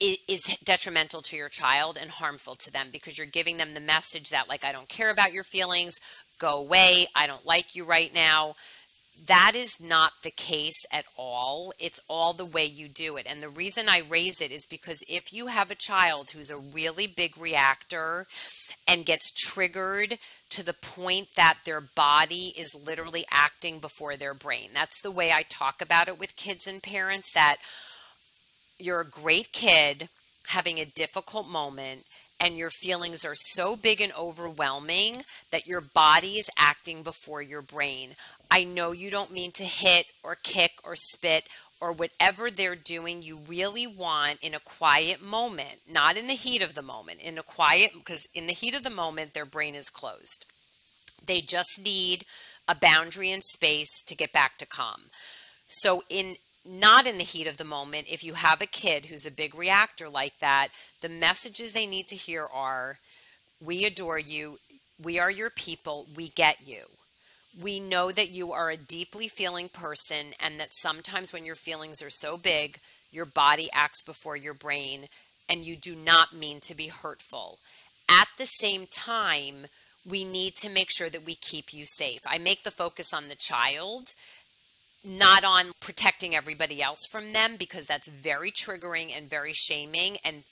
is 0.00 0.56
detrimental 0.64 1.22
to 1.22 1.36
your 1.36 1.48
child 1.48 1.98
and 2.00 2.10
harmful 2.10 2.54
to 2.56 2.72
them 2.72 2.88
because 2.92 3.18
you're 3.18 3.26
giving 3.26 3.58
them 3.58 3.74
the 3.74 3.80
message 3.80 4.30
that 4.30 4.48
like 4.48 4.64
I 4.64 4.72
don't 4.72 4.88
care 4.88 5.10
about 5.10 5.32
your 5.32 5.44
feelings, 5.44 5.94
go 6.38 6.58
away, 6.58 7.06
I 7.14 7.26
don't 7.26 7.46
like 7.46 7.74
you 7.74 7.84
right 7.84 8.12
now. 8.14 8.54
That 9.26 9.52
is 9.54 9.72
not 9.78 10.12
the 10.22 10.30
case 10.30 10.78
at 10.90 11.04
all. 11.18 11.74
It's 11.78 12.00
all 12.08 12.32
the 12.32 12.46
way 12.46 12.64
you 12.64 12.88
do 12.88 13.16
it. 13.18 13.26
And 13.28 13.42
the 13.42 13.50
reason 13.50 13.86
I 13.86 13.98
raise 14.08 14.40
it 14.40 14.50
is 14.50 14.66
because 14.66 14.98
if 15.08 15.24
you 15.30 15.48
have 15.48 15.70
a 15.70 15.74
child 15.74 16.30
who's 16.30 16.50
a 16.50 16.56
really 16.56 17.06
big 17.06 17.36
reactor 17.36 18.26
and 18.88 19.04
gets 19.04 19.30
triggered 19.30 20.18
to 20.50 20.64
the 20.64 20.72
point 20.72 21.28
that 21.36 21.58
their 21.66 21.82
body 21.82 22.54
is 22.56 22.74
literally 22.74 23.26
acting 23.30 23.78
before 23.78 24.16
their 24.16 24.32
brain, 24.32 24.70
that's 24.72 25.02
the 25.02 25.10
way 25.10 25.30
I 25.32 25.42
talk 25.42 25.82
about 25.82 26.08
it 26.08 26.18
with 26.18 26.36
kids 26.36 26.66
and 26.66 26.82
parents 26.82 27.34
that 27.34 27.58
you're 28.82 29.00
a 29.00 29.08
great 29.08 29.52
kid 29.52 30.08
having 30.46 30.78
a 30.78 30.84
difficult 30.84 31.48
moment 31.48 32.04
and 32.40 32.56
your 32.56 32.70
feelings 32.70 33.24
are 33.24 33.34
so 33.34 33.76
big 33.76 34.00
and 34.00 34.12
overwhelming 34.18 35.22
that 35.50 35.66
your 35.66 35.80
body 35.80 36.38
is 36.38 36.48
acting 36.56 37.02
before 37.02 37.42
your 37.42 37.62
brain. 37.62 38.10
I 38.50 38.64
know 38.64 38.92
you 38.92 39.10
don't 39.10 39.32
mean 39.32 39.52
to 39.52 39.64
hit 39.64 40.06
or 40.24 40.36
kick 40.42 40.72
or 40.82 40.96
spit 40.96 41.44
or 41.80 41.92
whatever 41.92 42.50
they're 42.50 42.76
doing, 42.76 43.22
you 43.22 43.38
really 43.48 43.86
want 43.86 44.38
in 44.42 44.54
a 44.54 44.60
quiet 44.60 45.22
moment, 45.22 45.80
not 45.88 46.16
in 46.16 46.26
the 46.26 46.34
heat 46.34 46.62
of 46.62 46.74
the 46.74 46.82
moment, 46.82 47.20
in 47.20 47.38
a 47.38 47.42
quiet, 47.42 47.92
because 47.94 48.26
in 48.34 48.46
the 48.46 48.52
heat 48.52 48.74
of 48.74 48.82
the 48.82 48.90
moment, 48.90 49.32
their 49.32 49.46
brain 49.46 49.74
is 49.74 49.88
closed. 49.88 50.44
They 51.24 51.40
just 51.40 51.80
need 51.82 52.24
a 52.68 52.74
boundary 52.74 53.30
and 53.30 53.42
space 53.42 54.02
to 54.06 54.14
get 54.14 54.32
back 54.32 54.58
to 54.58 54.66
calm. 54.66 55.04
So, 55.68 56.02
in 56.10 56.36
not 56.66 57.06
in 57.06 57.18
the 57.18 57.24
heat 57.24 57.46
of 57.46 57.56
the 57.56 57.64
moment, 57.64 58.06
if 58.10 58.22
you 58.22 58.34
have 58.34 58.60
a 58.60 58.66
kid 58.66 59.06
who's 59.06 59.26
a 59.26 59.30
big 59.30 59.54
reactor 59.54 60.08
like 60.08 60.38
that, 60.40 60.68
the 61.00 61.08
messages 61.08 61.72
they 61.72 61.86
need 61.86 62.08
to 62.08 62.16
hear 62.16 62.46
are 62.52 62.98
We 63.62 63.84
adore 63.84 64.18
you. 64.18 64.58
We 65.02 65.18
are 65.18 65.30
your 65.30 65.50
people. 65.50 66.06
We 66.14 66.28
get 66.28 66.66
you. 66.66 66.84
We 67.60 67.80
know 67.80 68.12
that 68.12 68.30
you 68.30 68.52
are 68.52 68.70
a 68.70 68.76
deeply 68.76 69.28
feeling 69.28 69.68
person, 69.68 70.34
and 70.40 70.60
that 70.60 70.70
sometimes 70.72 71.32
when 71.32 71.44
your 71.44 71.56
feelings 71.56 72.00
are 72.00 72.10
so 72.10 72.36
big, 72.36 72.78
your 73.10 73.24
body 73.24 73.68
acts 73.72 74.04
before 74.04 74.36
your 74.36 74.54
brain, 74.54 75.08
and 75.48 75.64
you 75.64 75.76
do 75.76 75.96
not 75.96 76.34
mean 76.34 76.60
to 76.60 76.74
be 76.74 76.86
hurtful. 76.88 77.58
At 78.08 78.28
the 78.38 78.46
same 78.46 78.86
time, 78.86 79.66
we 80.08 80.24
need 80.24 80.56
to 80.56 80.70
make 80.70 80.90
sure 80.90 81.10
that 81.10 81.26
we 81.26 81.34
keep 81.34 81.74
you 81.74 81.84
safe. 81.86 82.20
I 82.24 82.38
make 82.38 82.62
the 82.62 82.70
focus 82.70 83.12
on 83.12 83.28
the 83.28 83.34
child 83.34 84.14
not 85.04 85.44
on 85.44 85.72
protecting 85.80 86.34
everybody 86.34 86.82
else 86.82 87.00
from 87.10 87.32
them 87.32 87.56
because 87.58 87.86
that's 87.86 88.08
very 88.08 88.50
triggering 88.50 89.16
and 89.16 89.28
very 89.30 89.52
shaming 89.52 90.16
and 90.24 90.44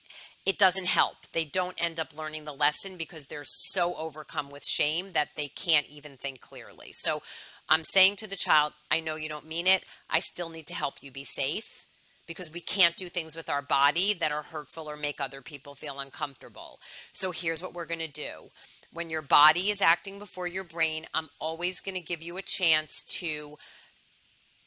it 0.46 0.56
doesn't 0.56 0.86
help. 0.86 1.16
They 1.32 1.44
don't 1.44 1.76
end 1.76 2.00
up 2.00 2.16
learning 2.16 2.44
the 2.44 2.54
lesson 2.54 2.96
because 2.96 3.26
they're 3.26 3.44
so 3.44 3.94
overcome 3.96 4.50
with 4.50 4.64
shame 4.64 5.10
that 5.12 5.28
they 5.36 5.48
can't 5.48 5.86
even 5.90 6.16
think 6.16 6.40
clearly. 6.40 6.92
So 6.92 7.20
I'm 7.68 7.84
saying 7.84 8.16
to 8.16 8.26
the 8.26 8.36
child, 8.36 8.72
I 8.90 9.00
know 9.00 9.16
you 9.16 9.28
don't 9.28 9.46
mean 9.46 9.66
it. 9.66 9.84
I 10.08 10.20
still 10.20 10.48
need 10.48 10.66
to 10.68 10.74
help 10.74 11.02
you 11.02 11.12
be 11.12 11.24
safe 11.24 11.86
because 12.26 12.50
we 12.50 12.60
can't 12.60 12.96
do 12.96 13.08
things 13.08 13.36
with 13.36 13.50
our 13.50 13.60
body 13.60 14.14
that 14.14 14.32
are 14.32 14.42
hurtful 14.42 14.88
or 14.88 14.96
make 14.96 15.20
other 15.20 15.42
people 15.42 15.74
feel 15.74 16.00
uncomfortable. 16.00 16.78
So 17.12 17.30
here's 17.30 17.60
what 17.60 17.74
we're 17.74 17.84
going 17.84 17.98
to 17.98 18.08
do. 18.08 18.50
When 18.92 19.10
your 19.10 19.22
body 19.22 19.70
is 19.70 19.82
acting 19.82 20.18
before 20.18 20.46
your 20.46 20.64
brain, 20.64 21.04
I'm 21.12 21.28
always 21.40 21.80
going 21.80 21.94
to 21.94 22.00
give 22.00 22.22
you 22.22 22.38
a 22.38 22.42
chance 22.42 23.02
to 23.18 23.58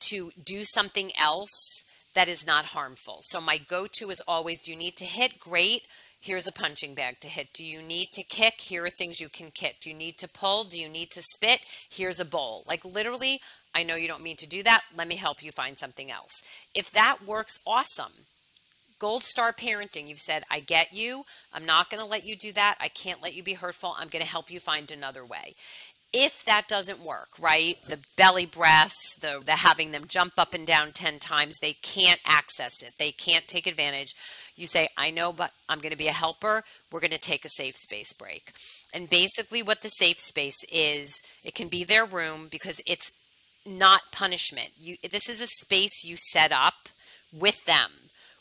to 0.10 0.32
do 0.44 0.64
something 0.64 1.12
else 1.18 1.84
that 2.14 2.28
is 2.28 2.46
not 2.46 2.66
harmful. 2.66 3.20
So 3.24 3.40
my 3.40 3.58
go-to 3.58 4.10
is 4.10 4.22
always 4.28 4.60
do 4.60 4.72
you 4.72 4.78
need 4.78 4.98
to 4.98 5.06
hit? 5.06 5.40
Great. 5.40 5.84
Here's 6.20 6.46
a 6.46 6.52
punching 6.52 6.94
bag 6.94 7.20
to 7.22 7.28
hit. 7.28 7.52
Do 7.54 7.66
you 7.66 7.82
need 7.82 8.10
to 8.14 8.24
kick? 8.24 8.62
Here 8.62 8.86
are 8.86 8.90
things 8.92 9.20
you 9.20 9.30
can 9.30 9.50
kick. 9.50 9.78
Do 9.82 9.90
you 9.90 9.96
need 9.96 10.20
to 10.20 10.28
pull? 10.28 10.66
Do 10.66 10.80
you 10.80 10.88
need 10.88 11.10
to 11.12 11.22
spit? 11.34 11.62
Here's 11.90 12.20
a 12.20 12.26
bowl. 12.26 12.64
Like 12.68 12.86
literally, 12.86 13.40
I 13.74 13.82
know 13.84 13.96
you 13.96 14.08
don't 14.08 14.22
mean 14.22 14.38
to 14.38 14.48
do 14.48 14.62
that. 14.64 14.84
Let 14.96 15.08
me 15.08 15.16
help 15.16 15.42
you 15.42 15.52
find 15.52 15.80
something 15.80 16.12
else. 16.12 16.44
If 16.76 16.92
that 16.92 17.26
works, 17.26 17.60
awesome. 17.66 18.12
Gold 19.00 19.24
star 19.24 19.52
parenting. 19.52 20.08
You've 20.08 20.20
said, 20.20 20.44
I 20.52 20.60
get 20.60 20.94
you. 20.94 21.24
I'm 21.52 21.66
not 21.66 21.90
going 21.90 22.04
to 22.04 22.08
let 22.08 22.24
you 22.24 22.36
do 22.36 22.52
that. 22.52 22.76
I 22.80 22.88
can't 22.88 23.24
let 23.24 23.34
you 23.34 23.42
be 23.42 23.54
hurtful. 23.54 23.96
I'm 23.98 24.10
going 24.10 24.24
to 24.24 24.30
help 24.30 24.52
you 24.52 24.60
find 24.60 24.92
another 24.92 25.26
way 25.26 25.56
if 26.14 26.44
that 26.46 26.68
doesn't 26.68 27.00
work, 27.00 27.30
right? 27.40 27.78
The 27.88 28.00
belly 28.18 28.46
breaths, 28.46 29.16
the, 29.20 29.42
the 29.46 29.54
having 29.54 29.92
them 29.92 30.06
jump 30.08 30.34
up 30.38 30.54
and 30.54 30.68
down 30.68 30.92
10 30.92 31.20
times, 31.20 31.58
they 31.60 31.74
can't 31.74 32.20
access 32.26 32.82
it. 32.82 32.94
They 32.98 33.12
can't 33.12 33.48
take 33.48 33.66
advantage. 33.66 34.14
You 34.56 34.68
say, 34.68 34.90
I 34.98 35.12
know, 35.12 35.32
but 35.32 35.52
I'm 35.70 35.80
going 35.80 35.92
to 35.92 35.98
be 35.98 36.08
a 36.08 36.14
helper. 36.14 36.64
We're 36.92 37.00
going 37.00 37.12
to 37.12 37.18
take 37.18 37.46
a 37.46 37.50
safe 37.50 37.76
space 37.78 38.12
break. 38.14 38.52
And 38.94 39.10
basically, 39.10 39.64
what 39.64 39.82
the 39.82 39.90
safe 39.90 40.20
space 40.20 40.58
is, 40.72 41.22
it 41.44 41.56
can 41.56 41.70
be 41.70 41.84
their 41.84 42.06
room 42.06 42.48
because 42.52 42.82
it's 42.86 43.12
not 43.66 44.02
punishment. 44.12 44.72
You, 44.78 44.98
this 45.10 45.30
is 45.30 45.40
a 45.40 45.48
space 45.48 46.04
you 46.04 46.18
set 46.18 46.52
up 46.52 46.90
with 47.32 47.64
them 47.66 47.92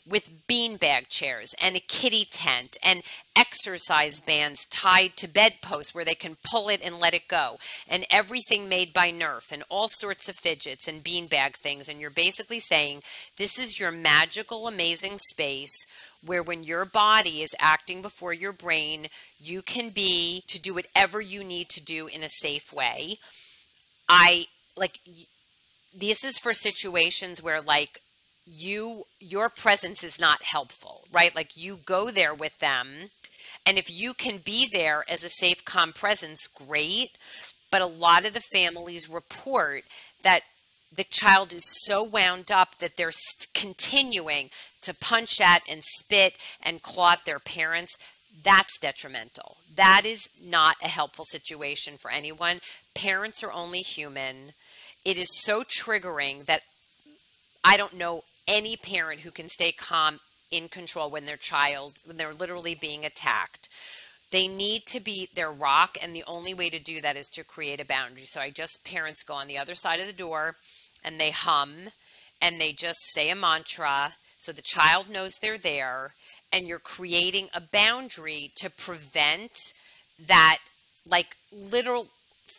with 0.07 0.47
beanbag 0.47 1.07
chairs 1.09 1.53
and 1.61 1.75
a 1.75 1.79
kitty 1.79 2.25
tent 2.25 2.75
and 2.83 3.03
exercise 3.35 4.19
bands 4.19 4.65
tied 4.65 5.15
to 5.15 5.27
bedposts 5.27 5.93
where 5.93 6.05
they 6.05 6.15
can 6.15 6.37
pull 6.43 6.69
it 6.69 6.81
and 6.83 6.99
let 6.99 7.13
it 7.13 7.27
go 7.27 7.57
and 7.87 8.05
everything 8.09 8.67
made 8.67 8.91
by 8.93 9.11
Nerf 9.11 9.51
and 9.51 9.63
all 9.69 9.87
sorts 9.87 10.27
of 10.27 10.35
fidgets 10.35 10.87
and 10.87 11.03
beanbag 11.03 11.55
things. 11.55 11.87
And 11.87 11.99
you're 11.99 12.09
basically 12.09 12.59
saying 12.59 13.03
this 13.37 13.59
is 13.59 13.79
your 13.79 13.91
magical 13.91 14.67
amazing 14.67 15.17
space 15.17 15.85
where 16.25 16.43
when 16.43 16.63
your 16.63 16.85
body 16.85 17.41
is 17.41 17.55
acting 17.59 18.01
before 18.01 18.33
your 18.33 18.53
brain 18.53 19.07
you 19.39 19.61
can 19.61 19.89
be 19.89 20.43
to 20.47 20.59
do 20.59 20.73
whatever 20.73 21.21
you 21.21 21.43
need 21.43 21.69
to 21.69 21.83
do 21.83 22.07
in 22.07 22.23
a 22.23 22.29
safe 22.29 22.73
way. 22.73 23.17
I 24.09 24.47
like 24.75 24.99
this 25.93 26.23
is 26.23 26.37
for 26.37 26.53
situations 26.53 27.41
where 27.41 27.61
like 27.61 28.01
you 28.45 29.03
your 29.19 29.49
presence 29.49 30.03
is 30.03 30.19
not 30.19 30.43
helpful, 30.43 31.03
right? 31.11 31.35
Like 31.35 31.55
you 31.55 31.79
go 31.85 32.11
there 32.11 32.33
with 32.33 32.59
them 32.59 33.11
and 33.65 33.77
if 33.77 33.89
you 33.91 34.13
can 34.13 34.37
be 34.37 34.67
there 34.67 35.03
as 35.09 35.23
a 35.23 35.29
safe 35.29 35.63
calm 35.65 35.93
presence, 35.93 36.47
great. 36.47 37.11
But 37.69 37.81
a 37.81 37.85
lot 37.85 38.25
of 38.25 38.33
the 38.33 38.41
families 38.41 39.09
report 39.09 39.83
that 40.23 40.41
the 40.93 41.03
child 41.05 41.53
is 41.53 41.63
so 41.85 42.03
wound 42.03 42.51
up 42.51 42.79
that 42.79 42.97
they're 42.97 43.11
continuing 43.53 44.49
to 44.81 44.93
punch 44.93 45.39
at 45.39 45.61
and 45.69 45.81
spit 45.83 46.35
and 46.61 46.81
claw 46.81 47.13
at 47.13 47.25
their 47.25 47.39
parents. 47.39 47.97
That's 48.43 48.77
detrimental. 48.79 49.57
That 49.73 50.01
is 50.05 50.27
not 50.43 50.75
a 50.83 50.87
helpful 50.87 51.25
situation 51.25 51.95
for 51.97 52.11
anyone. 52.11 52.59
Parents 52.93 53.43
are 53.43 53.51
only 53.51 53.79
human. 53.79 54.53
It 55.05 55.17
is 55.17 55.29
so 55.43 55.63
triggering 55.63 56.45
that 56.45 56.61
I 57.63 57.77
don't 57.77 57.93
know 57.93 58.23
any 58.47 58.75
parent 58.75 59.21
who 59.21 59.31
can 59.31 59.47
stay 59.47 59.71
calm 59.71 60.19
in 60.51 60.67
control 60.67 61.09
when 61.09 61.25
their 61.25 61.37
child 61.37 61.99
when 62.05 62.17
they're 62.17 62.33
literally 62.33 62.75
being 62.75 63.05
attacked. 63.05 63.69
They 64.31 64.47
need 64.47 64.85
to 64.87 64.99
be 64.99 65.29
their 65.35 65.51
rock 65.51 65.97
and 66.01 66.15
the 66.15 66.23
only 66.25 66.53
way 66.53 66.69
to 66.69 66.79
do 66.79 67.01
that 67.01 67.17
is 67.17 67.27
to 67.29 67.43
create 67.43 67.79
a 67.79 67.85
boundary. 67.85 68.25
So 68.25 68.41
i 68.41 68.49
just 68.49 68.83
parents 68.83 69.23
go 69.23 69.33
on 69.33 69.47
the 69.47 69.57
other 69.57 69.75
side 69.75 69.99
of 69.99 70.07
the 70.07 70.13
door 70.13 70.55
and 71.03 71.19
they 71.19 71.31
hum 71.31 71.89
and 72.41 72.59
they 72.59 72.73
just 72.73 72.99
say 73.13 73.29
a 73.29 73.35
mantra 73.35 74.13
so 74.37 74.51
the 74.51 74.63
child 74.63 75.07
knows 75.07 75.33
they're 75.35 75.57
there 75.57 76.15
and 76.51 76.67
you're 76.67 76.79
creating 76.79 77.47
a 77.53 77.61
boundary 77.61 78.51
to 78.55 78.71
prevent 78.71 79.51
that 80.27 80.57
like 81.05 81.35
literal 81.51 82.07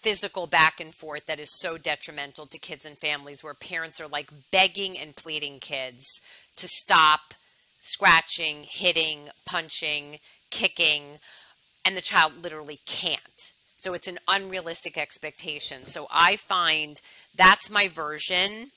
physical 0.01 0.47
back 0.47 0.81
and 0.81 0.95
forth 0.95 1.27
that 1.27 1.41
is 1.41 1.51
so 1.59 1.77
detrimental 1.79 2.47
to 2.47 2.59
kids 2.59 2.85
and 2.85 2.99
families 2.99 3.43
where 3.43 3.55
parents 3.55 4.01
are 4.01 4.09
like 4.09 4.31
begging 4.51 4.99
and 4.99 5.17
pleading 5.17 5.59
kids 5.61 6.05
to 6.57 6.69
stop 6.69 7.35
scratching, 7.81 8.65
hitting, 8.69 9.29
punching, 9.45 10.19
kicking, 10.51 11.19
and 11.85 11.97
the 11.97 12.01
child 12.01 12.33
literally 12.43 12.81
can't. 12.87 13.21
So 13.83 13.95
it's 13.95 14.07
an 14.07 14.19
unrealistic 14.29 14.97
expectation. 14.97 15.85
So 15.85 16.07
I 16.11 16.37
find 16.37 17.01
that's 17.35 17.69
my 17.69 17.89
version 17.89 18.71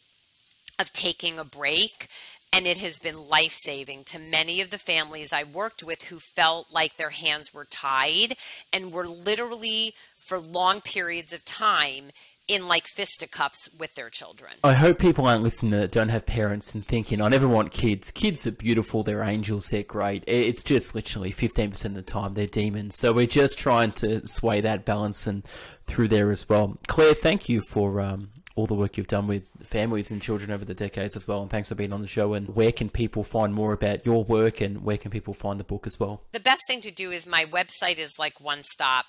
of 0.80 0.92
taking 0.92 1.38
a 1.38 1.46
break. 1.46 2.08
And 2.56 2.66
it 2.66 2.78
has 2.78 3.00
been 3.00 3.28
life 3.28 3.52
saving 3.52 4.06
to 4.06 4.18
many 4.18 4.62
of 4.62 4.70
the 4.70 4.78
families 4.78 5.34
I 5.34 5.44
worked 5.44 5.84
with 5.84 6.04
who 6.04 6.20
felt 6.20 6.68
like 6.72 6.96
their 6.96 7.10
hands 7.10 7.54
were 7.54 7.66
tied 7.66 8.38
and 8.72 8.94
were 8.94 9.06
literally, 9.06 9.94
for 10.16 10.40
long 10.40 10.80
periods 10.80 11.34
of 11.34 11.44
time, 11.44 12.12
in 12.48 12.66
like 12.70 12.88
fisticuffs 12.88 13.70
with 13.78 13.96
their 13.96 14.10
children. 14.10 14.54
I 14.64 14.74
hope 14.74 15.00
people 15.00 15.28
aren't 15.28 15.44
listening 15.44 15.72
that 15.72 15.92
don't 15.92 16.08
have 16.08 16.26
parents 16.26 16.74
and 16.74 16.86
thinking, 16.86 17.22
I 17.22 17.28
never 17.28 17.48
want 17.48 17.72
kids. 17.72 18.10
Kids 18.10 18.48
are 18.48 18.54
beautiful, 18.54 19.04
they're 19.04 19.24
angels, 19.24 19.68
they're 19.68 19.84
great. 19.84 20.24
It's 20.26 20.64
just 20.64 20.96
literally 20.96 21.34
15% 21.34 21.86
of 21.86 21.94
the 21.96 22.02
time 22.02 22.36
they're 22.36 22.48
demons. 22.48 22.96
So 22.96 23.12
we're 23.12 23.28
just 23.28 23.58
trying 23.58 23.92
to 23.94 24.26
sway 24.26 24.62
that 24.62 24.86
balance 24.86 25.28
and 25.28 25.44
through 25.86 26.08
there 26.08 26.32
as 26.32 26.48
well. 26.48 26.78
Claire, 26.88 27.16
thank 27.16 27.50
you 27.50 27.64
for 27.70 28.00
um, 28.00 28.30
all 28.56 28.66
the 28.66 28.74
work 28.74 28.98
you've 28.98 29.08
done 29.08 29.28
with 29.28 29.44
families 29.64 30.10
and 30.10 30.22
children 30.22 30.50
over 30.50 30.64
the 30.64 30.74
decades 30.74 31.16
as 31.16 31.28
well. 31.28 31.42
And 31.42 31.52
thanks 31.52 31.70
for 31.70 31.76
being 31.76 31.92
on 31.92 32.02
the 32.02 32.08
show. 32.08 32.34
And 32.34 32.56
where 32.56 32.72
can 32.72 32.90
people 32.90 33.24
find 33.24 33.54
more 33.54 33.74
about 33.74 34.06
your 34.06 34.24
work 34.24 34.62
and 34.62 34.84
where 34.84 34.98
can 34.98 35.12
people 35.12 35.34
find 35.34 35.60
the 35.60 35.66
book 35.66 35.86
as 35.86 36.00
well? 36.00 36.24
The 36.32 36.40
best 36.40 36.62
thing 36.68 36.82
to 36.82 36.92
do 36.92 37.12
is 37.12 37.28
my 37.28 37.46
website 37.46 37.98
is 37.98 38.18
like 38.18 38.40
one 38.40 38.64
stop 38.64 39.06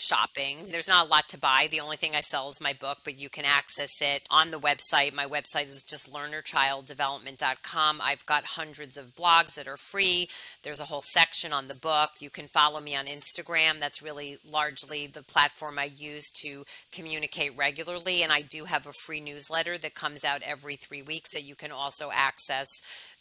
shopping. 0.00 0.66
There's 0.70 0.88
not 0.88 1.06
a 1.06 1.08
lot 1.08 1.28
to 1.30 1.38
buy. 1.38 1.68
The 1.70 1.80
only 1.80 1.96
thing 1.96 2.14
I 2.14 2.20
sell 2.20 2.48
is 2.48 2.60
my 2.60 2.72
book, 2.72 2.98
but 3.04 3.18
you 3.18 3.28
can 3.28 3.44
access 3.44 4.00
it 4.00 4.22
on 4.30 4.50
the 4.50 4.60
website. 4.60 5.12
My 5.12 5.26
website 5.26 5.66
is 5.66 5.82
just 5.82 6.12
lernerchilddevelopment.com. 6.12 8.00
I've 8.02 8.26
got 8.26 8.44
hundreds 8.44 8.96
of 8.96 9.14
blogs 9.14 9.54
that 9.54 9.68
are 9.68 9.76
free. 9.76 10.28
There's 10.62 10.80
a 10.80 10.84
whole 10.84 11.02
section 11.02 11.52
on 11.52 11.68
the 11.68 11.74
book. 11.74 12.10
You 12.20 12.30
can 12.30 12.48
follow 12.48 12.80
me 12.80 12.94
on 12.96 13.06
Instagram. 13.06 13.80
That's 13.80 14.02
really 14.02 14.38
largely 14.44 15.06
the 15.06 15.22
platform 15.22 15.78
I 15.78 15.84
use 15.84 16.30
to 16.42 16.64
communicate 16.92 17.56
regularly. 17.56 18.22
And 18.22 18.32
I 18.32 18.42
do 18.42 18.64
have 18.64 18.86
a 18.86 18.92
free 18.92 19.20
newsletter 19.20 19.78
that 19.78 19.94
comes 19.94 20.24
out 20.24 20.42
every 20.42 20.76
three 20.76 21.02
weeks 21.02 21.32
that 21.32 21.44
you 21.44 21.54
can 21.54 21.72
also 21.72 22.10
access 22.12 22.68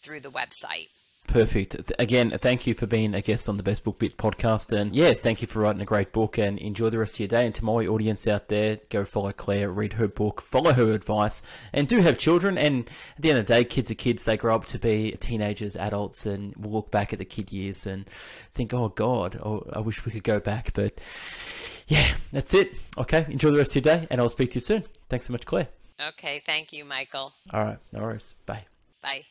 through 0.02 0.22
the 0.22 0.32
website. 0.32 0.90
Perfect. 1.38 1.92
Again, 2.00 2.32
thank 2.32 2.66
you 2.66 2.74
for 2.74 2.88
being 2.88 3.14
a 3.14 3.22
guest 3.22 3.48
on 3.48 3.58
the 3.58 3.64
Best 3.64 3.84
Book 3.84 4.00
Bit 4.00 4.18
podcast. 4.18 4.76
And 4.76 4.96
yeah, 4.96 5.14
thank 5.14 5.40
you 5.40 5.48
for 5.48 5.60
writing 5.60 5.80
a 5.84 5.86
great 5.86 6.12
book 6.12 6.40
and 6.40 6.58
enjoy 6.58 6.90
the 6.90 6.98
rest 6.98 7.14
of 7.14 7.20
your 7.20 7.28
day. 7.28 7.46
And 7.46 7.54
to 7.54 7.64
my 7.64 7.86
audience 7.86 8.28
out 8.28 8.48
there, 8.48 8.80
go 8.90 9.06
follow 9.06 9.32
Claire, 9.34 9.70
read 9.70 9.94
her 9.94 10.08
book, 10.08 10.42
follow 10.42 10.74
her 10.74 10.94
advice, 10.94 11.44
and 11.74 11.88
do 11.88 12.02
have 12.02 12.18
children. 12.18 12.58
And 12.58 12.90
at 13.16 13.22
the 13.22 13.30
end 13.30 13.38
of 13.38 13.46
the 13.46 13.54
day, 13.54 13.66
kids 13.66 13.92
are 13.92 13.94
kids. 13.94 14.26
They 14.26 14.36
grow 14.36 14.56
up 14.56 14.66
to 14.66 14.80
be 14.80 15.12
teenagers, 15.12 15.76
adults, 15.76 16.26
and 16.26 16.56
we'll 16.58 16.72
look 16.72 16.90
back 16.90 17.14
at 17.14 17.20
the 17.20 17.26
kid 17.26 17.52
years 17.52 17.86
and 17.86 18.08
think, 18.56 18.74
oh 18.74 18.90
God, 18.90 19.40
oh, 19.40 19.64
I 19.72 19.80
wish 19.80 20.08
we 20.08 20.12
could 20.12 20.24
go 20.24 20.40
back. 20.40 20.74
But 20.74 21.00
yeah, 21.88 22.16
that's 22.32 22.56
it. 22.56 22.74
Okay, 22.98 23.28
enjoy 23.30 23.52
the 23.52 23.58
rest 23.60 23.76
of 23.76 23.86
your 23.86 23.96
day, 23.96 24.08
and 24.10 24.20
I'll 24.20 24.30
speak 24.30 24.50
to 24.52 24.56
you 24.56 24.62
soon. 24.62 24.86
Thanks 25.08 25.28
so 25.28 25.34
much, 25.34 25.46
Claire. 25.46 25.68
Okay, 26.02 26.42
thank 26.48 26.74
you, 26.74 26.84
Michael. 26.84 27.32
All 27.54 27.64
right, 27.64 27.78
no 27.94 28.02
worries. 28.02 28.34
Bye. 28.48 28.66
Bye. 29.04 29.22